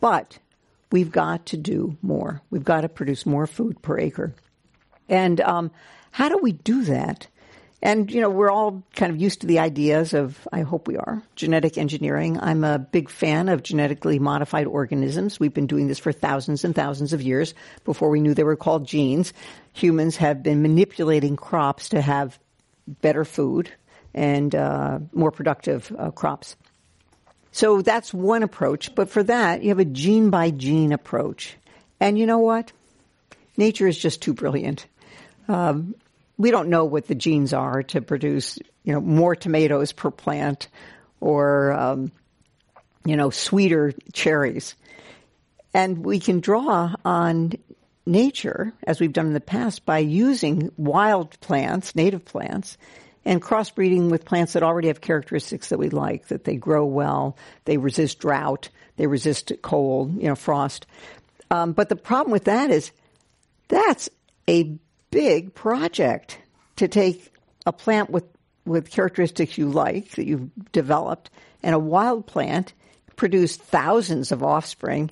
But 0.00 0.38
we've 0.90 1.10
got 1.10 1.46
to 1.46 1.56
do 1.56 1.96
more. 2.02 2.42
We've 2.50 2.64
got 2.64 2.82
to 2.82 2.88
produce 2.88 3.24
more 3.24 3.46
food 3.46 3.80
per 3.82 3.98
acre. 3.98 4.34
And 5.08 5.40
um, 5.40 5.70
how 6.10 6.28
do 6.28 6.38
we 6.38 6.52
do 6.52 6.84
that? 6.84 7.26
And, 7.82 8.12
you 8.12 8.20
know, 8.20 8.30
we're 8.30 8.50
all 8.50 8.84
kind 8.94 9.12
of 9.12 9.20
used 9.20 9.40
to 9.40 9.48
the 9.48 9.58
ideas 9.58 10.14
of, 10.14 10.46
I 10.52 10.60
hope 10.60 10.86
we 10.86 10.96
are, 10.96 11.20
genetic 11.34 11.76
engineering. 11.76 12.38
I'm 12.40 12.62
a 12.62 12.78
big 12.78 13.10
fan 13.10 13.48
of 13.48 13.64
genetically 13.64 14.20
modified 14.20 14.68
organisms. 14.68 15.40
We've 15.40 15.52
been 15.52 15.66
doing 15.66 15.88
this 15.88 15.98
for 15.98 16.12
thousands 16.12 16.64
and 16.64 16.76
thousands 16.76 17.12
of 17.12 17.20
years 17.20 17.54
before 17.84 18.08
we 18.08 18.20
knew 18.20 18.34
they 18.34 18.44
were 18.44 18.54
called 18.54 18.86
genes. 18.86 19.32
Humans 19.72 20.16
have 20.18 20.44
been 20.44 20.62
manipulating 20.62 21.34
crops 21.34 21.88
to 21.88 22.00
have 22.00 22.38
better 22.86 23.24
food 23.24 23.72
and 24.14 24.54
uh, 24.54 25.00
more 25.12 25.32
productive 25.32 25.92
uh, 25.98 26.12
crops. 26.12 26.56
So 27.50 27.82
that's 27.82 28.14
one 28.14 28.44
approach. 28.44 28.94
But 28.94 29.10
for 29.10 29.24
that, 29.24 29.64
you 29.64 29.70
have 29.70 29.80
a 29.80 29.84
gene 29.84 30.30
by 30.30 30.50
gene 30.50 30.92
approach. 30.92 31.56
And 31.98 32.16
you 32.16 32.26
know 32.26 32.38
what? 32.38 32.70
Nature 33.56 33.88
is 33.88 33.98
just 33.98 34.22
too 34.22 34.34
brilliant. 34.34 34.86
Um, 35.48 35.96
we 36.36 36.50
don't 36.50 36.68
know 36.68 36.84
what 36.84 37.06
the 37.06 37.14
genes 37.14 37.52
are 37.52 37.82
to 37.84 38.00
produce, 38.00 38.58
you 38.84 38.92
know, 38.92 39.00
more 39.00 39.36
tomatoes 39.36 39.92
per 39.92 40.10
plant 40.10 40.68
or, 41.20 41.72
um, 41.72 42.12
you 43.04 43.16
know, 43.16 43.30
sweeter 43.30 43.92
cherries. 44.12 44.74
And 45.74 46.04
we 46.04 46.20
can 46.20 46.40
draw 46.40 46.94
on 47.04 47.52
nature, 48.04 48.72
as 48.82 49.00
we've 49.00 49.12
done 49.12 49.26
in 49.26 49.32
the 49.32 49.40
past, 49.40 49.84
by 49.84 49.98
using 49.98 50.72
wild 50.76 51.38
plants, 51.40 51.94
native 51.94 52.24
plants, 52.24 52.76
and 53.24 53.40
crossbreeding 53.40 54.10
with 54.10 54.24
plants 54.24 54.54
that 54.54 54.62
already 54.62 54.88
have 54.88 55.00
characteristics 55.00 55.68
that 55.68 55.78
we 55.78 55.88
like, 55.88 56.26
that 56.28 56.44
they 56.44 56.56
grow 56.56 56.84
well, 56.84 57.36
they 57.64 57.76
resist 57.76 58.18
drought, 58.18 58.68
they 58.96 59.06
resist 59.06 59.52
cold, 59.62 60.20
you 60.20 60.28
know, 60.28 60.34
frost. 60.34 60.86
Um, 61.50 61.72
but 61.72 61.88
the 61.88 61.96
problem 61.96 62.32
with 62.32 62.44
that 62.44 62.70
is 62.70 62.90
that's 63.68 64.08
a 64.48 64.76
big 65.12 65.54
project 65.54 66.38
to 66.76 66.88
take 66.88 67.32
a 67.64 67.72
plant 67.72 68.10
with, 68.10 68.24
with 68.64 68.90
characteristics 68.90 69.56
you 69.56 69.68
like 69.68 70.10
that 70.12 70.26
you've 70.26 70.50
developed 70.72 71.30
and 71.62 71.76
a 71.76 71.78
wild 71.78 72.26
plant, 72.26 72.72
produce 73.14 73.56
thousands 73.56 74.32
of 74.32 74.42
offspring, 74.42 75.10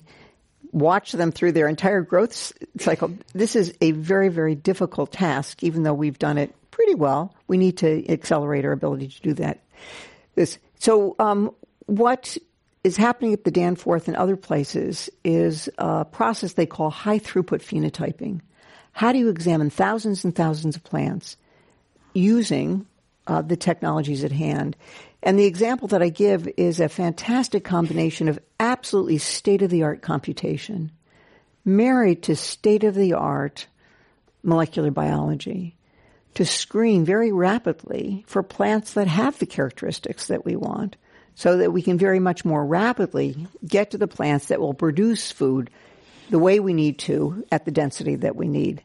watch 0.73 1.13
them 1.13 1.31
through 1.31 1.53
their 1.53 1.69
entire 1.69 2.01
growth 2.01 2.51
cycle. 2.77 3.13
This 3.33 3.55
is 3.55 3.73
a 3.79 3.91
very, 3.91 4.27
very 4.27 4.55
difficult 4.55 5.13
task, 5.13 5.63
even 5.63 5.83
though 5.83 5.93
we've 5.93 6.19
done 6.19 6.37
it 6.37 6.53
pretty 6.71 6.95
well. 6.95 7.33
We 7.47 7.57
need 7.57 7.77
to 7.77 8.11
accelerate 8.11 8.65
our 8.65 8.71
ability 8.71 9.09
to 9.09 9.21
do 9.21 9.33
that. 9.35 9.61
This, 10.35 10.57
so, 10.79 11.15
um, 11.19 11.53
what 11.85 12.37
is 12.83 12.97
happening 12.97 13.33
at 13.33 13.43
the 13.43 13.51
Danforth 13.51 14.07
and 14.07 14.17
other 14.17 14.35
places 14.35 15.09
is 15.23 15.69
a 15.77 16.05
process 16.05 16.53
they 16.53 16.65
call 16.65 16.89
high 16.89 17.19
throughput 17.19 17.61
phenotyping. 17.61 18.41
How 18.91 19.11
do 19.11 19.19
you 19.19 19.29
examine 19.29 19.69
thousands 19.69 20.23
and 20.23 20.35
thousands 20.35 20.75
of 20.75 20.83
plants 20.83 21.37
using 22.13 22.85
uh, 23.27 23.41
the 23.41 23.55
technologies 23.55 24.23
at 24.23 24.31
hand? 24.31 24.75
And 25.23 25.37
the 25.37 25.45
example 25.45 25.87
that 25.89 26.01
I 26.01 26.09
give 26.09 26.49
is 26.57 26.79
a 26.79 26.89
fantastic 26.89 27.63
combination 27.63 28.27
of 28.27 28.39
absolutely 28.59 29.19
state 29.19 29.61
of 29.61 29.69
the 29.69 29.83
art 29.83 30.01
computation 30.01 30.91
married 31.63 32.23
to 32.23 32.35
state 32.35 32.83
of 32.83 32.95
the 32.95 33.13
art 33.13 33.67
molecular 34.43 34.89
biology 34.89 35.75
to 36.33 36.45
screen 36.45 37.05
very 37.05 37.31
rapidly 37.31 38.23
for 38.27 38.41
plants 38.41 38.93
that 38.93 39.07
have 39.07 39.37
the 39.37 39.45
characteristics 39.45 40.27
that 40.27 40.45
we 40.45 40.55
want 40.55 40.95
so 41.35 41.57
that 41.57 41.71
we 41.71 41.81
can 41.81 41.97
very 41.97 42.19
much 42.19 42.45
more 42.45 42.65
rapidly 42.65 43.47
get 43.65 43.91
to 43.91 43.97
the 43.97 44.07
plants 44.07 44.47
that 44.47 44.59
will 44.59 44.73
produce 44.73 45.31
food 45.31 45.69
the 46.31 46.39
way 46.39 46.59
we 46.59 46.73
need 46.73 46.97
to 46.97 47.45
at 47.51 47.65
the 47.65 47.71
density 47.71 48.15
that 48.15 48.35
we 48.35 48.47
need. 48.47 48.81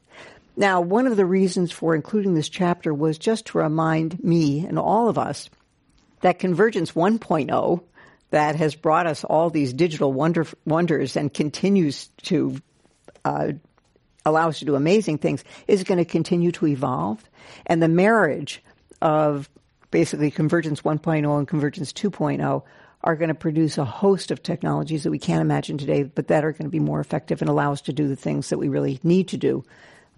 Now, 0.56 0.80
one 0.80 1.06
of 1.06 1.16
the 1.16 1.24
reasons 1.24 1.70
for 1.70 1.94
including 1.94 2.34
this 2.34 2.48
chapter 2.48 2.92
was 2.92 3.18
just 3.18 3.46
to 3.46 3.58
remind 3.58 4.22
me 4.22 4.66
and 4.66 4.78
all 4.78 5.08
of 5.08 5.16
us 5.16 5.48
that 6.22 6.38
Convergence 6.38 6.92
1.0 6.92 7.82
that 8.30 8.56
has 8.56 8.74
brought 8.74 9.06
us 9.06 9.22
all 9.22 9.48
these 9.48 9.72
digital 9.72 10.12
wonder, 10.12 10.46
wonders 10.64 11.16
and 11.16 11.32
continues 11.32 12.08
to 12.22 12.60
uh, 13.24 13.52
allow 14.24 14.48
us 14.48 14.58
to 14.58 14.64
do 14.64 14.74
amazing 14.74 15.18
things 15.18 15.44
is 15.68 15.84
going 15.84 15.98
to 15.98 16.04
continue 16.04 16.50
to 16.52 16.66
evolve. 16.66 17.22
And 17.66 17.80
the 17.82 17.88
marriage 17.88 18.62
of 19.00 19.48
basically 19.90 20.30
Convergence 20.30 20.82
1.0 20.82 21.38
and 21.38 21.46
Convergence 21.46 21.92
2.0 21.92 22.62
are 23.06 23.14
going 23.14 23.28
to 23.28 23.34
produce 23.34 23.78
a 23.78 23.84
host 23.84 24.32
of 24.32 24.42
technologies 24.42 25.04
that 25.04 25.12
we 25.12 25.18
can't 25.18 25.40
imagine 25.40 25.78
today, 25.78 26.02
but 26.02 26.26
that 26.26 26.44
are 26.44 26.50
going 26.50 26.64
to 26.64 26.68
be 26.68 26.80
more 26.80 26.98
effective 26.98 27.40
and 27.40 27.48
allow 27.48 27.70
us 27.70 27.80
to 27.82 27.92
do 27.92 28.08
the 28.08 28.16
things 28.16 28.48
that 28.48 28.58
we 28.58 28.68
really 28.68 28.98
need 29.04 29.28
to 29.28 29.36
do 29.36 29.64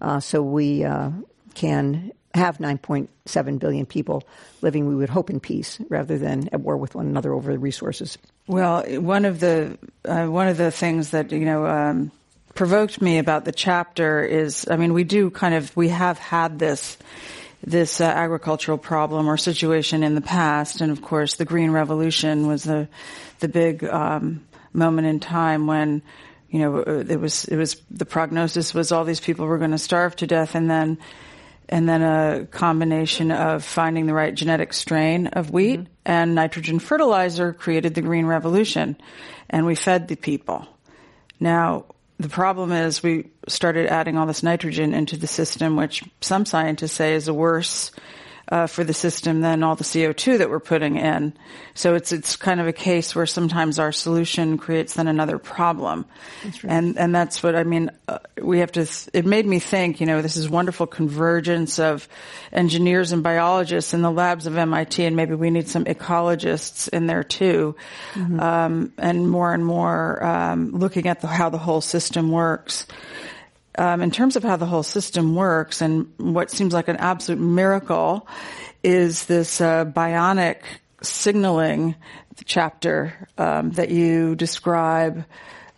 uh, 0.01 0.19
so 0.19 0.41
we 0.41 0.83
uh, 0.83 1.11
can 1.53 2.11
have 2.33 2.57
9.7 2.57 3.59
billion 3.59 3.85
people 3.85 4.23
living, 4.61 4.87
we 4.87 4.95
would 4.95 5.09
hope, 5.09 5.29
in 5.29 5.39
peace 5.39 5.79
rather 5.89 6.17
than 6.17 6.49
at 6.51 6.61
war 6.61 6.77
with 6.77 6.95
one 6.95 7.05
another 7.05 7.31
over 7.31 7.51
the 7.51 7.59
resources. 7.59 8.17
Well, 8.47 8.83
one 8.99 9.25
of 9.25 9.39
the 9.39 9.77
uh, 10.05 10.25
one 10.25 10.47
of 10.47 10.57
the 10.57 10.71
things 10.71 11.11
that 11.11 11.31
you 11.31 11.45
know 11.45 11.67
um, 11.67 12.11
provoked 12.55 13.01
me 13.01 13.19
about 13.19 13.45
the 13.45 13.51
chapter 13.51 14.21
is, 14.21 14.67
I 14.69 14.77
mean, 14.77 14.93
we 14.93 15.03
do 15.03 15.29
kind 15.29 15.53
of 15.53 15.75
we 15.75 15.89
have 15.89 16.17
had 16.17 16.57
this 16.59 16.97
this 17.63 17.99
uh, 17.99 18.05
agricultural 18.05 18.77
problem 18.77 19.29
or 19.29 19.37
situation 19.37 20.03
in 20.03 20.15
the 20.15 20.21
past, 20.21 20.81
and 20.81 20.91
of 20.91 21.01
course, 21.01 21.35
the 21.35 21.45
Green 21.45 21.71
Revolution 21.71 22.47
was 22.47 22.63
the 22.63 22.87
the 23.39 23.47
big 23.47 23.83
um, 23.83 24.45
moment 24.73 25.07
in 25.07 25.19
time 25.19 25.67
when 25.67 26.01
you 26.49 26.59
know 26.59 26.77
it 26.77 27.19
was 27.19 27.45
it 27.45 27.57
was 27.57 27.81
the 27.91 28.05
prognosis 28.05 28.73
was 28.73 28.91
all 28.91 29.03
these 29.03 29.19
people 29.19 29.45
were 29.45 29.57
going 29.57 29.71
to 29.71 29.77
starve 29.77 30.15
to 30.17 30.27
death, 30.27 30.55
and 30.55 30.69
then 30.69 30.97
and 31.67 31.87
then 31.87 32.01
a 32.01 32.45
combination 32.45 33.31
of 33.31 33.63
finding 33.63 34.05
the 34.05 34.13
right 34.13 34.33
genetic 34.33 34.73
strain 34.73 35.27
of 35.27 35.51
wheat 35.51 35.81
mm-hmm. 35.81 35.91
and 36.05 36.35
nitrogen 36.35 36.79
fertilizer 36.79 37.53
created 37.53 37.93
the 37.93 38.01
Green 38.01 38.25
Revolution, 38.25 38.97
and 39.49 39.65
we 39.65 39.75
fed 39.75 40.07
the 40.07 40.15
people. 40.15 40.65
Now 41.39 41.85
the 42.19 42.29
problem 42.29 42.73
is 42.73 43.01
we 43.01 43.29
started 43.47 43.87
adding 43.87 44.17
all 44.17 44.27
this 44.27 44.43
nitrogen 44.43 44.93
into 44.93 45.15
the 45.15 45.27
system, 45.27 45.77
which 45.77 46.03
some 46.19 46.45
scientists 46.45 46.91
say 46.91 47.13
is 47.13 47.29
a 47.29 47.33
worse 47.33 47.91
uh, 48.49 48.67
for 48.67 48.83
the 48.83 48.93
system 48.93 49.41
than 49.41 49.63
all 49.63 49.75
the 49.75 49.83
CO2 49.83 50.39
that 50.39 50.49
we're 50.49 50.59
putting 50.59 50.97
in. 50.97 51.33
So 51.75 51.93
it's 51.95 52.11
it's 52.11 52.35
kind 52.35 52.59
of 52.59 52.67
a 52.67 52.73
case 52.73 53.15
where 53.15 53.25
sometimes 53.25 53.79
our 53.79 53.91
solution 53.91 54.57
creates 54.57 54.95
then 54.95 55.07
another 55.07 55.37
problem, 55.37 56.05
right. 56.43 56.65
and 56.65 56.97
and 56.97 57.13
that's 57.13 57.43
what 57.43 57.55
I 57.55 57.63
mean. 57.63 57.91
Uh, 58.07 58.17
we 58.41 58.59
have 58.59 58.71
to. 58.73 58.85
Th- 58.85 59.09
it 59.13 59.25
made 59.25 59.45
me 59.45 59.59
think. 59.59 60.01
You 60.01 60.07
know, 60.07 60.21
this 60.21 60.35
is 60.35 60.49
wonderful 60.49 60.87
convergence 60.87 61.79
of 61.79 62.09
engineers 62.51 63.11
and 63.11 63.23
biologists 63.23 63.93
in 63.93 64.01
the 64.01 64.11
labs 64.11 64.47
of 64.47 64.57
MIT, 64.57 65.05
and 65.05 65.15
maybe 65.15 65.35
we 65.35 65.51
need 65.51 65.69
some 65.69 65.85
ecologists 65.85 66.89
in 66.89 67.05
there 67.07 67.23
too, 67.23 67.75
mm-hmm. 68.13 68.39
um, 68.39 68.93
and 68.97 69.29
more 69.29 69.53
and 69.53 69.65
more 69.65 70.23
um, 70.23 70.71
looking 70.71 71.07
at 71.07 71.21
the, 71.21 71.27
how 71.27 71.49
the 71.49 71.57
whole 71.59 71.81
system 71.81 72.31
works 72.31 72.87
um, 73.79 74.01
in 74.01 74.11
terms 74.11 74.35
of 74.35 74.43
how 74.43 74.57
the 74.57 74.65
whole 74.65 74.83
system 74.83 75.35
works 75.35 75.81
and 75.81 76.11
what 76.17 76.51
seems 76.51 76.73
like 76.73 76.89
an 76.89 76.97
absolute 76.97 77.39
miracle 77.39 78.27
is 78.83 79.25
this 79.25 79.61
uh, 79.61 79.85
bionic 79.85 80.57
signaling 81.01 81.95
chapter 82.43 83.13
um, 83.37 83.71
that 83.71 83.89
you 83.89 84.35
describe 84.35 85.23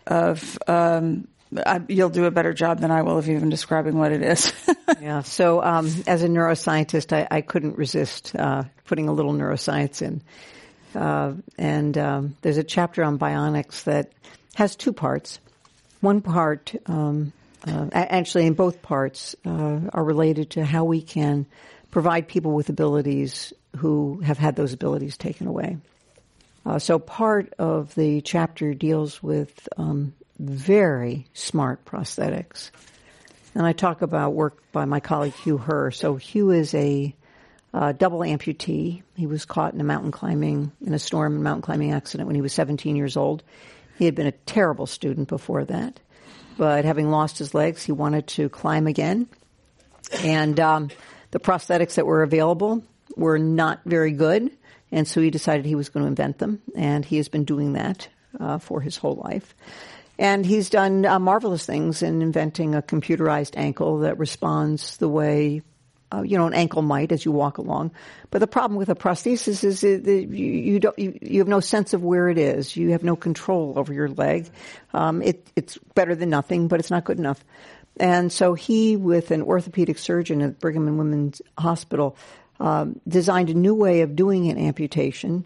of 0.08 0.58
um, 0.66 1.28
I, 1.64 1.80
you'll 1.86 2.10
do 2.10 2.24
a 2.24 2.32
better 2.32 2.52
job 2.52 2.80
than 2.80 2.90
I 2.90 3.02
will 3.02 3.18
of 3.18 3.28
even 3.28 3.50
describing 3.50 3.96
what 3.96 4.10
it 4.10 4.22
is. 4.22 4.52
yeah. 5.00 5.20
So, 5.20 5.62
um, 5.62 5.86
as 6.06 6.22
a 6.22 6.28
neuroscientist, 6.28 7.12
I, 7.12 7.28
I 7.30 7.40
couldn't 7.42 7.76
resist 7.76 8.34
uh, 8.34 8.64
putting 8.86 9.08
a 9.08 9.12
little 9.12 9.34
neuroscience 9.34 10.00
in. 10.00 10.22
Uh, 10.94 11.34
and 11.58 11.96
um, 11.98 12.36
there's 12.40 12.56
a 12.56 12.64
chapter 12.64 13.04
on 13.04 13.18
bionics 13.18 13.84
that 13.84 14.12
has 14.54 14.74
two 14.74 14.94
parts. 14.94 15.40
One 16.00 16.22
part 16.22 16.74
um, 16.86 17.34
uh, 17.66 17.88
actually, 17.92 18.46
in 18.46 18.54
both 18.54 18.82
parts, 18.82 19.36
uh, 19.44 19.80
are 19.92 20.04
related 20.04 20.50
to 20.50 20.64
how 20.64 20.84
we 20.84 21.00
can 21.00 21.46
provide 21.90 22.26
people 22.26 22.52
with 22.52 22.68
abilities 22.68 23.52
who 23.76 24.20
have 24.20 24.38
had 24.38 24.56
those 24.56 24.72
abilities 24.72 25.16
taken 25.16 25.46
away. 25.46 25.76
Uh, 26.66 26.78
so, 26.78 26.98
part 26.98 27.52
of 27.58 27.94
the 27.94 28.20
chapter 28.20 28.74
deals 28.74 29.22
with 29.22 29.68
um, 29.76 30.12
very 30.38 31.26
smart 31.34 31.84
prosthetics. 31.84 32.70
And 33.54 33.66
I 33.66 33.72
talk 33.72 34.02
about 34.02 34.32
work 34.32 34.58
by 34.72 34.84
my 34.84 35.00
colleague 35.00 35.34
Hugh 35.34 35.58
Herr. 35.58 35.90
So, 35.92 36.16
Hugh 36.16 36.50
is 36.50 36.74
a 36.74 37.14
uh, 37.72 37.92
double 37.92 38.20
amputee. 38.20 39.02
He 39.16 39.26
was 39.26 39.44
caught 39.44 39.74
in 39.74 39.80
a 39.80 39.84
mountain 39.84 40.10
climbing, 40.10 40.72
in 40.84 40.94
a 40.94 40.98
storm 40.98 41.34
and 41.34 41.44
mountain 41.44 41.62
climbing 41.62 41.92
accident 41.92 42.26
when 42.26 42.36
he 42.36 42.42
was 42.42 42.52
17 42.52 42.96
years 42.96 43.16
old. 43.16 43.42
He 43.98 44.04
had 44.04 44.14
been 44.14 44.26
a 44.26 44.32
terrible 44.32 44.86
student 44.86 45.28
before 45.28 45.64
that 45.66 46.00
but 46.56 46.84
having 46.84 47.10
lost 47.10 47.38
his 47.38 47.54
legs, 47.54 47.82
he 47.82 47.92
wanted 47.92 48.26
to 48.28 48.48
climb 48.48 48.86
again. 48.86 49.28
And 50.22 50.58
um, 50.60 50.90
the 51.30 51.40
prosthetics 51.40 51.94
that 51.94 52.06
were 52.06 52.22
available 52.22 52.82
were 53.16 53.38
not 53.38 53.80
very 53.84 54.12
good, 54.12 54.50
and 54.90 55.06
so 55.08 55.20
he 55.20 55.30
decided 55.30 55.64
he 55.64 55.74
was 55.74 55.88
going 55.88 56.04
to 56.04 56.08
invent 56.08 56.38
them, 56.38 56.60
and 56.76 57.04
he 57.04 57.16
has 57.16 57.28
been 57.28 57.44
doing 57.44 57.74
that 57.74 58.08
uh, 58.38 58.58
for 58.58 58.80
his 58.80 58.96
whole 58.96 59.16
life. 59.16 59.54
And 60.18 60.44
he's 60.44 60.70
done 60.70 61.06
uh, 61.06 61.18
marvelous 61.18 61.64
things 61.64 62.02
in 62.02 62.22
inventing 62.22 62.74
a 62.74 62.82
computerized 62.82 63.56
ankle 63.56 64.00
that 64.00 64.18
responds 64.18 64.98
the 64.98 65.08
way 65.08 65.62
uh, 66.12 66.22
you 66.22 66.36
know, 66.36 66.46
an 66.46 66.54
ankle 66.54 66.82
might 66.82 67.12
as 67.12 67.24
you 67.24 67.32
walk 67.32 67.58
along. 67.58 67.90
But 68.30 68.38
the 68.38 68.46
problem 68.46 68.76
with 68.76 68.88
a 68.88 68.94
prosthesis 68.94 69.64
is 69.64 69.80
that 69.80 70.06
you, 70.06 70.78
don't, 70.78 70.98
you, 70.98 71.18
you, 71.22 71.38
have 71.38 71.48
no 71.48 71.60
sense 71.60 71.94
of 71.94 72.02
where 72.02 72.28
it 72.28 72.38
is. 72.38 72.76
You 72.76 72.90
have 72.90 73.04
no 73.04 73.16
control 73.16 73.74
over 73.76 73.92
your 73.92 74.08
leg. 74.08 74.48
Um, 74.92 75.22
it, 75.22 75.46
it's 75.56 75.78
better 75.94 76.14
than 76.14 76.30
nothing, 76.30 76.68
but 76.68 76.80
it's 76.80 76.90
not 76.90 77.04
good 77.04 77.18
enough. 77.18 77.42
And 77.98 78.32
so 78.32 78.54
he, 78.54 78.96
with 78.96 79.30
an 79.30 79.42
orthopedic 79.42 79.98
surgeon 79.98 80.42
at 80.42 80.58
Brigham 80.58 80.88
and 80.88 80.98
Women's 80.98 81.42
Hospital, 81.58 82.16
um, 82.60 83.00
designed 83.06 83.50
a 83.50 83.54
new 83.54 83.74
way 83.74 84.02
of 84.02 84.16
doing 84.16 84.50
an 84.50 84.58
amputation 84.58 85.44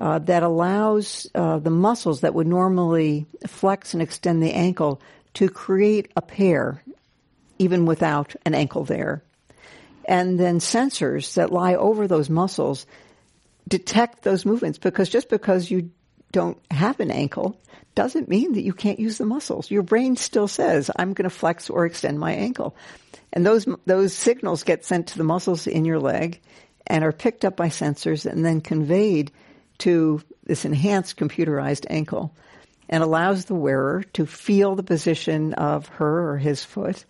uh, 0.00 0.18
that 0.20 0.42
allows 0.42 1.28
uh, 1.34 1.58
the 1.58 1.70
muscles 1.70 2.20
that 2.20 2.34
would 2.34 2.46
normally 2.46 3.26
flex 3.46 3.94
and 3.94 4.02
extend 4.02 4.42
the 4.42 4.52
ankle 4.52 5.00
to 5.34 5.48
create 5.48 6.10
a 6.16 6.22
pair, 6.22 6.82
even 7.58 7.84
without 7.84 8.36
an 8.44 8.54
ankle 8.54 8.84
there 8.84 9.22
and 10.08 10.40
then 10.40 10.58
sensors 10.58 11.34
that 11.34 11.52
lie 11.52 11.74
over 11.74 12.08
those 12.08 12.30
muscles 12.30 12.86
detect 13.68 14.22
those 14.22 14.46
movements 14.46 14.78
because 14.78 15.10
just 15.10 15.28
because 15.28 15.70
you 15.70 15.90
don't 16.32 16.58
have 16.70 16.98
an 16.98 17.10
ankle 17.10 17.60
doesn't 17.94 18.28
mean 18.28 18.54
that 18.54 18.62
you 18.62 18.72
can't 18.72 18.98
use 18.98 19.18
the 19.18 19.26
muscles. 19.26 19.70
Your 19.70 19.82
brain 19.82 20.16
still 20.16 20.48
says, 20.48 20.90
I'm 20.96 21.12
going 21.12 21.28
to 21.28 21.34
flex 21.34 21.68
or 21.68 21.84
extend 21.84 22.18
my 22.18 22.32
ankle. 22.32 22.74
And 23.32 23.44
those, 23.44 23.66
those 23.84 24.14
signals 24.14 24.62
get 24.62 24.86
sent 24.86 25.08
to 25.08 25.18
the 25.18 25.24
muscles 25.24 25.66
in 25.66 25.84
your 25.84 26.00
leg 26.00 26.40
and 26.86 27.04
are 27.04 27.12
picked 27.12 27.44
up 27.44 27.56
by 27.56 27.68
sensors 27.68 28.24
and 28.24 28.44
then 28.44 28.62
conveyed 28.62 29.30
to 29.78 30.22
this 30.44 30.64
enhanced 30.64 31.18
computerized 31.18 31.84
ankle 31.90 32.34
and 32.88 33.02
allows 33.02 33.44
the 33.44 33.54
wearer 33.54 34.02
to 34.14 34.24
feel 34.24 34.74
the 34.74 34.82
position 34.82 35.52
of 35.54 35.86
her 35.88 36.30
or 36.30 36.38
his 36.38 36.64
foot 36.64 37.04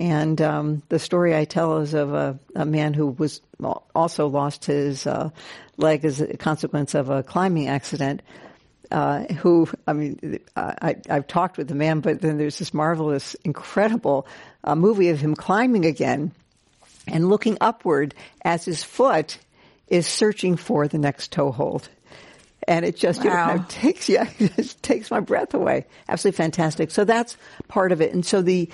and 0.00 0.40
um, 0.40 0.82
the 0.88 0.98
story 0.98 1.36
I 1.36 1.44
tell 1.44 1.76
is 1.76 1.92
of 1.92 2.14
a, 2.14 2.38
a 2.56 2.64
man 2.64 2.94
who 2.94 3.08
was 3.08 3.42
also 3.94 4.28
lost 4.28 4.64
his 4.64 5.06
uh, 5.06 5.28
leg 5.76 6.06
as 6.06 6.22
a 6.22 6.38
consequence 6.38 6.94
of 6.94 7.10
a 7.10 7.22
climbing 7.22 7.68
accident. 7.68 8.22
Uh, 8.90 9.24
who, 9.34 9.68
I 9.86 9.92
mean, 9.92 10.40
I, 10.56 10.96
have 11.06 11.28
talked 11.28 11.58
with 11.58 11.68
the 11.68 11.76
man, 11.76 12.00
but 12.00 12.22
then 12.22 12.38
there's 12.38 12.58
this 12.58 12.74
marvelous, 12.74 13.34
incredible 13.44 14.26
uh, 14.64 14.74
movie 14.74 15.10
of 15.10 15.20
him 15.20 15.36
climbing 15.36 15.84
again 15.84 16.32
and 17.06 17.28
looking 17.28 17.56
upward 17.60 18.14
as 18.42 18.64
his 18.64 18.82
foot 18.82 19.38
is 19.86 20.08
searching 20.08 20.56
for 20.56 20.88
the 20.88 20.98
next 20.98 21.30
toe 21.30 21.52
hold. 21.52 21.88
And 22.66 22.84
it 22.84 22.96
just 22.96 23.22
wow. 23.22 23.52
you 23.52 23.58
know, 23.58 23.64
takes 23.68 24.08
yeah, 24.08 24.28
it 24.38 24.76
takes 24.82 25.10
my 25.10 25.20
breath 25.20 25.54
away. 25.54 25.86
Absolutely 26.08 26.38
fantastic. 26.38 26.90
So 26.90 27.04
that's 27.04 27.36
part 27.68 27.92
of 27.92 28.00
it. 28.00 28.12
And 28.12 28.26
so 28.26 28.42
the 28.42 28.68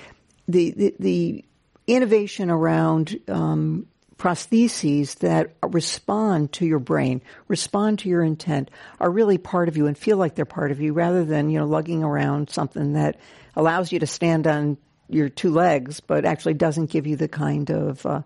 the, 0.48 0.94
the, 0.98 1.44
innovation 1.86 2.50
around 2.50 3.20
um, 3.28 3.86
prostheses 4.18 5.16
that 5.18 5.54
respond 5.62 6.52
to 6.52 6.66
your 6.66 6.78
brain, 6.78 7.22
respond 7.48 8.00
to 8.00 8.08
your 8.08 8.22
intent, 8.22 8.70
are 8.98 9.10
really 9.10 9.38
part 9.38 9.68
of 9.68 9.76
you 9.76 9.86
and 9.86 9.96
feel 9.96 10.16
like 10.16 10.34
they're 10.34 10.44
part 10.44 10.70
of 10.70 10.80
you 10.80 10.92
rather 10.92 11.24
than, 11.24 11.50
you 11.50 11.58
know, 11.58 11.66
lugging 11.66 12.02
around 12.02 12.50
something 12.50 12.94
that 12.94 13.18
allows 13.54 13.92
you 13.92 13.98
to 13.98 14.06
stand 14.06 14.46
on 14.46 14.76
your 15.08 15.28
two 15.28 15.50
legs 15.50 16.00
but 16.00 16.24
actually 16.24 16.54
doesn't 16.54 16.90
give 16.90 17.06
you 17.06 17.16
the 17.16 17.28
kind 17.28 17.70
of 17.70 18.04
uh, 18.04 18.22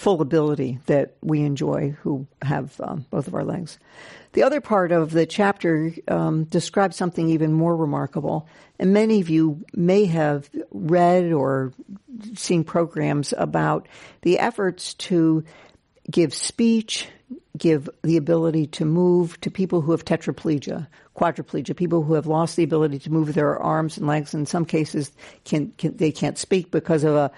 full 0.00 0.22
ability 0.22 0.78
that 0.86 1.14
we 1.20 1.42
enjoy 1.42 1.94
who 2.00 2.26
have 2.40 2.80
um, 2.80 3.04
both 3.10 3.28
of 3.28 3.34
our 3.34 3.44
legs. 3.44 3.78
The 4.32 4.44
other 4.44 4.62
part 4.62 4.92
of 4.92 5.10
the 5.10 5.26
chapter 5.26 5.92
um, 6.08 6.44
describes 6.44 6.96
something 6.96 7.28
even 7.28 7.52
more 7.52 7.76
remarkable, 7.76 8.48
and 8.78 8.94
many 8.94 9.20
of 9.20 9.28
you 9.28 9.62
may 9.74 10.06
have 10.06 10.48
read 10.70 11.32
or 11.32 11.74
seen 12.34 12.64
programs 12.64 13.34
about 13.36 13.88
the 14.22 14.38
efforts 14.38 14.94
to 14.94 15.44
give 16.10 16.32
speech, 16.32 17.06
give 17.58 17.90
the 18.02 18.16
ability 18.16 18.68
to 18.68 18.86
move 18.86 19.38
to 19.42 19.50
people 19.50 19.82
who 19.82 19.90
have 19.90 20.06
tetraplegia, 20.06 20.86
quadriplegia, 21.14 21.76
people 21.76 22.02
who 22.02 22.14
have 22.14 22.26
lost 22.26 22.56
the 22.56 22.64
ability 22.64 23.00
to 23.00 23.12
move 23.12 23.34
their 23.34 23.58
arms 23.58 23.98
and 23.98 24.06
legs. 24.06 24.32
In 24.32 24.46
some 24.46 24.64
cases, 24.64 25.12
can, 25.44 25.72
can 25.76 25.94
they 25.98 26.10
can't 26.10 26.38
speak 26.38 26.70
because 26.70 27.04
of 27.04 27.14
a 27.14 27.30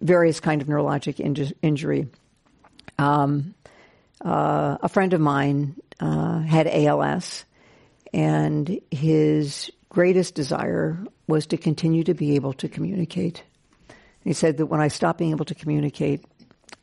various 0.00 0.40
kind 0.40 0.62
of 0.62 0.68
neurologic 0.68 1.16
inju- 1.16 1.52
injury. 1.62 2.08
Um, 2.98 3.54
uh, 4.24 4.78
a 4.82 4.88
friend 4.88 5.12
of 5.12 5.20
mine 5.20 5.76
uh, 6.00 6.40
had 6.40 6.66
ALS, 6.66 7.44
and 8.12 8.80
his 8.90 9.70
greatest 9.88 10.34
desire 10.34 10.98
was 11.26 11.46
to 11.46 11.56
continue 11.56 12.04
to 12.04 12.14
be 12.14 12.36
able 12.36 12.52
to 12.54 12.68
communicate. 12.68 13.42
He 14.24 14.32
said 14.32 14.56
that 14.56 14.66
when 14.66 14.80
I 14.80 14.88
stop 14.88 15.18
being 15.18 15.30
able 15.30 15.44
to 15.44 15.54
communicate, 15.54 16.24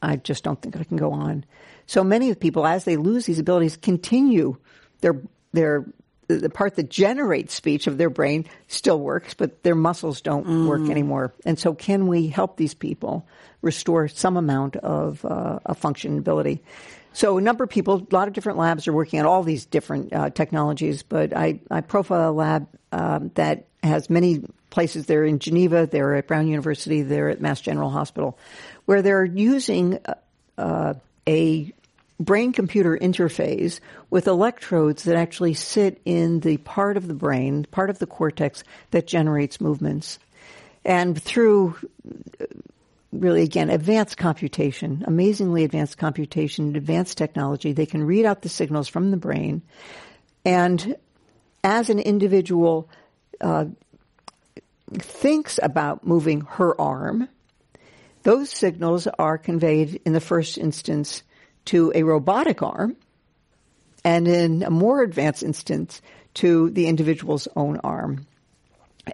I 0.02 0.18
just 0.18 0.44
don't 0.44 0.62
think 0.62 0.78
I 0.78 0.84
can 0.84 0.98
go 0.98 1.12
on. 1.12 1.46
So 1.86 2.04
many 2.04 2.30
of 2.30 2.40
people, 2.40 2.66
as 2.66 2.86
they 2.86 2.98
lose 2.98 3.26
these 3.26 3.40
abilities, 3.40 3.78
continue 3.78 4.58
their 5.02 5.22
their 5.52 5.86
the 6.28 6.50
part 6.50 6.76
that 6.76 6.90
generates 6.90 7.54
speech 7.54 7.88
of 7.88 7.98
their 7.98 8.10
brain 8.10 8.46
still 8.68 9.00
works, 9.00 9.34
but 9.34 9.64
their 9.64 9.76
muscles 9.76 10.22
don't 10.22 10.46
mm. 10.46 10.68
work 10.68 10.90
anymore. 10.90 11.34
And 11.46 11.58
so, 11.60 11.74
can 11.74 12.08
we 12.08 12.28
help 12.28 12.58
these 12.58 12.74
people 12.74 13.28
restore 13.62 14.08
some 14.08 14.38
amount 14.38 14.76
of, 14.78 15.24
uh, 15.26 15.60
of 15.66 15.80
functionability? 15.80 16.60
So 17.14 17.38
a 17.38 17.42
number 17.42 17.64
of 17.64 17.70
people, 17.70 18.08
a 18.12 18.16
lot 18.16 18.28
of 18.28 18.34
different 18.34 18.58
labs 18.58 18.88
are 18.88 18.94
working 18.94 19.20
on 19.20 19.28
all 19.28 19.44
these 19.44 19.68
different 19.68 20.12
uh, 20.12 20.32
technologies, 20.32 21.04
but 21.04 21.36
I, 21.36 21.60
I 21.70 21.82
profile 21.82 22.32
a 22.32 22.34
lab 22.34 22.68
um, 22.92 23.32
that 23.36 23.68
has 23.84 24.10
many 24.10 24.44
places. 24.72 25.06
They're 25.06 25.24
in 25.24 25.38
Geneva, 25.38 25.86
they're 25.86 26.16
at 26.16 26.28
Brown 26.28 26.48
University, 26.48 27.04
they're 27.04 27.30
at 27.30 27.40
Mass 27.40 27.62
General 27.62 27.92
Hospital, 27.92 28.38
where 28.86 29.04
they're 29.04 29.24
using 29.24 30.00
uh, 30.58 30.96
a 31.28 31.72
brain 32.24 32.52
computer 32.52 32.98
interface 32.98 33.80
with 34.10 34.28
electrodes 34.28 35.04
that 35.04 35.16
actually 35.16 35.54
sit 35.54 36.02
in 36.06 36.40
the 36.42 36.58
part 36.58 36.98
of 36.98 37.08
the 37.08 37.14
brain, 37.14 37.66
part 37.72 37.90
of 37.90 38.00
the 38.00 38.08
cortex 38.08 38.64
that 38.92 39.08
generates 39.08 39.62
movements. 39.62 40.20
And 40.86 41.22
through 41.22 41.76
really, 43.14 43.44
again, 43.44 43.70
advanced 43.70 44.18
computation, 44.18 45.04
amazingly 45.08 45.64
advanced 45.64 45.98
computation, 45.98 46.76
advanced 46.76 47.18
technology. 47.18 47.72
They 47.72 47.86
can 47.86 48.04
read 48.04 48.26
out 48.26 48.42
the 48.42 48.50
signals 48.50 48.88
from 48.88 49.12
the 49.12 49.18
brain. 49.18 49.62
And 50.44 50.96
as 51.64 51.90
an 51.90 52.00
individual 52.00 52.90
uh, 53.40 53.66
thinks 54.94 55.60
about 55.62 56.06
moving 56.06 56.42
her 56.42 56.80
arm, 56.80 57.30
those 58.24 58.50
signals 58.50 59.08
are 59.08 59.38
conveyed 59.38 60.02
in 60.06 60.14
the 60.14 60.22
first 60.22 60.58
instance 60.58 61.24
to 61.66 61.92
a 61.96 62.04
robotic 62.04 62.62
arm, 62.62 62.96
and 64.04 64.28
in 64.28 64.64
a 64.64 64.70
more 64.70 65.02
advanced 65.02 65.44
instance 65.44 66.02
to 66.36 66.70
the 66.72 66.88
individual's 66.88 67.48
own 67.56 67.80
arm. 67.84 68.26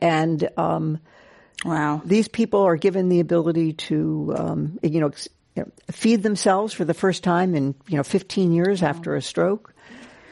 And 0.02 0.50
um, 0.58 1.00
wow, 1.66 2.02
these 2.06 2.28
people 2.28 2.62
are 2.62 2.76
given 2.76 3.10
the 3.10 3.20
ability 3.20 3.74
to, 3.74 4.34
um, 4.38 4.80
you, 4.82 5.00
know, 5.00 5.12
feed 5.92 6.24
themselves 6.24 6.74
for 6.74 6.86
the 6.86 6.94
first 6.94 7.24
time 7.24 7.56
in 7.56 7.76
you 7.88 7.98
know 7.98 8.04
15 8.04 8.52
years 8.52 8.82
wow. 8.82 8.90
after 8.90 9.16
a 9.16 9.22
stroke. 9.22 9.74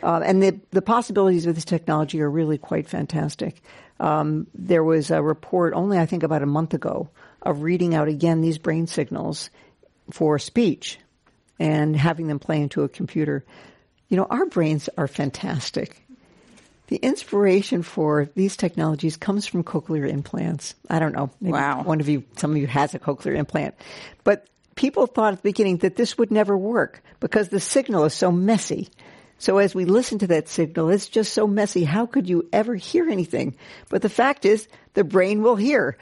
Uh, 0.03 0.21
and 0.23 0.41
the 0.41 0.59
the 0.71 0.81
possibilities 0.81 1.45
of 1.45 1.55
this 1.55 1.65
technology 1.65 2.21
are 2.21 2.29
really 2.29 2.57
quite 2.57 2.87
fantastic. 2.87 3.61
Um, 3.99 4.47
there 4.53 4.83
was 4.83 5.09
a 5.09 5.21
report 5.21 5.73
only 5.73 5.97
I 5.97 6.05
think 6.05 6.23
about 6.23 6.43
a 6.43 6.47
month 6.47 6.73
ago 6.73 7.09
of 7.41 7.63
reading 7.63 7.95
out 7.95 8.07
again 8.07 8.41
these 8.41 8.59
brain 8.59 8.85
signals 8.87 9.49
for 10.11 10.37
speech 10.37 10.99
and 11.59 11.95
having 11.95 12.27
them 12.27 12.39
play 12.39 12.61
into 12.61 12.83
a 12.83 12.89
computer. 12.89 13.43
You 14.09 14.17
know, 14.17 14.25
our 14.25 14.45
brains 14.45 14.89
are 14.97 15.07
fantastic. 15.07 16.03
The 16.87 16.97
inspiration 16.97 17.83
for 17.83 18.29
these 18.35 18.55
technologies 18.55 19.17
comes 19.17 19.45
from 19.45 19.63
cochlear 19.63 20.09
implants. 20.09 20.73
I 20.89 20.99
don't 20.99 21.11
know. 21.11 21.29
Maybe 21.41 21.53
wow. 21.53 21.83
one 21.83 21.99
of 21.99 22.07
you, 22.07 22.23
some 22.37 22.51
of 22.51 22.57
you 22.57 22.67
has 22.67 22.93
a 22.95 22.99
cochlear 22.99 23.35
implant. 23.35 23.75
But 24.23 24.47
people 24.75 25.05
thought 25.05 25.33
at 25.33 25.39
the 25.39 25.49
beginning 25.49 25.77
that 25.77 25.97
this 25.97 26.17
would 26.17 26.31
never 26.31 26.57
work 26.57 27.03
because 27.19 27.49
the 27.49 27.59
signal 27.59 28.05
is 28.05 28.13
so 28.13 28.31
messy. 28.31 28.87
So 29.39 29.57
as 29.57 29.75
we 29.75 29.85
listen 29.85 30.19
to 30.19 30.27
that 30.27 30.47
signal, 30.47 30.89
it's 30.89 31.09
just 31.09 31.33
so 31.33 31.45
messy. 31.45 31.83
How 31.83 32.05
could 32.05 32.29
you 32.29 32.47
ever 32.53 32.73
hear 32.73 33.09
anything? 33.09 33.55
But 33.89 34.01
the 34.01 34.09
fact 34.09 34.45
is, 34.45 34.67
the 34.93 35.03
brain 35.03 35.43
will 35.43 35.57
hear 35.57 35.97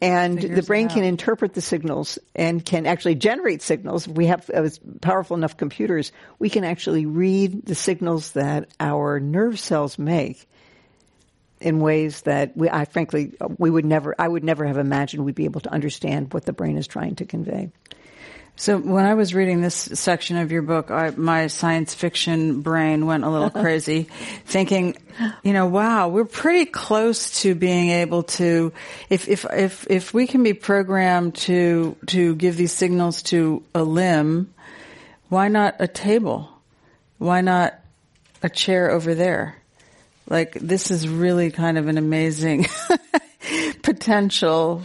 and 0.00 0.40
the 0.40 0.62
brain 0.62 0.88
can 0.88 1.04
interpret 1.04 1.54
the 1.54 1.60
signals 1.60 2.18
and 2.34 2.64
can 2.64 2.86
actually 2.86 3.14
generate 3.14 3.62
signals. 3.62 4.06
If 4.06 4.14
we 4.14 4.26
have 4.26 4.48
uh, 4.50 4.68
powerful 5.00 5.36
enough 5.36 5.56
computers, 5.56 6.12
we 6.38 6.50
can 6.50 6.64
actually 6.64 7.06
read 7.06 7.66
the 7.66 7.74
signals 7.74 8.32
that 8.32 8.68
our 8.78 9.20
nerve 9.20 9.58
cells 9.58 9.98
make 9.98 10.48
in 11.60 11.80
ways 11.80 12.22
that 12.22 12.56
we, 12.56 12.70
I 12.70 12.84
frankly, 12.84 13.32
we 13.58 13.70
would 13.70 13.84
never, 13.84 14.14
I 14.18 14.28
would 14.28 14.44
never 14.44 14.64
have 14.64 14.78
imagined 14.78 15.24
we'd 15.24 15.34
be 15.34 15.44
able 15.44 15.60
to 15.62 15.72
understand 15.72 16.32
what 16.32 16.44
the 16.44 16.52
brain 16.52 16.76
is 16.76 16.86
trying 16.86 17.16
to 17.16 17.24
convey. 17.24 17.70
So 18.60 18.76
when 18.76 19.06
I 19.06 19.14
was 19.14 19.34
reading 19.34 19.60
this 19.60 19.76
section 19.76 20.36
of 20.36 20.50
your 20.50 20.62
book, 20.62 20.90
I, 20.90 21.10
my 21.10 21.46
science 21.46 21.94
fiction 21.94 22.60
brain 22.60 23.06
went 23.06 23.22
a 23.22 23.30
little 23.30 23.50
crazy, 23.62 24.08
thinking, 24.46 24.96
you 25.44 25.52
know, 25.52 25.66
wow, 25.66 26.08
we're 26.08 26.24
pretty 26.24 26.64
close 26.64 27.42
to 27.42 27.54
being 27.54 27.90
able 27.90 28.24
to, 28.24 28.72
if 29.08 29.28
if 29.28 29.46
if 29.52 29.86
if 29.88 30.12
we 30.12 30.26
can 30.26 30.42
be 30.42 30.54
programmed 30.54 31.36
to 31.36 31.94
to 32.06 32.34
give 32.34 32.56
these 32.56 32.72
signals 32.72 33.22
to 33.22 33.62
a 33.76 33.84
limb, 33.84 34.52
why 35.28 35.46
not 35.46 35.76
a 35.78 35.86
table? 35.86 36.50
Why 37.18 37.42
not 37.42 37.78
a 38.42 38.48
chair 38.48 38.90
over 38.90 39.14
there? 39.14 39.56
Like 40.28 40.54
this 40.54 40.90
is 40.90 41.08
really 41.08 41.52
kind 41.52 41.78
of 41.78 41.86
an 41.86 41.96
amazing 41.96 42.66
potential 43.84 44.82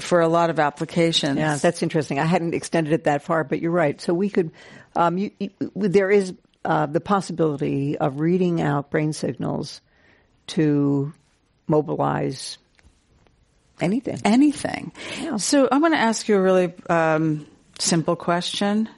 for 0.00 0.20
a 0.20 0.28
lot 0.28 0.50
of 0.50 0.58
applications. 0.58 1.38
Yeah, 1.38 1.56
that's 1.56 1.82
interesting. 1.82 2.18
I 2.18 2.24
hadn't 2.24 2.54
extended 2.54 2.92
it 2.92 3.04
that 3.04 3.22
far, 3.22 3.44
but 3.44 3.60
you're 3.60 3.72
right. 3.72 4.00
So 4.00 4.14
we 4.14 4.30
could, 4.30 4.52
um, 4.96 5.18
you, 5.18 5.30
you, 5.38 5.50
there 5.74 6.10
is 6.10 6.34
uh, 6.64 6.86
the 6.86 7.00
possibility 7.00 7.98
of 7.98 8.20
reading 8.20 8.60
out 8.60 8.90
brain 8.90 9.12
signals 9.12 9.80
to 10.48 11.12
mobilize 11.66 12.58
anything. 13.80 14.20
Anything. 14.24 14.92
Yeah. 15.20 15.36
So 15.36 15.68
I 15.70 15.78
want 15.78 15.94
to 15.94 15.98
ask 15.98 16.28
you 16.28 16.36
a 16.36 16.40
really 16.40 16.72
um, 16.88 17.46
simple 17.78 18.16
question 18.16 18.88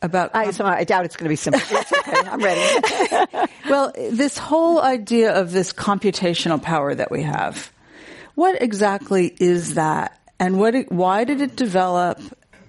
about. 0.00 0.34
I, 0.34 0.50
so 0.50 0.64
I 0.64 0.84
doubt 0.84 1.04
it's 1.04 1.16
going 1.16 1.26
to 1.26 1.28
be 1.28 1.36
simple. 1.36 1.60
okay. 1.70 2.28
I'm 2.28 2.40
ready. 2.40 3.48
well, 3.68 3.92
this 3.96 4.38
whole 4.38 4.80
idea 4.80 5.32
of 5.32 5.52
this 5.52 5.72
computational 5.72 6.60
power 6.60 6.94
that 6.94 7.10
we 7.10 7.22
have. 7.22 7.70
What 8.34 8.62
exactly 8.62 9.34
is 9.38 9.74
that? 9.74 10.18
And 10.42 10.58
what 10.58 10.74
it, 10.74 10.90
why 10.90 11.22
did 11.22 11.40
it 11.40 11.54
develop 11.54 12.20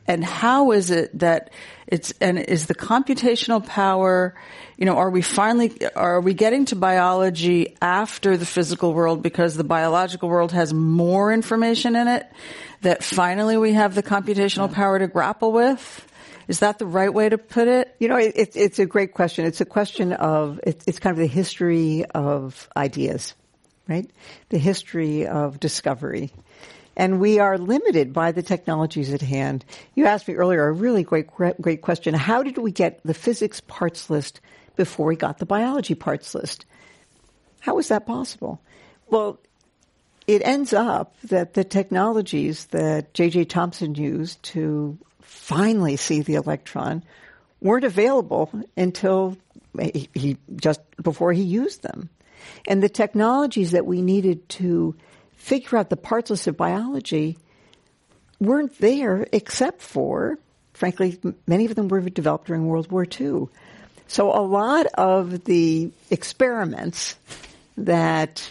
and 0.06 0.24
how 0.24 0.74
is 0.74 0.92
it 0.92 1.18
that 1.18 1.50
it's 1.88 2.14
and 2.22 2.38
is 2.38 2.68
the 2.68 2.76
computational 2.76 3.66
power 3.66 4.36
you 4.78 4.86
know 4.86 4.96
are 4.98 5.10
we 5.10 5.24
finally 5.24 5.74
are 5.96 6.22
we 6.22 6.36
getting 6.36 6.66
to 6.66 6.76
biology 6.76 7.76
after 7.82 8.38
the 8.38 8.46
physical 8.46 8.94
world 8.94 9.24
because 9.24 9.56
the 9.56 9.64
biological 9.64 10.30
world 10.30 10.52
has 10.52 10.72
more 10.72 11.34
information 11.34 11.96
in 11.96 12.08
it 12.08 12.32
that 12.82 13.04
finally 13.04 13.58
we 13.58 13.74
have 13.74 13.96
the 13.96 14.04
computational 14.04 14.72
power 14.72 15.00
to 15.00 15.08
grapple 15.08 15.52
with 15.52 16.08
is 16.48 16.60
that 16.60 16.78
the 16.78 16.86
right 16.86 17.12
way 17.12 17.30
to 17.30 17.38
put 17.38 17.70
it? 17.70 17.96
You 18.00 18.10
know, 18.10 18.18
it, 18.18 18.52
it's 18.54 18.78
a 18.78 18.86
great 18.86 19.14
question. 19.14 19.46
It's 19.46 19.62
a 19.62 19.66
question 19.66 20.12
of, 20.12 20.60
it, 20.64 20.84
it's 20.86 21.00
kind 21.00 21.14
of 21.14 21.20
the 21.20 21.26
history 21.26 22.04
of 22.04 22.68
ideas, 22.76 23.34
right? 23.88 24.12
The 24.50 24.58
history 24.58 25.26
of 25.26 25.62
discovery 25.62 26.34
and 26.96 27.20
we 27.20 27.40
are 27.40 27.58
limited 27.58 28.14
by 28.14 28.32
the 28.32 28.44
technologies 28.44 29.14
at 29.14 29.22
hand. 29.22 29.66
You 29.96 30.06
asked 30.06 30.28
me 30.28 30.36
earlier 30.36 30.68
a 30.68 30.72
really 30.72 31.04
great, 31.04 31.28
great 31.60 31.82
question. 31.82 32.14
How 32.14 32.44
did 32.44 32.58
we 32.58 32.72
get 32.72 33.00
the 33.04 33.14
physics 33.14 33.62
parts 33.62 34.10
list 34.10 34.42
before 34.76 35.08
we 35.08 35.16
got 35.16 35.40
the 35.40 35.46
biology 35.46 35.96
parts 35.96 36.36
list? 36.36 36.66
How 37.60 37.76
was 37.76 37.88
that 37.88 38.06
possible? 38.06 38.62
Well, 39.08 39.40
it 40.28 40.42
ends 40.46 40.74
up 40.74 41.20
that 41.22 41.54
the 41.54 41.64
technologies 41.64 42.66
that 42.68 43.14
J.J. 43.14 43.46
Thomson 43.46 43.96
used 43.96 44.42
to 44.44 44.98
finally 45.22 45.96
see 45.96 46.22
the 46.22 46.36
electron 46.36 47.04
weren't 47.62 47.86
available 47.86 48.52
until 48.78 49.38
he 50.14 50.38
just 50.56 50.82
before 51.02 51.34
he 51.34 51.44
used 51.44 51.82
them. 51.82 52.10
And 52.68 52.84
the 52.84 52.90
technologies 52.90 53.72
that 53.72 53.86
we 53.86 54.02
needed 54.02 54.48
to 54.50 54.96
figure 55.44 55.78
out 55.78 55.90
the 55.90 55.98
parts 55.98 56.30
list 56.30 56.48
of 56.48 56.56
biology 56.56 57.38
weren't 58.40 58.80
there 58.80 59.28
except 59.34 59.82
for, 59.82 60.40
frankly, 60.74 61.20
many 61.46 61.66
of 61.66 61.76
them 61.76 61.90
were 61.90 62.00
developed 62.00 62.48
during 62.48 62.66
World 62.66 62.90
War 62.90 63.06
II. 63.06 63.48
So 64.08 64.32
a 64.32 64.40
lot 64.40 64.86
of 64.94 65.44
the 65.44 65.92
experiments 66.10 67.18
that 67.76 68.50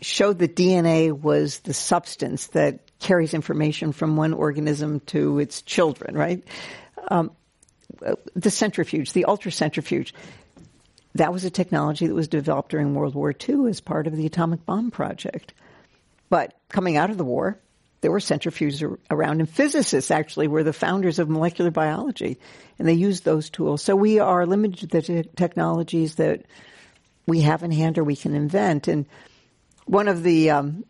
showed 0.00 0.40
that 0.40 0.56
DNA 0.56 1.16
was 1.16 1.60
the 1.60 1.72
substance 1.72 2.48
that 2.48 2.80
carries 2.98 3.32
information 3.32 3.92
from 3.92 4.16
one 4.16 4.32
organism 4.32 4.98
to 5.06 5.38
its 5.38 5.62
children, 5.62 6.16
right? 6.16 6.42
Um, 7.06 7.30
the 8.34 8.50
centrifuge, 8.50 9.12
the 9.12 9.26
ultracentrifuge, 9.28 10.10
that 11.14 11.32
was 11.32 11.44
a 11.44 11.50
technology 11.50 12.08
that 12.08 12.14
was 12.14 12.26
developed 12.26 12.70
during 12.70 12.94
World 12.94 13.14
War 13.14 13.32
II 13.32 13.68
as 13.68 13.80
part 13.80 14.08
of 14.08 14.16
the 14.16 14.26
atomic 14.26 14.66
bomb 14.66 14.90
project. 14.90 15.54
But 16.28 16.54
coming 16.68 16.96
out 16.96 17.10
of 17.10 17.18
the 17.18 17.24
war, 17.24 17.58
there 18.00 18.10
were 18.10 18.18
centrifuges 18.18 18.98
around, 19.10 19.40
and 19.40 19.48
physicists 19.48 20.10
actually 20.10 20.48
were 20.48 20.62
the 20.62 20.72
founders 20.72 21.18
of 21.18 21.28
molecular 21.28 21.70
biology, 21.70 22.38
and 22.78 22.86
they 22.86 22.92
used 22.92 23.24
those 23.24 23.50
tools. 23.50 23.82
So 23.82 23.96
we 23.96 24.18
are 24.18 24.46
limited 24.46 24.80
to 24.80 24.86
the 24.86 25.02
te- 25.02 25.30
technologies 25.36 26.16
that 26.16 26.44
we 27.26 27.40
have 27.40 27.62
in 27.62 27.72
hand 27.72 27.98
or 27.98 28.04
we 28.04 28.16
can 28.16 28.34
invent. 28.34 28.86
And 28.86 29.06
one 29.86 30.08
of 30.08 30.22
the 30.22 30.50
um, 30.50 30.84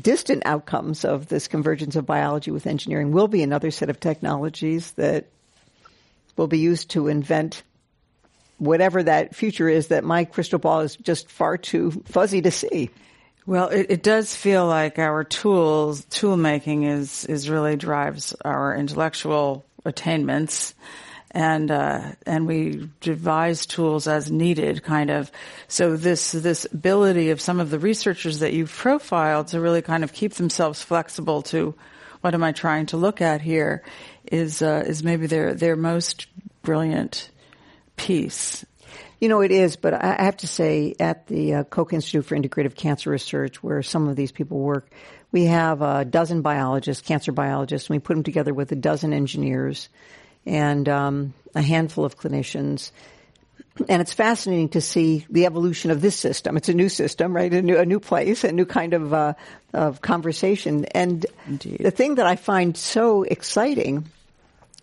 distant 0.00 0.44
outcomes 0.46 1.04
of 1.04 1.28
this 1.28 1.48
convergence 1.48 1.96
of 1.96 2.06
biology 2.06 2.50
with 2.50 2.66
engineering 2.66 3.12
will 3.12 3.28
be 3.28 3.42
another 3.42 3.70
set 3.70 3.90
of 3.90 4.00
technologies 4.00 4.92
that 4.92 5.26
will 6.36 6.46
be 6.48 6.58
used 6.58 6.90
to 6.90 7.08
invent 7.08 7.62
whatever 8.58 9.02
that 9.02 9.34
future 9.34 9.68
is 9.68 9.88
that 9.88 10.04
my 10.04 10.24
crystal 10.24 10.58
ball 10.58 10.80
is 10.80 10.96
just 10.96 11.28
far 11.28 11.56
too 11.56 11.90
fuzzy 12.06 12.42
to 12.42 12.50
see. 12.50 12.90
Well, 13.46 13.68
it, 13.68 13.86
it, 13.90 14.02
does 14.02 14.34
feel 14.34 14.66
like 14.66 14.98
our 14.98 15.22
tools, 15.22 16.06
tool 16.06 16.36
making 16.38 16.84
is, 16.84 17.26
is 17.26 17.50
really 17.50 17.76
drives 17.76 18.34
our 18.42 18.74
intellectual 18.74 19.66
attainments. 19.84 20.74
And, 21.30 21.70
uh, 21.70 22.12
and 22.24 22.46
we 22.46 22.88
devise 23.00 23.66
tools 23.66 24.06
as 24.06 24.30
needed, 24.30 24.82
kind 24.82 25.10
of. 25.10 25.30
So 25.68 25.96
this, 25.96 26.32
this 26.32 26.64
ability 26.72 27.30
of 27.30 27.40
some 27.40 27.60
of 27.60 27.68
the 27.70 27.78
researchers 27.78 28.38
that 28.38 28.54
you've 28.54 28.72
profiled 28.72 29.48
to 29.48 29.60
really 29.60 29.82
kind 29.82 30.04
of 30.04 30.12
keep 30.12 30.34
themselves 30.34 30.80
flexible 30.80 31.42
to 31.42 31.74
what 32.22 32.34
am 32.34 32.44
I 32.44 32.52
trying 32.52 32.86
to 32.86 32.96
look 32.96 33.20
at 33.20 33.42
here 33.42 33.82
is, 34.30 34.62
uh, 34.62 34.84
is 34.86 35.02
maybe 35.02 35.26
their, 35.26 35.52
their 35.52 35.76
most 35.76 36.28
brilliant 36.62 37.28
piece. 37.96 38.64
You 39.20 39.28
know, 39.28 39.40
it 39.40 39.50
is, 39.50 39.76
but 39.76 39.94
I 39.94 40.22
have 40.24 40.38
to 40.38 40.46
say, 40.46 40.94
at 40.98 41.26
the 41.28 41.54
uh, 41.54 41.64
Koch 41.64 41.92
Institute 41.92 42.24
for 42.26 42.36
Integrative 42.36 42.74
Cancer 42.74 43.10
Research, 43.10 43.62
where 43.62 43.82
some 43.82 44.08
of 44.08 44.16
these 44.16 44.32
people 44.32 44.58
work, 44.58 44.90
we 45.30 45.44
have 45.44 45.82
a 45.82 46.04
dozen 46.04 46.42
biologists, 46.42 47.06
cancer 47.06 47.32
biologists, 47.32 47.88
and 47.88 47.96
we 47.96 48.00
put 48.00 48.14
them 48.14 48.22
together 48.22 48.52
with 48.52 48.70
a 48.72 48.76
dozen 48.76 49.12
engineers 49.12 49.88
and 50.46 50.88
um, 50.88 51.34
a 51.54 51.62
handful 51.62 52.04
of 52.04 52.18
clinicians. 52.18 52.90
And 53.88 54.00
it's 54.00 54.12
fascinating 54.12 54.68
to 54.70 54.80
see 54.80 55.26
the 55.30 55.46
evolution 55.46 55.90
of 55.90 56.00
this 56.00 56.16
system. 56.16 56.56
It's 56.56 56.68
a 56.68 56.74
new 56.74 56.88
system, 56.88 57.34
right? 57.34 57.52
A 57.52 57.62
new, 57.62 57.76
a 57.76 57.86
new 57.86 57.98
place, 57.98 58.44
a 58.44 58.52
new 58.52 58.66
kind 58.66 58.94
of, 58.94 59.12
uh, 59.12 59.34
of 59.72 60.00
conversation. 60.00 60.84
And 60.86 61.26
Indeed. 61.46 61.78
the 61.80 61.90
thing 61.90 62.16
that 62.16 62.26
I 62.26 62.36
find 62.36 62.76
so 62.76 63.22
exciting 63.24 64.06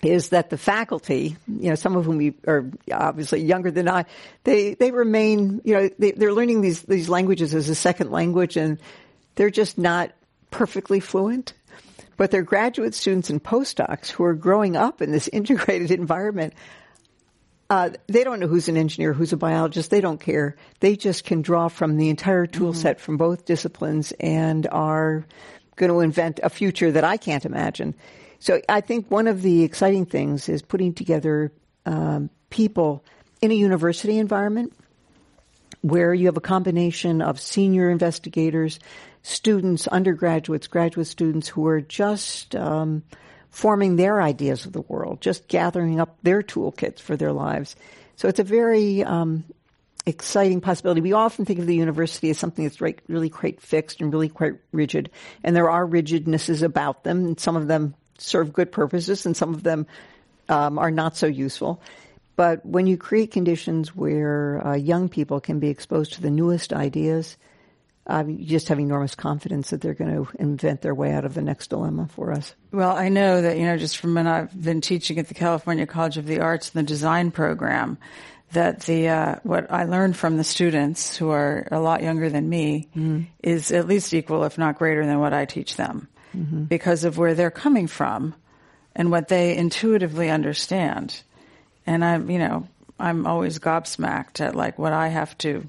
is 0.03 0.29
that 0.29 0.49
the 0.49 0.57
faculty, 0.57 1.37
you 1.47 1.69
know, 1.69 1.75
some 1.75 1.95
of 1.95 2.05
whom 2.05 2.33
are 2.47 2.69
obviously 2.91 3.41
younger 3.41 3.71
than 3.71 3.87
I, 3.87 4.05
they, 4.43 4.73
they 4.73 4.91
remain, 4.91 5.61
you 5.63 5.75
know, 5.75 5.89
they, 5.99 6.11
they're 6.11 6.33
learning 6.33 6.61
these, 6.61 6.81
these 6.83 7.09
languages 7.09 7.53
as 7.53 7.69
a 7.69 7.75
second 7.75 8.11
language 8.11 8.57
and 8.57 8.79
they're 9.35 9.49
just 9.49 9.77
not 9.77 10.11
perfectly 10.49 10.99
fluent. 10.99 11.53
But 12.17 12.29
they're 12.29 12.43
graduate 12.43 12.93
students 12.93 13.29
and 13.29 13.43
postdocs 13.43 14.09
who 14.09 14.23
are 14.23 14.35
growing 14.35 14.75
up 14.75 15.01
in 15.01 15.11
this 15.11 15.27
integrated 15.33 15.91
environment. 15.91 16.53
Uh, 17.69 17.91
they 18.07 18.23
don't 18.23 18.39
know 18.39 18.47
who's 18.47 18.67
an 18.67 18.75
engineer, 18.75 19.13
who's 19.13 19.33
a 19.33 19.37
biologist. 19.37 19.89
They 19.89 20.01
don't 20.01 20.19
care. 20.19 20.57
They 20.81 20.97
just 20.97 21.23
can 21.23 21.41
draw 21.41 21.69
from 21.69 21.97
the 21.97 22.09
entire 22.09 22.45
tool 22.45 22.73
set 22.73 22.99
from 22.99 23.17
both 23.17 23.45
disciplines 23.45 24.11
and 24.19 24.67
are 24.67 25.25
going 25.77 25.89
to 25.89 26.01
invent 26.01 26.41
a 26.43 26.49
future 26.49 26.91
that 26.91 27.05
I 27.05 27.15
can't 27.17 27.45
imagine. 27.45 27.95
So 28.41 28.59
I 28.67 28.81
think 28.81 29.09
one 29.11 29.27
of 29.27 29.43
the 29.43 29.63
exciting 29.63 30.07
things 30.07 30.49
is 30.49 30.63
putting 30.63 30.95
together 30.95 31.51
um, 31.85 32.31
people 32.49 33.05
in 33.39 33.51
a 33.51 33.53
university 33.53 34.17
environment 34.17 34.73
where 35.81 36.11
you 36.11 36.25
have 36.25 36.37
a 36.37 36.41
combination 36.41 37.21
of 37.21 37.39
senior 37.39 37.91
investigators, 37.91 38.79
students, 39.21 39.87
undergraduates, 39.87 40.65
graduate 40.65 41.05
students 41.05 41.47
who 41.47 41.67
are 41.67 41.81
just 41.81 42.55
um, 42.55 43.03
forming 43.51 43.95
their 43.95 44.19
ideas 44.19 44.65
of 44.65 44.73
the 44.73 44.81
world, 44.81 45.21
just 45.21 45.47
gathering 45.47 45.99
up 45.99 46.17
their 46.23 46.41
toolkits 46.41 46.99
for 46.99 47.15
their 47.15 47.31
lives. 47.31 47.75
So 48.15 48.27
it's 48.27 48.39
a 48.39 48.43
very 48.43 49.03
um, 49.03 49.43
exciting 50.07 50.61
possibility. 50.61 51.01
We 51.01 51.13
often 51.13 51.45
think 51.45 51.59
of 51.59 51.67
the 51.67 51.75
university 51.75 52.31
as 52.31 52.39
something 52.39 52.65
that's 52.65 52.81
right, 52.81 52.99
really 53.07 53.29
quite 53.29 53.61
fixed 53.61 54.01
and 54.01 54.11
really 54.11 54.29
quite 54.29 54.53
rigid, 54.71 55.11
and 55.43 55.55
there 55.55 55.69
are 55.69 55.85
rigidnesses 55.85 56.63
about 56.63 57.03
them, 57.03 57.25
and 57.25 57.39
some 57.39 57.55
of 57.55 57.67
them 57.67 57.93
serve 58.21 58.53
good 58.53 58.71
purposes, 58.71 59.25
and 59.25 59.35
some 59.35 59.53
of 59.53 59.63
them 59.63 59.87
um, 60.49 60.77
are 60.77 60.91
not 60.91 61.17
so 61.17 61.27
useful. 61.27 61.81
But 62.35 62.65
when 62.65 62.87
you 62.87 62.97
create 62.97 63.31
conditions 63.31 63.95
where 63.95 64.65
uh, 64.65 64.75
young 64.75 65.09
people 65.09 65.39
can 65.39 65.59
be 65.59 65.69
exposed 65.69 66.13
to 66.13 66.21
the 66.21 66.31
newest 66.31 66.73
ideas, 66.73 67.37
uh, 68.07 68.23
you 68.25 68.45
just 68.45 68.69
have 68.69 68.79
enormous 68.79 69.15
confidence 69.15 69.69
that 69.69 69.81
they're 69.81 69.93
going 69.93 70.13
to 70.13 70.27
invent 70.39 70.81
their 70.81 70.95
way 70.95 71.11
out 71.11 71.25
of 71.25 71.33
the 71.33 71.41
next 71.41 71.69
dilemma 71.69 72.07
for 72.07 72.31
us. 72.31 72.55
Well, 72.71 72.95
I 72.95 73.09
know 73.09 73.41
that, 73.41 73.57
you 73.57 73.65
know, 73.65 73.77
just 73.77 73.97
from 73.97 74.15
when 74.15 74.27
I've 74.27 74.59
been 74.59 74.81
teaching 74.81 75.19
at 75.19 75.27
the 75.27 75.33
California 75.33 75.85
College 75.85 76.17
of 76.17 76.25
the 76.25 76.39
Arts 76.39 76.71
and 76.73 76.83
the 76.83 76.87
design 76.87 77.31
program, 77.31 77.97
that 78.53 78.81
the 78.81 79.07
uh, 79.07 79.35
what 79.43 79.71
I 79.71 79.85
learned 79.85 80.17
from 80.17 80.37
the 80.37 80.43
students 80.43 81.15
who 81.15 81.29
are 81.29 81.67
a 81.71 81.79
lot 81.79 82.01
younger 82.01 82.29
than 82.29 82.49
me 82.49 82.89
mm-hmm. 82.95 83.21
is 83.41 83.71
at 83.71 83.87
least 83.87 84.13
equal, 84.13 84.43
if 84.43 84.57
not 84.57 84.77
greater, 84.77 85.05
than 85.05 85.19
what 85.19 85.33
I 85.33 85.45
teach 85.45 85.75
them 85.77 86.09
mm-hmm. 86.35 86.63
because 86.63 87.03
of 87.03 87.17
where 87.17 87.33
they're 87.33 87.51
coming 87.51 87.87
from 87.87 88.35
and 88.95 89.11
what 89.11 89.27
they 89.27 89.55
intuitively 89.55 90.29
understand. 90.29 91.21
And 91.85 92.03
I'm, 92.03 92.29
you 92.29 92.39
know, 92.39 92.67
I'm 92.99 93.25
always 93.25 93.59
gobsmacked 93.59 94.41
at 94.41 94.55
like 94.55 94.77
what 94.77 94.93
I 94.93 95.07
have 95.07 95.37
to 95.39 95.67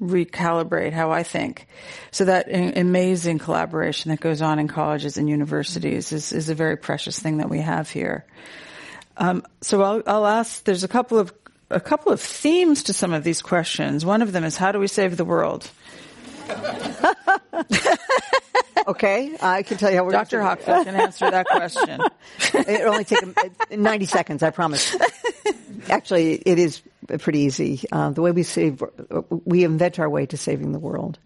recalibrate 0.00 0.92
how 0.92 1.12
I 1.12 1.22
think. 1.22 1.66
So 2.10 2.24
that 2.24 2.48
amazing 2.50 3.38
collaboration 3.38 4.10
that 4.10 4.20
goes 4.20 4.42
on 4.42 4.58
in 4.58 4.68
colleges 4.68 5.16
and 5.16 5.28
universities 5.28 6.12
is, 6.12 6.32
is 6.32 6.48
a 6.48 6.54
very 6.54 6.76
precious 6.76 7.18
thing 7.18 7.38
that 7.38 7.48
we 7.48 7.60
have 7.60 7.88
here. 7.88 8.24
Um, 9.16 9.44
so 9.60 9.82
I'll, 9.82 10.02
I'll 10.06 10.26
ask, 10.26 10.64
there's 10.64 10.84
a 10.84 10.88
couple 10.88 11.18
of, 11.18 11.32
a 11.70 11.80
couple 11.80 12.12
of 12.12 12.20
themes 12.20 12.84
to 12.84 12.92
some 12.92 13.12
of 13.12 13.22
these 13.22 13.42
questions. 13.42 14.04
One 14.04 14.22
of 14.22 14.32
them 14.32 14.44
is 14.44 14.56
how 14.56 14.72
do 14.72 14.78
we 14.78 14.88
save 14.88 15.16
the 15.16 15.24
world? 15.24 15.70
okay, 18.86 19.36
I 19.40 19.62
can 19.62 19.78
tell 19.78 19.90
you 19.90 19.96
how 19.96 20.04
we're. 20.04 20.12
Dr. 20.12 20.40
Hockfield 20.40 20.84
can 20.84 20.94
answer 20.94 21.30
that 21.30 21.46
question. 21.46 22.00
It'll 22.54 22.92
only 22.92 23.04
take 23.04 23.22
90 23.70 24.04
seconds, 24.06 24.42
I 24.42 24.50
promise. 24.50 24.96
Actually, 25.88 26.34
it 26.34 26.58
is 26.58 26.82
pretty 27.18 27.40
easy. 27.40 27.80
Uh, 27.90 28.10
the 28.10 28.22
way 28.22 28.30
we 28.30 28.42
save, 28.42 28.82
we 29.30 29.64
invent 29.64 29.98
our 29.98 30.08
way 30.08 30.26
to 30.26 30.36
saving 30.36 30.72
the 30.72 30.78
world. 30.78 31.18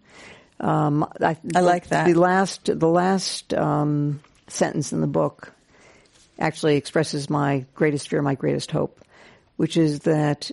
Um, 0.59 1.07
I, 1.21 1.37
I, 1.55 1.59
like 1.59 1.87
that. 1.89 2.07
The 2.07 2.15
last, 2.15 2.65
the 2.65 2.87
last 2.87 3.53
um, 3.53 4.21
sentence 4.47 4.91
in 4.91 5.01
the 5.01 5.07
book 5.07 5.53
actually 6.39 6.77
expresses 6.77 7.29
my 7.29 7.65
greatest 7.75 8.09
fear, 8.09 8.21
my 8.21 8.35
greatest 8.35 8.71
hope, 8.71 8.99
which 9.55 9.77
is 9.77 10.01
that 10.01 10.49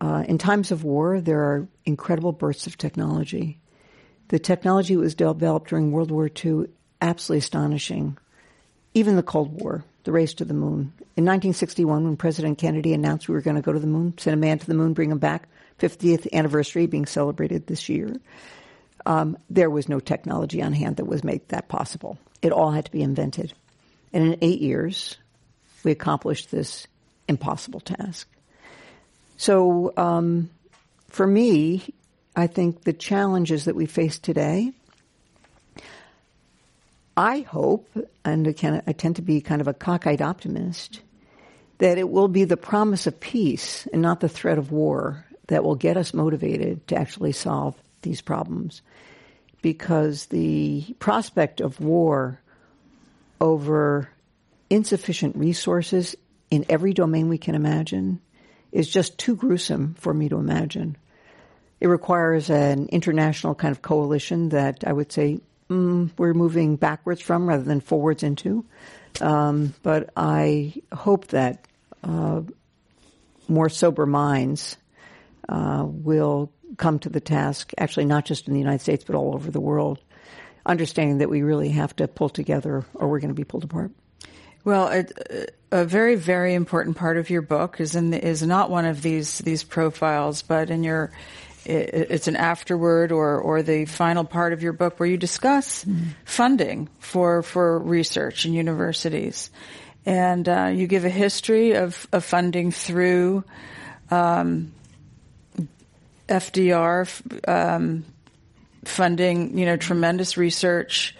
uh, 0.00 0.24
in 0.28 0.38
times 0.38 0.72
of 0.72 0.84
war, 0.84 1.20
there 1.20 1.40
are 1.40 1.68
incredible 1.84 2.32
bursts 2.32 2.66
of 2.66 2.76
technology 2.76 3.58
the 4.28 4.38
technology 4.38 4.94
that 4.94 5.00
was 5.00 5.14
developed 5.14 5.70
during 5.70 5.92
World 5.92 6.10
War 6.10 6.28
II, 6.28 6.66
absolutely 7.00 7.38
astonishing. 7.38 8.16
Even 8.94 9.16
the 9.16 9.22
Cold 9.22 9.60
War, 9.60 9.84
the 10.04 10.12
race 10.12 10.34
to 10.34 10.44
the 10.44 10.54
moon. 10.54 10.92
In 11.16 11.24
1961, 11.24 12.04
when 12.04 12.16
President 12.16 12.58
Kennedy 12.58 12.92
announced 12.92 13.28
we 13.28 13.34
were 13.34 13.40
going 13.40 13.56
to 13.56 13.62
go 13.62 13.72
to 13.72 13.78
the 13.78 13.86
moon, 13.86 14.14
send 14.18 14.34
a 14.34 14.36
man 14.36 14.58
to 14.58 14.66
the 14.66 14.74
moon, 14.74 14.94
bring 14.94 15.10
him 15.10 15.18
back, 15.18 15.48
50th 15.78 16.32
anniversary 16.32 16.86
being 16.86 17.06
celebrated 17.06 17.66
this 17.66 17.88
year, 17.88 18.16
um, 19.04 19.36
there 19.50 19.70
was 19.70 19.88
no 19.88 20.00
technology 20.00 20.62
on 20.62 20.72
hand 20.72 20.96
that 20.96 21.06
was 21.06 21.22
made 21.22 21.46
that 21.48 21.68
possible. 21.68 22.18
It 22.42 22.52
all 22.52 22.70
had 22.70 22.86
to 22.86 22.90
be 22.90 23.02
invented. 23.02 23.52
And 24.12 24.24
in 24.24 24.38
eight 24.40 24.60
years, 24.60 25.16
we 25.84 25.92
accomplished 25.92 26.50
this 26.50 26.86
impossible 27.28 27.80
task. 27.80 28.28
So, 29.36 29.92
um, 29.96 30.50
for 31.08 31.26
me, 31.26 31.94
I 32.38 32.46
think 32.46 32.82
the 32.82 32.92
challenges 32.92 33.64
that 33.64 33.74
we 33.74 33.86
face 33.86 34.18
today, 34.18 34.72
I 37.16 37.40
hope, 37.40 37.88
and 38.26 38.46
I 38.46 38.92
tend 38.92 39.16
to 39.16 39.22
be 39.22 39.40
kind 39.40 39.62
of 39.62 39.68
a 39.68 39.72
cockeyed 39.74 40.20
optimist, 40.20 41.00
that 41.78 41.96
it 41.96 42.10
will 42.10 42.28
be 42.28 42.44
the 42.44 42.58
promise 42.58 43.06
of 43.06 43.18
peace 43.20 43.88
and 43.90 44.02
not 44.02 44.20
the 44.20 44.28
threat 44.28 44.58
of 44.58 44.70
war 44.70 45.24
that 45.46 45.64
will 45.64 45.76
get 45.76 45.96
us 45.96 46.12
motivated 46.12 46.86
to 46.88 46.96
actually 46.96 47.32
solve 47.32 47.74
these 48.02 48.20
problems. 48.20 48.82
Because 49.62 50.26
the 50.26 50.94
prospect 50.98 51.62
of 51.62 51.80
war 51.80 52.38
over 53.40 54.10
insufficient 54.68 55.36
resources 55.36 56.14
in 56.50 56.66
every 56.68 56.92
domain 56.92 57.30
we 57.30 57.38
can 57.38 57.54
imagine 57.54 58.20
is 58.72 58.88
just 58.88 59.16
too 59.16 59.36
gruesome 59.36 59.94
for 59.98 60.12
me 60.12 60.28
to 60.28 60.36
imagine. 60.36 60.98
It 61.80 61.88
requires 61.88 62.50
an 62.50 62.86
international 62.88 63.54
kind 63.54 63.72
of 63.72 63.82
coalition 63.82 64.50
that 64.50 64.84
I 64.86 64.92
would 64.92 65.12
say 65.12 65.40
mm, 65.68 66.10
we're 66.16 66.34
moving 66.34 66.76
backwards 66.76 67.20
from 67.20 67.48
rather 67.48 67.62
than 67.62 67.80
forwards 67.80 68.22
into. 68.22 68.64
Um, 69.20 69.74
but 69.82 70.10
I 70.16 70.74
hope 70.92 71.28
that 71.28 71.66
uh, 72.02 72.42
more 73.48 73.68
sober 73.68 74.06
minds 74.06 74.76
uh, 75.48 75.84
will 75.86 76.52
come 76.76 76.98
to 77.00 77.08
the 77.08 77.20
task, 77.20 77.72
actually, 77.78 78.06
not 78.06 78.24
just 78.24 78.48
in 78.48 78.54
the 78.54 78.60
United 78.60 78.80
States, 78.80 79.04
but 79.04 79.14
all 79.14 79.34
over 79.34 79.50
the 79.50 79.60
world, 79.60 80.00
understanding 80.64 81.18
that 81.18 81.30
we 81.30 81.42
really 81.42 81.70
have 81.70 81.94
to 81.96 82.08
pull 82.08 82.28
together 82.28 82.84
or 82.94 83.08
we're 83.08 83.20
going 83.20 83.28
to 83.28 83.34
be 83.34 83.44
pulled 83.44 83.64
apart. 83.64 83.92
Well, 84.64 84.88
a, 84.88 85.06
a, 85.70 85.84
very, 85.84 86.16
very 86.16 86.54
important 86.54 86.96
part 86.96 87.18
of 87.18 87.30
your 87.30 87.40
book 87.40 87.80
is 87.80 87.94
in 87.94 88.10
the, 88.10 88.26
is 88.26 88.42
not 88.42 88.68
one 88.68 88.84
of 88.84 89.00
these 89.00 89.38
these 89.38 89.62
profiles, 89.62 90.42
but 90.42 90.70
in 90.70 90.82
your 90.82 91.12
it's 91.68 92.28
an 92.28 92.36
afterword 92.36 93.12
or, 93.12 93.38
or 93.38 93.62
the 93.62 93.84
final 93.84 94.24
part 94.24 94.52
of 94.52 94.62
your 94.62 94.72
book 94.72 95.00
where 95.00 95.08
you 95.08 95.16
discuss 95.16 95.84
mm-hmm. 95.84 96.10
funding 96.24 96.88
for, 97.00 97.42
for 97.42 97.78
research 97.78 98.46
in 98.46 98.52
universities. 98.52 99.50
And 100.04 100.48
uh, 100.48 100.70
you 100.72 100.86
give 100.86 101.04
a 101.04 101.10
history 101.10 101.72
of, 101.72 102.06
of 102.12 102.24
funding 102.24 102.70
through 102.70 103.42
um, 104.10 104.72
FDR 106.28 107.48
um, 107.48 108.04
funding, 108.84 109.58
you 109.58 109.66
know, 109.66 109.76
tremendous 109.76 110.36
research 110.36 111.16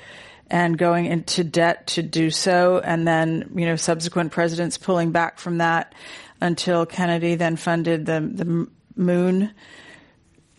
and 0.49 0.79
going 0.79 1.07
into 1.07 1.43
debt 1.43 1.89
to 1.89 2.03
do 2.03 2.31
so, 2.31 2.79
and 2.79 3.07
then 3.07 3.51
you 3.55 3.67
know 3.67 3.77
subsequent 3.77 4.33
presidents 4.33 4.79
pulling 4.79 5.11
back 5.11 5.39
from 5.39 5.59
that 5.59 5.93
until 6.41 6.87
Kennedy 6.87 7.35
then 7.35 7.57
funded 7.57 8.07
the 8.07 8.21
the 8.21 8.69
moon 8.95 9.51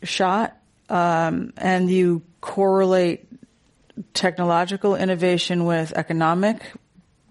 shot, 0.08 0.58
um, 0.90 1.54
and 1.58 1.90
you 1.90 2.24
correlate 2.42 3.28
technological 4.14 4.96
innovation 4.96 5.66
with 5.66 5.94
economic 5.96 6.62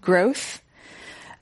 growth. 0.01 0.63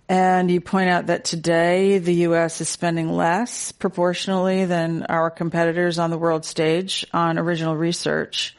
And 0.06 0.50
you 0.50 0.60
point 0.60 0.90
out 0.90 1.06
that 1.06 1.24
today 1.24 1.98
the 1.98 2.14
U.S. 2.28 2.60
is 2.60 2.68
spending 2.68 3.10
less 3.10 3.72
proportionally 3.72 4.66
than 4.66 5.04
our 5.04 5.30
competitors 5.30 5.98
on 5.98 6.10
the 6.10 6.18
world 6.18 6.44
stage 6.44 7.06
on 7.12 7.38
original 7.38 7.74
research. 7.74 8.54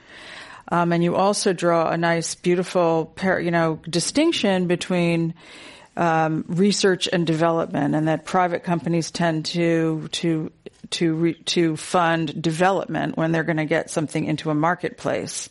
Um, 0.71 0.91
and 0.91 1.03
you 1.03 1.15
also 1.15 1.53
draw 1.53 1.89
a 1.89 1.97
nice, 1.97 2.33
beautiful, 2.33 3.13
you 3.21 3.51
know, 3.51 3.79
distinction 3.87 4.65
between 4.65 5.35
um, 5.95 6.45
research 6.47 7.07
and 7.11 7.25
development, 7.25 7.95
and 7.95 8.07
that 8.07 8.25
private 8.25 8.63
companies 8.63 9.11
tend 9.11 9.45
to 9.47 10.07
to 10.13 10.51
to 10.91 11.13
re, 11.13 11.33
to 11.45 11.75
fund 11.75 12.41
development 12.41 13.17
when 13.17 13.31
they're 13.31 13.43
going 13.43 13.57
to 13.57 13.65
get 13.65 13.89
something 13.89 14.25
into 14.25 14.49
a 14.49 14.55
marketplace. 14.55 15.49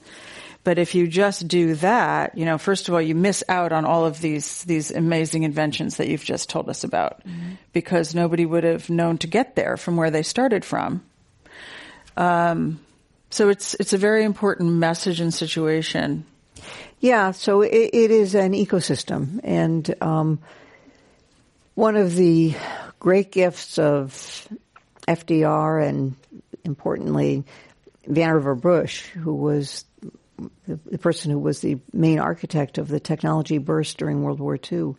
But 0.65 0.79
if 0.79 0.95
you 0.95 1.07
just 1.07 1.47
do 1.47 1.75
that, 1.77 2.39
you 2.39 2.47
know, 2.47 2.57
first 2.57 2.89
of 2.89 2.95
all, 2.95 3.03
you 3.03 3.15
miss 3.15 3.45
out 3.49 3.73
on 3.73 3.85
all 3.85 4.07
of 4.07 4.21
these 4.21 4.65
these 4.65 4.91
amazing 4.91 5.43
inventions 5.43 5.99
that 5.99 6.09
you've 6.09 6.25
just 6.25 6.49
told 6.49 6.71
us 6.71 6.85
about, 6.85 7.21
mm-hmm. 7.27 7.53
because 7.75 8.15
nobody 8.15 8.47
would 8.47 8.65
have 8.65 8.89
known 8.89 9.19
to 9.19 9.27
get 9.27 9.57
there 9.57 9.77
from 9.77 9.97
where 9.97 10.11
they 10.11 10.23
started 10.23 10.65
from. 10.65 11.03
Um, 12.17 12.81
so 13.29 13.51
it's 13.51 13.75
it's 13.75 13.93
a 13.93 13.99
very 13.99 14.25
important 14.25 14.73
message 14.73 15.21
and 15.21 15.35
situation. 15.35 16.25
Yeah, 17.01 17.33
so 17.33 17.61
it, 17.61 17.91
it 17.93 18.11
is 18.11 18.35
an 18.35 18.53
ecosystem, 18.53 19.41
and 19.45 19.95
um, 20.01 20.39
one 21.75 21.97
of 21.97 22.15
the 22.15 22.55
great 22.99 23.33
gifts 23.33 23.79
of 23.79 24.49
FDR 25.07 25.87
and 25.87 26.15
importantly 26.65 27.45
Vannevar 28.09 28.61
Bush, 28.61 29.07
who 29.09 29.35
was 29.35 29.85
the 30.67 30.99
person 30.99 31.31
who 31.31 31.39
was 31.39 31.61
the 31.61 31.79
main 31.93 32.19
architect 32.19 32.79
of 32.79 32.89
the 32.89 33.01
technology 33.01 33.59
burst 33.59 33.99
during 33.99 34.23
World 34.23 34.41
War 34.41 34.59
II, 34.71 34.97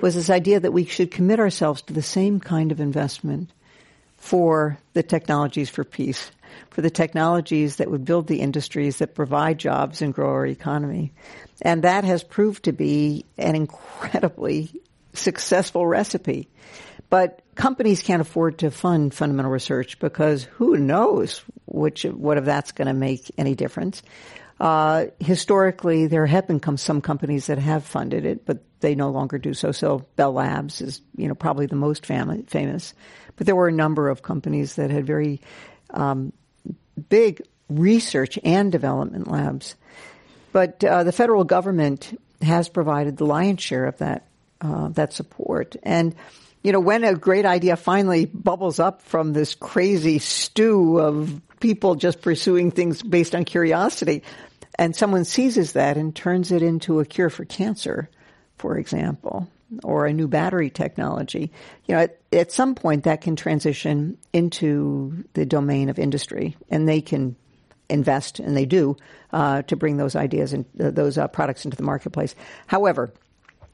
was 0.00 0.14
this 0.14 0.30
idea 0.30 0.60
that 0.60 0.72
we 0.72 0.84
should 0.84 1.10
commit 1.10 1.38
ourselves 1.38 1.82
to 1.82 1.92
the 1.92 2.02
same 2.02 2.40
kind 2.40 2.72
of 2.72 2.80
investment 2.80 3.50
for 4.16 4.78
the 4.94 5.02
technologies 5.02 5.68
for 5.68 5.84
peace, 5.84 6.30
for 6.70 6.80
the 6.80 6.90
technologies 6.90 7.76
that 7.76 7.90
would 7.90 8.04
build 8.04 8.26
the 8.26 8.40
industries 8.40 8.98
that 8.98 9.14
provide 9.14 9.58
jobs 9.58 10.00
and 10.00 10.14
grow 10.14 10.30
our 10.30 10.46
economy. 10.46 11.12
And 11.60 11.82
that 11.82 12.04
has 12.04 12.22
proved 12.22 12.64
to 12.64 12.72
be 12.72 13.24
an 13.36 13.54
incredibly 13.54 14.70
successful 15.12 15.86
recipe. 15.86 16.48
But 17.10 17.41
companies 17.54 18.02
can't 18.02 18.20
afford 18.20 18.58
to 18.58 18.70
fund 18.70 19.12
fundamental 19.14 19.50
research 19.50 19.98
because 19.98 20.44
who 20.44 20.76
knows 20.76 21.42
which 21.66 22.04
what 22.04 22.38
of 22.38 22.44
that's 22.44 22.72
going 22.72 22.88
to 22.88 22.94
make 22.94 23.30
any 23.38 23.54
difference. 23.54 24.02
Uh, 24.60 25.06
historically, 25.18 26.06
there 26.06 26.26
have 26.26 26.46
been 26.46 26.60
some 26.76 27.00
companies 27.00 27.46
that 27.46 27.58
have 27.58 27.84
funded 27.84 28.24
it, 28.24 28.46
but 28.46 28.62
they 28.80 28.94
no 28.94 29.10
longer 29.10 29.38
do 29.38 29.54
so. 29.54 29.72
So 29.72 30.06
Bell 30.16 30.32
Labs 30.32 30.80
is, 30.80 31.00
you 31.16 31.26
know, 31.26 31.34
probably 31.34 31.66
the 31.66 31.74
most 31.76 32.06
fam- 32.06 32.44
famous. 32.44 32.94
But 33.36 33.46
there 33.46 33.56
were 33.56 33.68
a 33.68 33.72
number 33.72 34.08
of 34.08 34.22
companies 34.22 34.76
that 34.76 34.90
had 34.90 35.06
very 35.06 35.40
um, 35.90 36.32
big 37.08 37.42
research 37.68 38.38
and 38.44 38.70
development 38.70 39.28
labs. 39.28 39.74
But 40.52 40.84
uh, 40.84 41.04
the 41.04 41.12
federal 41.12 41.44
government 41.44 42.16
has 42.42 42.68
provided 42.68 43.16
the 43.16 43.26
lion's 43.26 43.62
share 43.62 43.86
of 43.86 43.98
that 43.98 44.26
uh, 44.60 44.88
that 44.90 45.12
support. 45.12 45.74
And 45.82 46.14
you 46.62 46.72
know, 46.72 46.80
when 46.80 47.04
a 47.04 47.14
great 47.14 47.44
idea 47.44 47.76
finally 47.76 48.26
bubbles 48.26 48.78
up 48.78 49.02
from 49.02 49.32
this 49.32 49.54
crazy 49.54 50.18
stew 50.18 50.98
of 50.98 51.40
people 51.60 51.94
just 51.94 52.22
pursuing 52.22 52.70
things 52.70 53.02
based 53.02 53.34
on 53.34 53.44
curiosity, 53.44 54.22
and 54.78 54.94
someone 54.96 55.24
seizes 55.24 55.72
that 55.72 55.96
and 55.96 56.14
turns 56.14 56.52
it 56.52 56.62
into 56.62 57.00
a 57.00 57.04
cure 57.04 57.30
for 57.30 57.44
cancer, 57.44 58.08
for 58.56 58.78
example, 58.78 59.48
or 59.82 60.06
a 60.06 60.12
new 60.12 60.28
battery 60.28 60.70
technology, 60.70 61.50
you 61.86 61.94
know, 61.94 62.02
at, 62.02 62.18
at 62.32 62.52
some 62.52 62.74
point 62.74 63.04
that 63.04 63.20
can 63.20 63.36
transition 63.36 64.18
into 64.32 65.24
the 65.34 65.46
domain 65.46 65.88
of 65.88 65.98
industry, 65.98 66.56
and 66.70 66.88
they 66.88 67.00
can 67.00 67.36
invest, 67.88 68.38
and 68.38 68.56
they 68.56 68.66
do, 68.66 68.96
uh, 69.32 69.62
to 69.62 69.76
bring 69.76 69.96
those 69.96 70.16
ideas 70.16 70.52
and 70.52 70.64
uh, 70.80 70.90
those 70.90 71.18
uh, 71.18 71.28
products 71.28 71.64
into 71.64 71.76
the 71.76 71.82
marketplace. 71.82 72.34
However, 72.66 73.12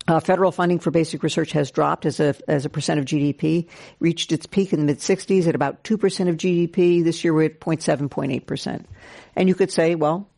uh, 0.09 0.20
federal 0.20 0.50
funding 0.50 0.78
for 0.78 0.90
basic 0.90 1.22
research 1.22 1.52
has 1.52 1.70
dropped 1.70 2.06
as 2.06 2.18
a 2.18 2.34
as 2.48 2.64
a 2.64 2.70
percent 2.70 2.98
of 2.98 3.06
GDP. 3.06 3.68
Reached 4.00 4.32
its 4.32 4.46
peak 4.46 4.72
in 4.72 4.80
the 4.80 4.86
mid 4.86 4.98
60s 4.98 5.46
at 5.46 5.54
about 5.54 5.84
two 5.84 5.98
percent 5.98 6.30
of 6.30 6.36
GDP. 6.36 7.04
This 7.04 7.22
year 7.22 7.34
we're 7.34 7.44
at 7.44 7.61
0.7, 7.61 8.09
0.8 8.09 8.46
percent. 8.46 8.88
And 9.36 9.48
you 9.48 9.54
could 9.54 9.70
say, 9.70 9.94
well, 9.94 10.28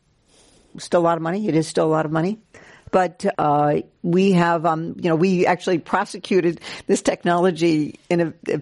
still 0.77 0.99
a 0.99 1.03
lot 1.03 1.17
of 1.17 1.23
money. 1.23 1.47
It 1.47 1.55
is 1.55 1.67
still 1.67 1.85
a 1.85 1.93
lot 1.93 2.05
of 2.05 2.11
money. 2.11 2.39
But 2.91 3.25
uh, 3.37 3.77
we 4.03 4.33
have, 4.33 4.65
um, 4.65 4.95
you 4.97 5.09
know, 5.09 5.15
we 5.15 5.45
actually 5.45 5.79
prosecuted 5.79 6.59
this 6.87 7.01
technology 7.01 7.99
in 8.09 8.33
a, 8.45 8.61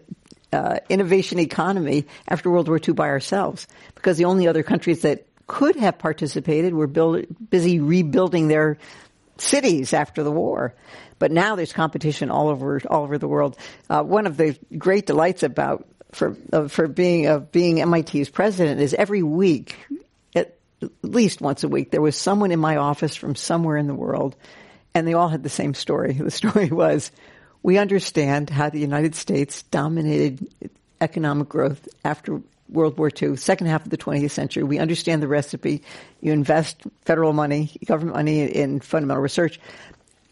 uh, 0.53 0.77
innovation 0.87 1.39
economy 1.39 2.05
after 2.27 2.51
World 2.51 2.67
War 2.67 2.79
II 2.79 2.93
by 2.93 3.07
ourselves 3.07 3.67
because 3.95 4.17
the 4.17 4.25
only 4.25 4.47
other 4.47 4.61
countries 4.61 5.01
that 5.01 5.25
could 5.47 5.75
have 5.77 5.97
participated 5.97 6.75
were 6.75 6.85
build, 6.85 7.25
busy 7.49 7.79
rebuilding 7.79 8.47
their 8.47 8.77
cities 9.41 9.93
after 9.93 10.23
the 10.23 10.31
war. 10.31 10.73
But 11.17 11.31
now 11.31 11.55
there's 11.55 11.73
competition 11.73 12.31
all 12.31 12.47
over 12.47 12.81
all 12.89 13.03
over 13.03 13.17
the 13.17 13.27
world. 13.27 13.57
Uh, 13.89 14.03
one 14.03 14.25
of 14.25 14.37
the 14.37 14.57
great 14.77 15.05
delights 15.05 15.43
about 15.43 15.85
for 16.11 16.35
uh, 16.51 16.67
for 16.67 16.87
being 16.87 17.27
of 17.27 17.51
being 17.51 17.75
MIT's 17.75 18.29
president 18.29 18.79
is 18.81 18.93
every 18.93 19.23
week, 19.23 19.75
at 20.35 20.57
least 21.01 21.41
once 21.41 21.63
a 21.63 21.67
week, 21.67 21.91
there 21.91 22.01
was 22.01 22.15
someone 22.15 22.51
in 22.51 22.59
my 22.59 22.77
office 22.77 23.15
from 23.15 23.35
somewhere 23.35 23.77
in 23.77 23.87
the 23.87 23.95
world, 23.95 24.35
and 24.93 25.07
they 25.07 25.13
all 25.13 25.27
had 25.29 25.43
the 25.43 25.49
same 25.49 25.73
story. 25.73 26.13
The 26.19 26.31
story 26.31 26.69
was, 26.69 27.11
we 27.61 27.77
understand 27.77 28.49
how 28.49 28.69
the 28.69 28.79
United 28.79 29.15
States 29.15 29.63
dominated 29.63 30.47
economic 31.01 31.49
growth 31.49 31.87
after 32.03 32.41
World 32.69 32.97
War 32.97 33.09
II, 33.09 33.35
second 33.35 33.67
half 33.67 33.83
of 33.83 33.89
the 33.89 33.97
20th 33.97 34.31
century. 34.31 34.63
We 34.63 34.79
understand 34.79 35.21
the 35.21 35.27
recipe. 35.27 35.83
You 36.21 36.31
invest 36.31 36.83
federal 37.03 37.33
money, 37.33 37.71
government 37.85 38.15
money 38.15 38.41
in 38.41 38.79
fundamental 38.79 39.21
research. 39.21 39.59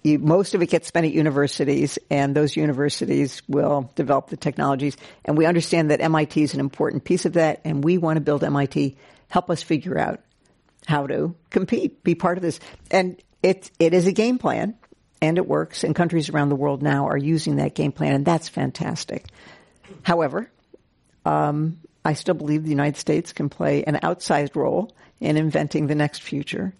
You, 0.04 0.20
most 0.20 0.54
of 0.54 0.62
it 0.62 0.68
gets 0.68 0.88
spent 0.88 1.06
at 1.06 1.12
universities, 1.12 1.98
and 2.10 2.36
those 2.36 2.56
universities 2.56 3.42
will 3.48 3.92
develop 3.96 4.30
the 4.30 4.38
technologies. 4.38 4.96
And 5.26 5.38
we 5.38 5.46
understand 5.46 5.92
that 5.92 6.00
MIT 6.02 6.42
is 6.42 6.54
an 6.54 6.60
important 6.60 7.04
piece 7.04 7.26
of 7.26 7.34
that, 7.34 7.62
and 7.66 7.84
we 7.84 7.98
want 7.98 8.18
to 8.18 8.22
build 8.22 8.44
MIT. 8.44 8.96
Help 9.30 9.50
us 9.50 9.64
figure 9.64 9.98
out 9.98 10.22
how 10.86 11.08
to 11.08 11.36
compete, 11.50 12.04
be 12.04 12.16
part 12.16 12.38
of 12.38 12.42
this. 12.42 12.60
And 12.92 13.22
it, 13.44 13.70
it 13.80 13.94
is 13.94 14.08
a 14.08 14.12
game 14.12 14.38
plan, 14.38 14.76
and 15.22 15.38
it 15.38 15.48
works, 15.48 15.84
and 15.84 15.96
countries 15.96 16.30
around 16.30 16.50
the 16.50 16.56
world 16.56 16.82
now 16.82 17.08
are 17.08 17.18
using 17.18 17.58
that 17.58 17.76
game 17.76 17.92
plan, 17.92 18.14
and 18.14 18.26
that's 18.26 18.48
fantastic. 18.48 19.26
However, 20.04 20.50
um, 21.26 21.80
I 22.08 22.14
still 22.14 22.36
believe 22.36 22.64
the 22.64 22.70
United 22.70 22.98
States 22.98 23.34
can 23.34 23.50
play 23.50 23.84
an 23.84 23.96
outsized 24.02 24.56
role 24.56 24.96
in 25.20 25.36
inventing 25.36 25.88
the 25.88 25.96
next 25.96 26.24
future. 26.24 26.74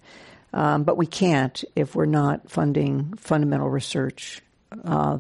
Um, 0.54 0.86
but 0.86 0.96
we 0.96 1.06
can't 1.06 1.66
if 1.76 1.96
we're 1.96 2.06
not 2.06 2.50
funding 2.50 3.14
fundamental 3.18 3.70
research 3.70 4.42
uh, 4.86 5.18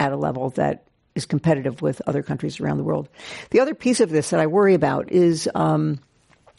at 0.00 0.10
a 0.10 0.16
level 0.16 0.50
that 0.50 0.88
is 1.14 1.24
competitive 1.24 1.80
with 1.80 2.02
other 2.04 2.24
countries 2.24 2.58
around 2.58 2.78
the 2.78 2.82
world. 2.82 3.08
The 3.50 3.60
other 3.60 3.76
piece 3.76 4.00
of 4.00 4.10
this 4.10 4.30
that 4.30 4.40
I 4.40 4.48
worry 4.48 4.74
about 4.74 5.12
is 5.12 5.48
um, 5.54 6.00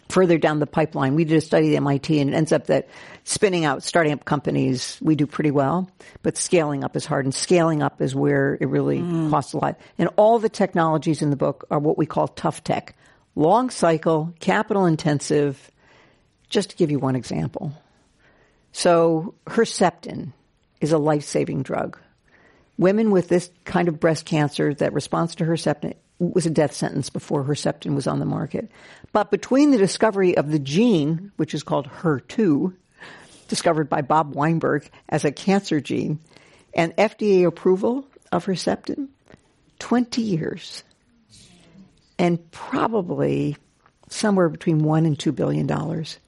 further 0.09 0.39
down 0.39 0.59
the 0.59 0.67
pipeline. 0.67 1.15
We 1.15 1.23
did 1.23 1.37
a 1.37 1.41
study 1.41 1.75
at 1.75 1.77
MIT 1.77 2.19
and 2.19 2.31
it 2.31 2.35
ends 2.35 2.51
up 2.51 2.67
that 2.67 2.89
spinning 3.23 3.63
out, 3.63 3.83
starting 3.83 4.11
up 4.11 4.25
companies, 4.25 4.97
we 5.01 5.15
do 5.15 5.27
pretty 5.27 5.51
well, 5.51 5.89
but 6.23 6.35
scaling 6.35 6.83
up 6.83 6.95
is 6.95 7.05
hard 7.05 7.25
and 7.25 7.33
scaling 7.33 7.83
up 7.83 8.01
is 8.01 8.15
where 8.15 8.57
it 8.59 8.67
really 8.67 8.99
mm. 8.99 9.29
costs 9.29 9.53
a 9.53 9.57
lot. 9.57 9.79
And 9.99 10.09
all 10.17 10.39
the 10.39 10.49
technologies 10.49 11.21
in 11.21 11.29
the 11.29 11.35
book 11.35 11.65
are 11.69 11.79
what 11.79 11.97
we 11.97 12.07
call 12.07 12.27
tough 12.27 12.63
tech. 12.63 12.95
Long 13.35 13.69
cycle, 13.69 14.33
capital 14.39 14.85
intensive. 14.85 15.71
Just 16.49 16.71
to 16.71 16.75
give 16.75 16.89
you 16.89 16.97
one 16.97 17.15
example. 17.15 17.71
So 18.71 19.35
Herceptin 19.45 20.33
is 20.81 20.91
a 20.91 20.97
life-saving 20.97 21.61
drug. 21.61 21.99
Women 22.79 23.11
with 23.11 23.27
this 23.27 23.51
kind 23.65 23.87
of 23.87 23.99
breast 23.99 24.25
cancer 24.25 24.73
that 24.73 24.93
responds 24.93 25.35
to 25.35 25.43
Herceptin 25.43 25.93
was 26.19 26.45
a 26.45 26.49
death 26.49 26.73
sentence 26.73 27.09
before 27.09 27.43
Herceptin 27.43 27.95
was 27.95 28.07
on 28.07 28.19
the 28.19 28.25
market. 28.25 28.69
But 29.13 29.31
between 29.31 29.71
the 29.71 29.77
discovery 29.77 30.37
of 30.37 30.51
the 30.51 30.59
gene, 30.59 31.31
which 31.37 31.53
is 31.53 31.63
called 31.63 31.87
HER2, 31.87 32.73
discovered 33.47 33.89
by 33.89 34.01
Bob 34.01 34.35
Weinberg 34.35 34.89
as 35.07 35.25
a 35.25 35.31
cancer 35.31 35.79
gene, 35.79 36.19
and 36.73 36.95
FDA 36.97 37.45
approval 37.47 38.05
of 38.31 38.45
Herceptin, 38.45 39.07
20 39.79 40.21
years. 40.21 40.83
And 42.17 42.51
probably 42.51 43.55
somewhere 44.09 44.49
between 44.49 44.83
one 44.83 45.05
and 45.05 45.17
two 45.17 45.31
billion 45.31 45.67
dollars 45.67 46.19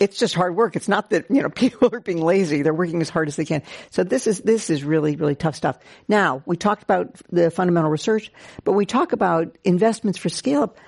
it's 0.00 0.18
just 0.18 0.34
hard 0.34 0.56
work. 0.56 0.76
It's 0.76 0.88
not 0.88 1.10
that, 1.10 1.30
you 1.30 1.42
know, 1.42 1.48
people 1.54 1.94
are 1.94 2.00
being 2.00 2.22
lazy. 2.22 2.62
They're 2.62 2.74
working 2.74 3.00
as 3.00 3.08
hard 3.08 3.28
as 3.28 3.36
they 3.36 3.44
can. 3.44 3.62
So 3.90 4.04
this 4.04 4.26
is, 4.26 4.40
this 4.40 4.70
is 4.70 4.84
really, 4.84 5.16
really 5.16 5.34
tough 5.34 5.56
stuff. 5.56 5.78
Now, 6.08 6.42
we 6.46 6.56
talked 6.56 6.82
about 6.82 7.14
the 7.30 7.50
fundamental 7.50 7.90
research, 7.90 8.30
but 8.64 8.72
we 8.72 8.86
talk 8.86 9.12
about 9.12 9.56
investments 9.64 10.18
for 10.18 10.28
scale 10.28 10.62
up. 10.62 10.78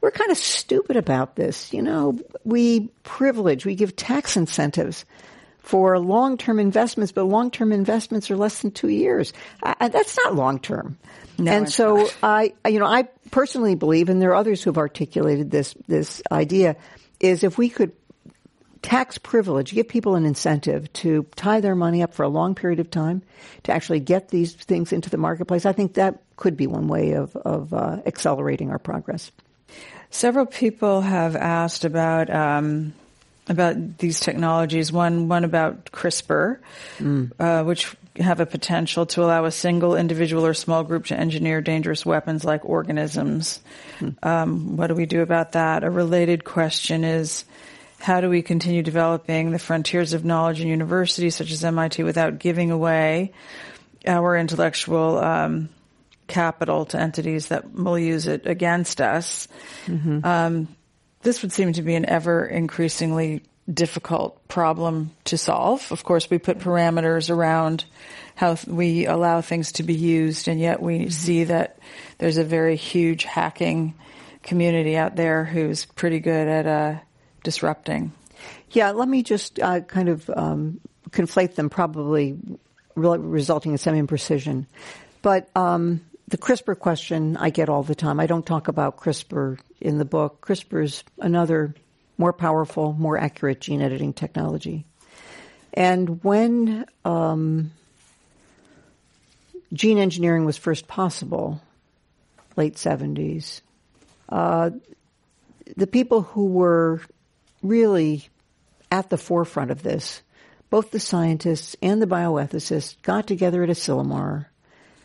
We're 0.00 0.10
kind 0.10 0.30
of 0.30 0.36
stupid 0.36 0.96
about 0.96 1.34
this. 1.34 1.72
You 1.72 1.80
know, 1.80 2.18
we 2.44 2.90
privilege, 3.04 3.64
we 3.64 3.74
give 3.74 3.96
tax 3.96 4.36
incentives 4.36 5.06
for 5.60 5.98
long-term 5.98 6.58
investments, 6.60 7.10
but 7.10 7.24
long-term 7.24 7.72
investments 7.72 8.30
are 8.30 8.36
less 8.36 8.60
than 8.60 8.70
two 8.70 8.90
years. 8.90 9.32
Uh, 9.62 9.88
that's 9.88 10.18
not 10.22 10.34
long-term. 10.34 10.98
No, 11.38 11.50
and 11.50 11.72
so 11.72 11.96
not. 11.96 12.16
I, 12.22 12.52
you 12.68 12.78
know, 12.78 12.86
I 12.86 13.04
personally 13.30 13.74
believe, 13.74 14.10
and 14.10 14.20
there 14.20 14.30
are 14.30 14.36
others 14.36 14.62
who 14.62 14.70
have 14.70 14.78
articulated 14.78 15.50
this 15.50 15.74
this 15.88 16.22
idea, 16.30 16.76
is 17.18 17.42
if 17.42 17.56
we 17.56 17.70
could 17.70 17.92
tax 18.84 19.16
privilege, 19.16 19.72
give 19.72 19.88
people 19.88 20.14
an 20.14 20.26
incentive 20.26 20.92
to 20.92 21.26
tie 21.36 21.60
their 21.60 21.74
money 21.74 22.02
up 22.02 22.12
for 22.12 22.22
a 22.22 22.28
long 22.28 22.54
period 22.54 22.80
of 22.80 22.90
time 22.90 23.22
to 23.62 23.72
actually 23.72 23.98
get 23.98 24.28
these 24.28 24.52
things 24.52 24.92
into 24.92 25.08
the 25.08 25.16
marketplace, 25.16 25.64
I 25.64 25.72
think 25.72 25.94
that 25.94 26.20
could 26.36 26.54
be 26.54 26.66
one 26.66 26.86
way 26.86 27.12
of, 27.12 27.34
of 27.34 27.72
uh, 27.72 28.02
accelerating 28.04 28.70
our 28.70 28.78
progress. 28.78 29.32
Several 30.10 30.44
people 30.44 31.00
have 31.00 31.34
asked 31.34 31.86
about 31.86 32.28
um, 32.28 32.92
about 33.48 33.98
these 33.98 34.20
technologies. 34.20 34.92
One 34.92 35.28
one 35.28 35.44
about 35.44 35.86
CRISPR, 35.86 36.58
mm. 36.98 37.32
uh, 37.40 37.64
which 37.64 37.96
have 38.16 38.40
a 38.40 38.46
potential 38.46 39.06
to 39.06 39.22
allow 39.22 39.46
a 39.46 39.50
single 39.50 39.96
individual 39.96 40.44
or 40.46 40.54
small 40.54 40.84
group 40.84 41.06
to 41.06 41.18
engineer 41.18 41.62
dangerous 41.62 42.04
weapons 42.04 42.44
like 42.44 42.64
organisms. 42.64 43.60
Mm. 43.98 44.24
Um, 44.24 44.76
what 44.76 44.88
do 44.88 44.94
we 44.94 45.06
do 45.06 45.22
about 45.22 45.52
that? 45.52 45.84
A 45.84 45.90
related 45.90 46.44
question 46.44 47.02
is 47.02 47.44
how 48.04 48.20
do 48.20 48.28
we 48.28 48.42
continue 48.42 48.82
developing 48.82 49.50
the 49.50 49.58
frontiers 49.58 50.12
of 50.12 50.26
knowledge 50.26 50.60
in 50.60 50.68
universities 50.68 51.34
such 51.34 51.50
as 51.50 51.64
MIT 51.64 52.02
without 52.02 52.38
giving 52.38 52.70
away 52.70 53.32
our 54.06 54.36
intellectual 54.36 55.16
um, 55.16 55.70
capital 56.26 56.84
to 56.84 57.00
entities 57.00 57.48
that 57.48 57.72
will 57.72 57.98
use 57.98 58.26
it 58.26 58.46
against 58.46 59.00
us? 59.00 59.48
Mm-hmm. 59.86 60.20
Um, 60.22 60.68
this 61.22 61.40
would 61.40 61.50
seem 61.52 61.72
to 61.72 61.82
be 61.82 61.94
an 61.94 62.04
ever 62.04 62.44
increasingly 62.44 63.42
difficult 63.72 64.48
problem 64.48 65.12
to 65.24 65.38
solve. 65.38 65.90
Of 65.90 66.04
course, 66.04 66.28
we 66.28 66.36
put 66.36 66.58
parameters 66.58 67.30
around 67.30 67.86
how 68.34 68.58
we 68.66 69.06
allow 69.06 69.40
things 69.40 69.72
to 69.72 69.82
be 69.82 69.94
used, 69.94 70.46
and 70.46 70.60
yet 70.60 70.82
we 70.82 70.98
mm-hmm. 70.98 71.08
see 71.08 71.44
that 71.44 71.78
there's 72.18 72.36
a 72.36 72.44
very 72.44 72.76
huge 72.76 73.24
hacking 73.24 73.94
community 74.42 74.94
out 74.94 75.16
there 75.16 75.46
who's 75.46 75.86
pretty 75.86 76.20
good 76.20 76.48
at 76.48 76.66
uh, 76.66 77.00
disrupting. 77.44 78.12
Yeah, 78.72 78.90
let 78.90 79.08
me 79.08 79.22
just 79.22 79.60
uh, 79.60 79.80
kind 79.80 80.08
of 80.08 80.28
um, 80.30 80.80
conflate 81.10 81.54
them, 81.54 81.70
probably 81.70 82.36
re- 82.96 83.18
resulting 83.18 83.72
in 83.72 83.78
some 83.78 83.94
imprecision. 83.94 84.66
But 85.22 85.48
um, 85.54 86.00
the 86.28 86.38
CRISPR 86.38 86.78
question 86.78 87.36
I 87.36 87.50
get 87.50 87.68
all 87.68 87.84
the 87.84 87.94
time. 87.94 88.18
I 88.18 88.26
don't 88.26 88.44
talk 88.44 88.66
about 88.66 88.96
CRISPR 88.96 89.58
in 89.80 89.98
the 89.98 90.04
book. 90.04 90.44
CRISPR 90.44 90.82
is 90.82 91.04
another 91.20 91.74
more 92.18 92.32
powerful, 92.32 92.92
more 92.92 93.18
accurate 93.18 93.60
gene 93.60 93.82
editing 93.82 94.12
technology. 94.12 94.84
And 95.72 96.22
when 96.22 96.86
um, 97.04 97.72
gene 99.72 99.98
engineering 99.98 100.44
was 100.44 100.56
first 100.56 100.86
possible, 100.86 101.60
late 102.56 102.74
70s, 102.74 103.60
uh, 104.28 104.70
the 105.76 105.86
people 105.86 106.22
who 106.22 106.46
were 106.46 107.00
really 107.64 108.28
at 108.92 109.10
the 109.10 109.18
forefront 109.18 109.72
of 109.72 109.82
this, 109.82 110.22
both 110.70 110.90
the 110.90 111.00
scientists 111.00 111.74
and 111.82 112.00
the 112.00 112.06
bioethicists 112.06 113.00
got 113.02 113.26
together 113.26 113.62
at 113.64 113.70
Asilomar 113.70 114.46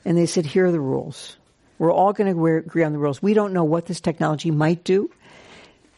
and 0.06 0.18
they 0.18 0.26
said, 0.26 0.46
here 0.46 0.66
are 0.66 0.72
the 0.72 0.80
rules. 0.80 1.38
We're 1.78 1.94
all 1.94 2.14
going 2.14 2.34
to 2.34 2.46
agree 2.46 2.84
on 2.84 2.92
the 2.92 3.00
rules. 3.00 3.22
We 3.22 3.34
don't 3.34 3.54
know 3.54 3.64
what 3.64 3.86
this 3.86 4.02
technology 4.02 4.52
might 4.52 4.84
do, 4.84 5.10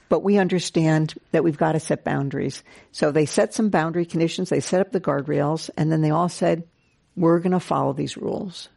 but 0.09 0.24
we 0.24 0.38
understand 0.38 1.16
that 1.32 1.43
we've 1.43 1.57
got 1.57 1.72
to 1.72 1.80
set 1.80 2.03
boundaries. 2.03 2.64
So 2.91 3.12
they 3.12 3.26
set 3.26 3.53
some 3.53 3.70
boundary 3.70 4.05
conditions, 4.05 4.49
they 4.49 4.59
set 4.59 4.82
up 4.82 4.91
the 4.91 5.01
guardrails, 5.01 5.70
and 5.78 5.91
then 5.91 6.01
they 6.01 6.12
all 6.12 6.30
said, 6.30 6.68
we're 7.16 7.39
going 7.39 7.51
to 7.51 7.59
follow 7.59 7.93
these 7.93 8.18
rules. 8.18 8.70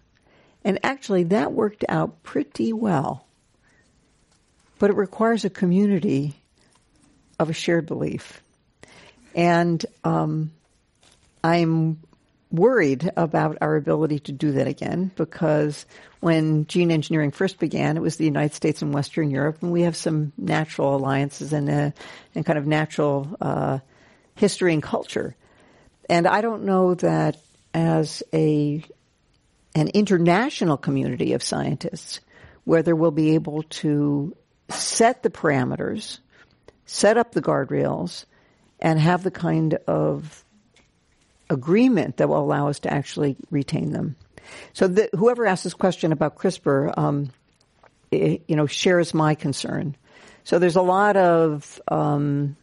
And 0.65 0.79
actually, 0.83 1.25
that 1.25 1.53
worked 1.53 1.85
out 1.89 2.23
pretty 2.23 2.73
well. 2.73 3.27
But 4.79 4.91
it 4.91 4.97
requires 4.97 5.45
a 5.45 5.51
community 5.51 6.35
of 7.39 7.51
a 7.51 7.53
shared 7.53 7.87
belief. 7.87 8.43
And 9.35 9.85
um, 10.05 10.53
I'm 11.43 12.01
worried 12.51 13.11
about 13.17 13.59
our 13.61 13.77
ability 13.77 14.21
to 14.21 14.33
do 14.33 14.53
that 14.53 14.69
again 14.69 15.11
because 15.17 15.87
when 16.21 16.67
gene 16.67 16.91
engineering 16.91 17.33
first 17.33 17.59
began, 17.59 17.97
it 17.97 18.01
was 18.01 18.17
the 18.17 18.25
United 18.25 18.55
States 18.55 18.81
and 18.81 18.95
Western 18.95 19.31
Europe, 19.31 19.59
and 19.63 19.73
we 19.73 19.83
have 19.83 19.97
some 19.97 20.33
natural 20.39 20.97
alliances 20.97 21.53
and, 21.53 21.69
uh, 21.69 21.91
and 22.35 22.47
kind 22.47 22.59
of 22.59 22.67
natural 22.67 23.37
uh, 23.41 23.79
history 24.37 24.73
and 24.73 24.83
culture. 24.83 25.35
And 26.09 26.27
I 26.27 26.41
don't 26.41 26.65
know 26.65 26.95
that 26.95 27.37
as 27.73 28.23
a 28.33 28.85
an 29.75 29.89
international 29.89 30.77
community 30.77 31.33
of 31.33 31.43
scientists, 31.43 32.21
whether 32.63 32.95
we'll 32.95 33.11
be 33.11 33.35
able 33.35 33.65
to 33.65 34.37
set 34.69 35.23
the 35.25 35.31
parameters 35.31 36.19
set 36.87 37.17
up 37.17 37.33
the 37.33 37.43
guardrails, 37.43 38.25
and 38.81 38.99
have 38.99 39.23
the 39.23 39.31
kind 39.31 39.75
of 39.87 40.45
agreement 41.49 42.19
that 42.19 42.29
will 42.29 42.39
allow 42.39 42.69
us 42.69 42.81
to 42.81 42.93
actually 42.93 43.37
retain 43.51 43.93
them. 43.93 44.17
So 44.73 44.89
the, 44.89 45.09
whoever 45.13 45.47
asked 45.47 45.65
this 45.65 45.75
question 45.75 46.13
about 46.13 46.37
CRISPR, 46.37 46.97
um, 46.99 47.31
it, 48.11 48.43
you 48.47 48.57
know, 48.57 48.67
shares 48.67 49.15
my 49.15 49.35
concern. 49.35 49.97
So 50.45 50.59
there's 50.59 50.77
a 50.77 50.83
lot 50.83 51.17
of 51.17 51.81
um, 51.89 52.57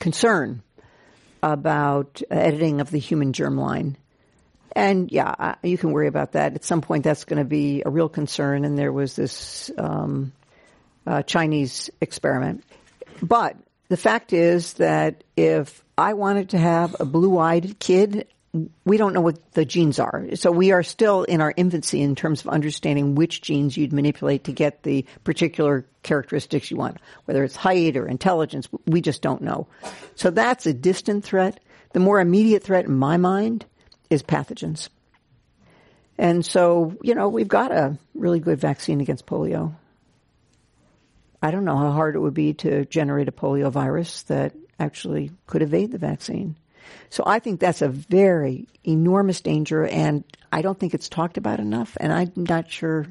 concern 0.00 0.62
about 1.42 2.20
editing 2.30 2.80
of 2.80 2.90
the 2.90 2.98
human 2.98 3.32
germline. 3.32 3.94
And 4.74 5.10
yeah, 5.10 5.54
you 5.62 5.78
can 5.78 5.92
worry 5.92 6.08
about 6.08 6.32
that. 6.32 6.54
At 6.54 6.64
some 6.64 6.80
point, 6.80 7.04
that's 7.04 7.24
going 7.24 7.38
to 7.38 7.44
be 7.48 7.82
a 7.86 7.90
real 7.90 8.08
concern. 8.08 8.64
And 8.64 8.76
there 8.76 8.92
was 8.92 9.14
this 9.14 9.70
um, 9.78 10.32
uh, 11.06 11.22
Chinese 11.22 11.90
experiment. 12.00 12.64
But 13.22 13.56
the 13.88 13.96
fact 13.96 14.32
is 14.32 14.74
that 14.74 15.24
if 15.36 15.82
I 15.96 16.14
wanted 16.14 16.50
to 16.50 16.58
have 16.58 16.96
a 17.00 17.04
blue-eyed 17.04 17.78
kid, 17.78 18.26
we 18.84 18.96
don't 18.96 19.12
know 19.12 19.20
what 19.20 19.52
the 19.52 19.64
genes 19.64 19.98
are. 19.98 20.24
So 20.34 20.50
we 20.50 20.72
are 20.72 20.82
still 20.82 21.24
in 21.24 21.40
our 21.40 21.52
infancy 21.56 22.00
in 22.00 22.14
terms 22.14 22.40
of 22.40 22.48
understanding 22.48 23.14
which 23.14 23.42
genes 23.42 23.76
you'd 23.76 23.92
manipulate 23.92 24.44
to 24.44 24.52
get 24.52 24.82
the 24.82 25.04
particular 25.24 25.84
characteristics 26.02 26.70
you 26.70 26.76
want, 26.76 26.98
whether 27.26 27.44
it's 27.44 27.56
height 27.56 27.96
or 27.96 28.06
intelligence. 28.06 28.68
We 28.86 29.00
just 29.00 29.22
don't 29.22 29.42
know. 29.42 29.66
So 30.14 30.30
that's 30.30 30.66
a 30.66 30.72
distant 30.72 31.24
threat. 31.24 31.60
The 31.92 32.00
more 32.00 32.20
immediate 32.20 32.62
threat 32.62 32.86
in 32.86 32.96
my 32.96 33.16
mind 33.16 33.64
is 34.10 34.22
pathogens. 34.22 34.88
And 36.16 36.44
so, 36.44 36.96
you 37.02 37.14
know, 37.14 37.28
we've 37.28 37.48
got 37.48 37.70
a 37.70 37.96
really 38.14 38.40
good 38.40 38.58
vaccine 38.58 39.00
against 39.00 39.26
polio. 39.26 39.74
I 41.40 41.50
don't 41.50 41.64
know 41.64 41.76
how 41.76 41.92
hard 41.92 42.16
it 42.16 42.20
would 42.20 42.34
be 42.34 42.54
to 42.54 42.84
generate 42.86 43.28
a 43.28 43.32
polio 43.32 43.70
virus 43.70 44.22
that 44.22 44.54
actually 44.78 45.30
could 45.46 45.62
evade 45.62 45.92
the 45.92 45.98
vaccine. 45.98 46.56
So 47.10 47.22
I 47.26 47.38
think 47.38 47.60
that's 47.60 47.82
a 47.82 47.88
very 47.88 48.66
enormous 48.84 49.40
danger, 49.40 49.84
and 49.86 50.24
I 50.52 50.62
don't 50.62 50.78
think 50.78 50.94
it's 50.94 51.08
talked 51.08 51.36
about 51.36 51.60
enough. 51.60 51.96
And 52.00 52.12
I'm 52.12 52.32
not 52.36 52.70
sure, 52.70 53.06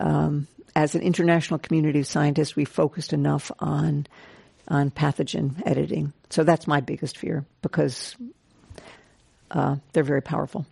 um, 0.00 0.46
as 0.76 0.94
an 0.94 1.02
international 1.02 1.58
community 1.58 2.00
of 2.00 2.06
scientists, 2.06 2.56
we 2.56 2.64
focused 2.64 3.12
enough 3.12 3.50
on 3.58 4.06
on 4.66 4.90
pathogen 4.90 5.62
editing. 5.66 6.12
So 6.30 6.42
that's 6.42 6.66
my 6.66 6.80
biggest 6.80 7.18
fear 7.18 7.44
because 7.60 8.16
uh, 9.50 9.76
they're 9.92 10.02
very 10.02 10.22
powerful. 10.22 10.64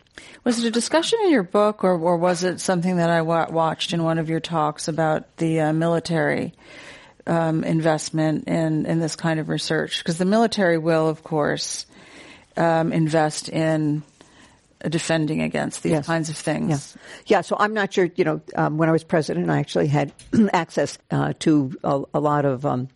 Was 0.45 0.63
it 0.63 0.67
a 0.67 0.71
discussion 0.71 1.19
in 1.25 1.31
your 1.31 1.43
book, 1.43 1.85
or, 1.85 1.93
or 1.93 2.17
was 2.17 2.45
it 2.45 2.61
something 2.61 2.97
that 2.97 3.11
I 3.11 3.23
wa- 3.23 3.49
watched 3.51 3.93
in 3.93 4.03
one 4.03 4.19
of 4.19 4.29
your 4.29 4.41
talks 4.41 4.89
about 4.89 5.37
the 5.37 5.61
uh, 5.61 5.73
military 5.73 6.53
um, 7.27 7.65
investment 7.65 8.49
in, 8.49 8.87
in 8.87 8.99
this 8.99 9.17
kind 9.17 9.41
of 9.41 9.49
research? 9.49 9.99
Because 9.99 10.19
the 10.19 10.25
military 10.25 10.79
will, 10.79 11.09
of 11.09 11.23
course, 11.23 11.87
um, 12.57 12.93
invest 12.93 13.49
in 13.49 14.03
defending 14.89 15.43
against 15.43 15.83
these 15.83 15.93
yes. 15.93 16.07
kinds 16.07 16.29
of 16.29 16.37
things. 16.37 16.97
Yeah. 17.27 17.39
yeah, 17.39 17.41
so 17.43 17.57
I'm 17.59 17.73
not 17.73 17.93
sure, 17.93 18.09
you 18.17 18.25
know, 18.25 18.41
um, 18.55 18.79
when 18.79 18.89
I 18.89 18.93
was 18.93 19.05
president, 19.05 19.49
I 19.49 19.61
actually 19.61 19.87
had 19.87 20.13
access 20.53 20.99
uh, 21.11 21.35
to 21.41 21.73
a, 21.85 22.03
a, 22.15 22.21
lot 22.21 22.45
of 22.45 22.67
um, 22.67 22.89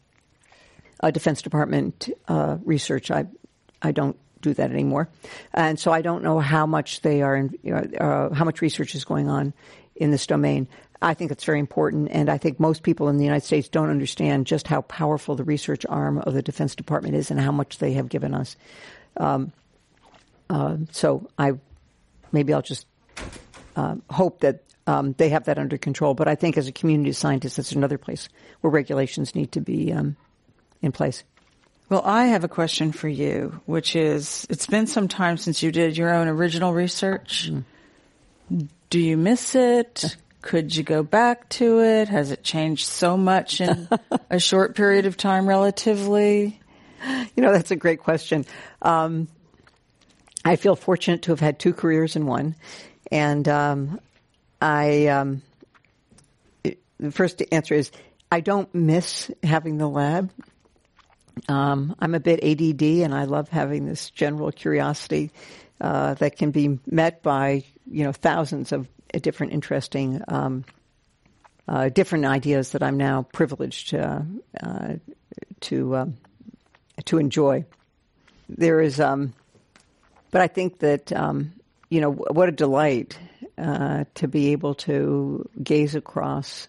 Defense 1.13 1.43
Department 1.43 2.09
uh, 2.27 2.59
research. 2.65 3.11
I, 3.11 3.27
I 3.81 3.93
don't 3.93 4.17
do 4.47 4.55
that 4.55 4.71
anymore. 4.71 5.09
And 5.53 5.79
so 5.79 5.93
I 5.93 6.03
don't 6.03 6.23
know 6.23 6.39
how 6.39 6.67
much 6.67 7.01
they 7.01 7.23
are, 7.23 7.37
in, 7.37 7.59
you 7.63 7.73
know, 7.73 7.83
uh, 7.99 8.35
how 8.35 8.45
much 8.45 8.61
research 8.61 8.95
is 8.95 9.05
going 9.05 9.29
on 9.29 9.53
in 9.95 10.11
this 10.11 10.27
domain. 10.27 10.69
I 11.03 11.15
think 11.15 11.31
it's 11.31 11.45
very 11.45 11.61
important, 11.61 12.09
and 12.11 12.31
I 12.31 12.39
think 12.39 12.59
most 12.59 12.83
people 12.83 13.09
in 13.09 13.19
the 13.19 13.25
United 13.25 13.45
States 13.45 13.69
don't 13.69 13.91
understand 13.91 14.47
just 14.47 14.67
how 14.67 14.81
powerful 14.83 15.37
the 15.37 15.45
research 15.45 15.85
arm 15.89 16.19
of 16.19 16.33
the 16.33 16.43
Defense 16.43 16.75
Department 16.75 17.15
is 17.15 17.31
and 17.31 17.39
how 17.39 17.53
much 17.53 17.79
they 17.79 17.93
have 17.93 18.09
given 18.09 18.33
us. 18.35 18.57
Um, 19.19 19.53
uh, 20.49 20.77
so 20.93 21.29
I 21.39 21.53
maybe 22.33 22.55
I'll 22.55 22.63
just 22.63 22.87
uh, 23.75 23.97
hope 24.09 24.41
that 24.41 24.63
um, 24.87 25.15
they 25.19 25.29
have 25.31 25.45
that 25.45 25.59
under 25.59 25.77
control. 25.77 26.15
But 26.15 26.29
I 26.29 26.35
think 26.35 26.57
as 26.57 26.69
a 26.69 26.73
community 26.73 27.11
of 27.11 27.17
scientists, 27.17 27.57
that's 27.57 27.73
another 27.73 27.99
place 27.99 28.29
where 28.61 28.71
regulations 28.71 29.35
need 29.35 29.53
to 29.53 29.61
be 29.61 29.93
um, 29.93 30.17
in 30.81 30.93
place. 30.93 31.25
Well, 31.89 32.03
I 32.05 32.27
have 32.27 32.43
a 32.43 32.49
question 32.49 32.91
for 32.91 33.09
you, 33.09 33.61
which 33.65 33.95
is 33.95 34.47
it's 34.51 34.67
been 34.67 34.89
some 34.89 35.07
time 35.07 35.37
since 35.37 35.63
you 35.63 35.71
did 35.71 35.97
your 35.97 36.13
own 36.13 36.27
original 36.27 36.73
research. 36.73 37.51
Mm. 37.51 38.69
Do 38.91 38.99
you 38.99 39.17
miss 39.17 39.55
it? 39.55 40.17
Could 40.43 40.75
you 40.75 40.83
go 40.83 41.03
back 41.03 41.49
to 41.51 41.81
it? 41.81 42.09
Has 42.09 42.31
it 42.31 42.43
changed 42.43 42.87
so 42.87 43.17
much 43.17 43.61
in 43.61 43.89
a 44.31 44.39
short 44.39 44.75
period 44.75 45.07
of 45.07 45.17
time 45.17 45.49
relatively? 45.49 46.61
You 47.37 47.43
know, 47.43 47.53
that's 47.53 47.71
a 47.71 47.77
great 47.77 48.01
question. 48.01 48.47
Um, 48.83 49.29
I 50.45 50.57
feel 50.57 50.77
fortunate 50.77 51.23
to 51.23 51.33
have 51.33 51.41
had 51.41 51.59
two 51.59 51.73
careers 51.73 52.17
in 52.17 52.27
one. 52.27 52.55
And 53.11 53.49
um, 53.49 54.01
I, 54.61 55.09
um, 55.09 55.43
it, 56.63 56.79
the 56.99 57.11
first 57.11 57.43
answer 57.53 57.75
is 57.75 57.91
I 58.31 58.41
don't 58.41 58.73
miss 58.75 59.31
having 59.43 59.79
the 59.79 59.89
lab. 59.89 60.31
Um, 61.49 61.95
I'm 61.99 62.15
a 62.15 62.21
bit 62.21 62.43
ADD, 62.43 62.83
and 62.83 63.15
I 63.15 63.25
love 63.25 63.49
having 63.49 63.87
this 63.87 64.11
general 64.11 64.51
curiosity 64.53 65.31
uh, 65.81 66.15
that 66.15 66.37
can 66.37 66.51
be 66.51 66.79
met 66.87 67.23
by 67.23 67.65
you 67.91 68.05
know 68.05 68.13
thousands 68.13 68.73
of 68.73 68.89
different 69.21 69.53
interesting, 69.53 70.23
um, 70.29 70.65
uh, 71.69 71.89
different 71.89 72.25
ideas 72.25 72.73
that 72.73 72.83
I'm 72.83 72.97
now 72.97 73.23
privileged 73.23 73.91
to 73.91 74.27
uh, 74.63 74.95
to 75.61 75.97
um, 75.97 76.17
to 77.05 77.19
enjoy. 77.19 77.65
There 78.49 78.81
is, 78.81 79.01
um, 79.01 79.35
but 80.31 80.41
I 80.41 80.47
think 80.47 80.79
that 80.79 81.13
um, 81.13 81.53
you 81.91 82.01
know 82.01 82.13
what 82.13 82.49
a 82.49 82.53
delight 82.53 83.19
uh, 83.59 84.05
to 84.15 84.29
be 84.29 84.53
able 84.53 84.75
to 84.75 85.49
gaze 85.63 85.95
across, 85.95 86.69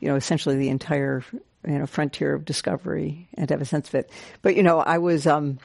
you 0.00 0.08
know, 0.08 0.16
essentially 0.16 0.56
the 0.56 0.68
entire 0.68 1.24
you 1.66 1.78
know 1.78 1.86
frontier 1.86 2.34
of 2.34 2.44
discovery 2.44 3.28
and 3.34 3.48
have 3.50 3.62
a 3.62 3.66
sense 3.66 3.88
of 3.88 3.94
it. 3.94 4.10
But 4.42 4.56
you 4.56 4.62
know, 4.62 4.78
I 4.78 4.98
was 4.98 5.26
um, 5.26 5.58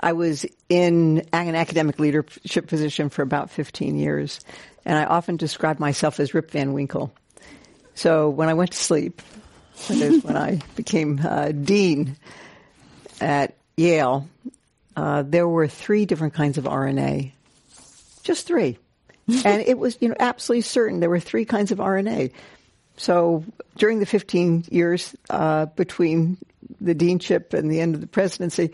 I 0.00 0.12
was 0.12 0.46
in 0.68 1.26
an 1.32 1.54
academic 1.54 1.98
leadership 1.98 2.66
position 2.66 3.08
for 3.08 3.22
about 3.22 3.50
15 3.50 3.96
years, 3.96 4.40
and 4.84 4.98
I 4.98 5.04
often 5.04 5.36
described 5.36 5.80
myself 5.80 6.20
as 6.20 6.34
Rip 6.34 6.50
Van 6.50 6.72
Winkle. 6.72 7.12
So 7.94 8.28
when 8.28 8.48
I 8.48 8.54
went 8.54 8.72
to 8.72 8.78
sleep, 8.78 9.22
that 9.88 9.96
is 9.98 10.22
when 10.22 10.36
I 10.36 10.60
became 10.76 11.20
uh, 11.24 11.52
dean 11.52 12.16
at 13.20 13.56
Yale, 13.76 14.28
uh, 14.96 15.22
there 15.22 15.48
were 15.48 15.68
three 15.68 16.06
different 16.06 16.34
kinds 16.34 16.58
of 16.58 16.64
RNA, 16.64 17.32
just 18.22 18.46
three. 18.46 18.78
and 19.28 19.62
it 19.62 19.78
was, 19.78 19.96
you 20.00 20.08
know, 20.08 20.14
absolutely 20.20 20.62
certain 20.62 21.00
there 21.00 21.10
were 21.10 21.20
three 21.20 21.44
kinds 21.44 21.72
of 21.72 21.78
RNA. 21.78 22.32
So 22.96 23.44
during 23.76 23.98
the 23.98 24.06
15 24.06 24.66
years 24.70 25.14
uh, 25.28 25.66
between 25.66 26.38
the 26.80 26.94
deanship 26.94 27.54
and 27.54 27.70
the 27.70 27.80
end 27.80 27.94
of 27.94 28.00
the 28.00 28.06
presidency, 28.06 28.72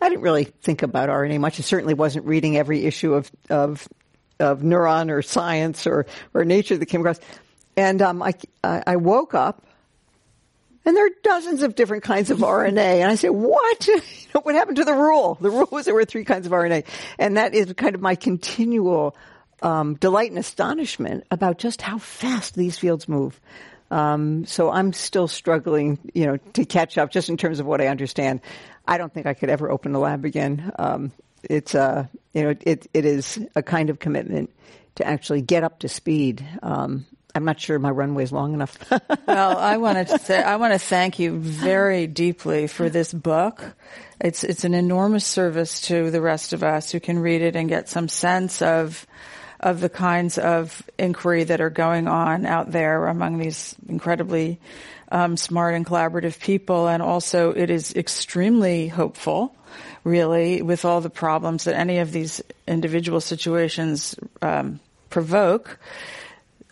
I 0.00 0.08
didn't 0.08 0.22
really 0.22 0.44
think 0.44 0.82
about 0.82 1.08
RNA 1.08 1.40
much. 1.40 1.58
I 1.58 1.62
certainly 1.62 1.94
wasn't 1.94 2.26
reading 2.26 2.56
every 2.56 2.84
issue 2.84 3.14
of 3.14 3.30
of, 3.48 3.88
of 4.38 4.60
Neuron 4.60 5.10
or 5.10 5.22
Science 5.22 5.86
or 5.86 6.06
or 6.34 6.44
Nature 6.44 6.76
that 6.76 6.86
came 6.86 7.00
across. 7.00 7.18
And 7.76 8.02
um, 8.02 8.22
I 8.22 8.34
I 8.62 8.96
woke 8.96 9.34
up, 9.34 9.66
and 10.84 10.96
there 10.96 11.06
are 11.06 11.10
dozens 11.22 11.62
of 11.62 11.74
different 11.74 12.04
kinds 12.04 12.30
of 12.30 12.38
RNA. 12.38 12.78
And 12.78 13.10
I 13.10 13.14
said, 13.14 13.30
"What? 13.30 13.88
what 14.42 14.54
happened 14.54 14.76
to 14.76 14.84
the 14.84 14.94
rule? 14.94 15.38
The 15.40 15.50
rule 15.50 15.68
was 15.70 15.86
there 15.86 15.94
were 15.94 16.04
three 16.04 16.24
kinds 16.24 16.46
of 16.46 16.52
RNA." 16.52 16.84
And 17.18 17.36
that 17.38 17.54
is 17.54 17.72
kind 17.72 17.94
of 17.94 18.02
my 18.02 18.16
continual 18.16 19.16
um, 19.62 19.94
delight 19.94 20.30
and 20.30 20.38
astonishment 20.38 21.24
about 21.30 21.58
just 21.58 21.82
how 21.82 21.98
fast 21.98 22.54
these 22.54 22.78
fields 22.78 23.08
move. 23.08 23.40
Um, 23.90 24.44
so 24.46 24.70
I'm 24.70 24.92
still 24.92 25.28
struggling, 25.28 25.98
you 26.12 26.26
know, 26.26 26.36
to 26.54 26.64
catch 26.64 26.98
up 26.98 27.10
just 27.10 27.28
in 27.28 27.36
terms 27.36 27.60
of 27.60 27.66
what 27.66 27.80
I 27.80 27.86
understand. 27.86 28.40
I 28.86 28.98
don't 28.98 29.12
think 29.12 29.26
I 29.26 29.34
could 29.34 29.50
ever 29.50 29.70
open 29.70 29.94
a 29.94 29.98
lab 29.98 30.24
again. 30.24 30.72
Um, 30.78 31.12
it's 31.48 31.74
a, 31.74 31.80
uh, 31.80 32.06
you 32.34 32.42
know, 32.42 32.54
it, 32.60 32.86
it 32.92 33.04
is 33.04 33.38
a 33.54 33.62
kind 33.62 33.90
of 33.90 33.98
commitment 33.98 34.50
to 34.96 35.06
actually 35.06 35.42
get 35.42 35.62
up 35.62 35.80
to 35.80 35.88
speed. 35.88 36.44
Um, 36.62 37.06
I'm 37.34 37.44
not 37.44 37.60
sure 37.60 37.78
my 37.78 37.90
runway 37.90 38.24
is 38.24 38.32
long 38.32 38.54
enough. 38.54 38.78
well, 39.26 39.58
I 39.58 39.76
wanted 39.76 40.08
to 40.08 40.18
say 40.18 40.42
I 40.42 40.56
want 40.56 40.72
to 40.72 40.78
thank 40.78 41.18
you 41.18 41.38
very 41.38 42.06
deeply 42.06 42.66
for 42.66 42.88
this 42.88 43.12
book. 43.12 43.62
It's 44.20 44.42
it's 44.42 44.64
an 44.64 44.72
enormous 44.72 45.26
service 45.26 45.82
to 45.82 46.10
the 46.10 46.22
rest 46.22 46.54
of 46.54 46.62
us 46.62 46.90
who 46.90 46.98
can 46.98 47.18
read 47.18 47.42
it 47.42 47.54
and 47.54 47.68
get 47.68 47.90
some 47.90 48.08
sense 48.08 48.62
of 48.62 49.06
of 49.60 49.80
the 49.80 49.88
kinds 49.88 50.38
of 50.38 50.82
inquiry 50.98 51.44
that 51.44 51.60
are 51.60 51.70
going 51.70 52.08
on 52.08 52.46
out 52.46 52.70
there 52.72 53.06
among 53.06 53.38
these 53.38 53.74
incredibly 53.88 54.58
um, 55.10 55.36
smart 55.36 55.74
and 55.74 55.86
collaborative 55.86 56.38
people. 56.40 56.88
And 56.88 57.02
also, 57.02 57.52
it 57.52 57.70
is 57.70 57.94
extremely 57.94 58.88
hopeful, 58.88 59.54
really, 60.04 60.62
with 60.62 60.84
all 60.84 61.00
the 61.00 61.10
problems 61.10 61.64
that 61.64 61.76
any 61.76 61.98
of 61.98 62.12
these 62.12 62.42
individual 62.66 63.20
situations 63.20 64.14
um, 64.42 64.80
provoke. 65.10 65.78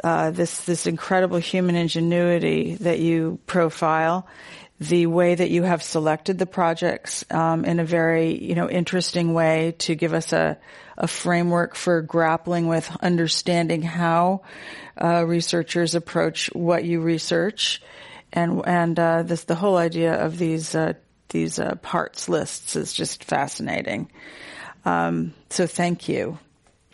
Uh, 0.02 0.30
this 0.30 0.64
this 0.66 0.86
incredible 0.86 1.38
human 1.38 1.76
ingenuity 1.76 2.74
that 2.74 2.98
you 2.98 3.38
profile, 3.46 4.26
the 4.88 5.06
way 5.06 5.34
that 5.34 5.50
you 5.50 5.62
have 5.62 5.82
selected 5.82 6.38
the 6.38 6.46
projects 6.46 7.24
um, 7.30 7.64
in 7.64 7.80
a 7.80 7.84
very 7.84 8.42
you 8.42 8.54
know 8.54 8.68
interesting 8.68 9.34
way 9.34 9.74
to 9.78 9.94
give 9.94 10.14
us 10.14 10.32
a 10.32 10.58
a 10.96 11.08
framework 11.08 11.74
for 11.74 12.02
grappling 12.02 12.68
with 12.68 12.90
understanding 13.00 13.82
how 13.82 14.42
uh, 15.00 15.24
researchers 15.26 15.94
approach 15.94 16.50
what 16.52 16.84
you 16.84 17.00
research, 17.00 17.82
and 18.32 18.62
and 18.66 18.98
uh, 18.98 19.22
this 19.22 19.44
the 19.44 19.54
whole 19.54 19.76
idea 19.76 20.14
of 20.14 20.38
these 20.38 20.74
uh, 20.74 20.92
these 21.30 21.58
uh, 21.58 21.74
parts 21.76 22.28
lists 22.28 22.76
is 22.76 22.92
just 22.92 23.24
fascinating. 23.24 24.10
Um, 24.84 25.34
so 25.50 25.66
thank 25.66 26.08
you. 26.08 26.38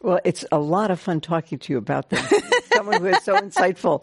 Well, 0.02 0.20
it's 0.24 0.44
a 0.50 0.58
lot 0.58 0.90
of 0.90 0.98
fun 0.98 1.20
talking 1.20 1.58
to 1.58 1.72
you 1.72 1.78
about 1.78 2.08
them. 2.08 2.24
Someone 2.72 3.00
who 3.00 3.08
is 3.08 3.22
so 3.22 3.34
insightful 3.36 4.02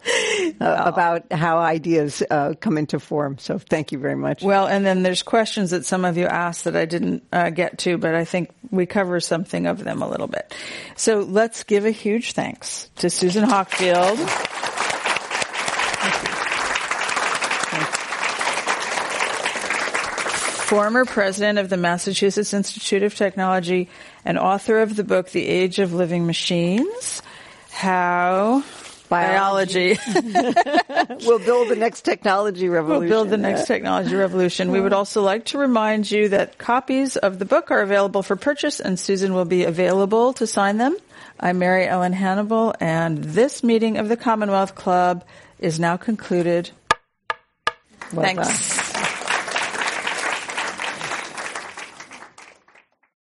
uh, 0.60 0.82
about 0.86 1.32
how 1.32 1.58
ideas 1.58 2.22
uh, 2.30 2.54
come 2.60 2.78
into 2.78 3.00
form. 3.00 3.38
So 3.38 3.58
thank 3.58 3.90
you 3.90 3.98
very 3.98 4.14
much. 4.14 4.42
Well, 4.42 4.68
and 4.68 4.86
then 4.86 5.02
there's 5.02 5.22
questions 5.24 5.70
that 5.70 5.84
some 5.84 6.04
of 6.04 6.16
you 6.16 6.26
asked 6.26 6.64
that 6.64 6.76
I 6.76 6.84
didn't 6.84 7.24
uh, 7.32 7.50
get 7.50 7.78
to, 7.78 7.98
but 7.98 8.14
I 8.14 8.24
think 8.24 8.50
we 8.70 8.86
cover 8.86 9.18
something 9.18 9.66
of 9.66 9.82
them 9.82 10.02
a 10.02 10.08
little 10.08 10.28
bit. 10.28 10.54
So 10.94 11.20
let's 11.20 11.64
give 11.64 11.84
a 11.84 11.90
huge 11.90 12.32
thanks 12.32 12.90
to 12.96 13.10
Susan 13.10 13.44
Hockfield. 13.44 14.77
Former 20.68 21.06
president 21.06 21.58
of 21.58 21.70
the 21.70 21.78
Massachusetts 21.78 22.52
Institute 22.52 23.02
of 23.02 23.14
Technology 23.14 23.88
and 24.26 24.38
author 24.38 24.80
of 24.80 24.96
the 24.96 25.04
book 25.04 25.30
The 25.30 25.46
Age 25.46 25.78
of 25.78 25.94
Living 25.94 26.26
Machines. 26.26 27.22
How 27.70 28.62
biology, 29.08 29.96
will 31.24 31.38
build 31.38 31.68
the 31.68 31.76
next 31.78 32.02
technology 32.02 32.68
revolution. 32.68 33.00
We'll 33.00 33.08
build 33.08 33.30
the 33.30 33.38
next 33.38 33.66
technology 33.66 34.14
revolution. 34.14 34.70
We 34.70 34.82
would 34.82 34.92
also 34.92 35.22
like 35.22 35.46
to 35.46 35.58
remind 35.58 36.10
you 36.10 36.28
that 36.28 36.58
copies 36.58 37.16
of 37.16 37.38
the 37.38 37.46
book 37.46 37.70
are 37.70 37.80
available 37.80 38.22
for 38.22 38.36
purchase 38.36 38.78
and 38.78 39.00
Susan 39.00 39.32
will 39.32 39.46
be 39.46 39.64
available 39.64 40.34
to 40.34 40.46
sign 40.46 40.76
them. 40.76 40.94
I'm 41.40 41.60
Mary 41.60 41.88
Ellen 41.88 42.12
Hannibal 42.12 42.74
and 42.78 43.24
this 43.24 43.64
meeting 43.64 43.96
of 43.96 44.10
the 44.10 44.18
Commonwealth 44.18 44.74
Club 44.74 45.24
is 45.58 45.80
now 45.80 45.96
concluded. 45.96 46.70
Well 48.12 48.26
Thanks. 48.26 48.76
Done. 48.76 48.77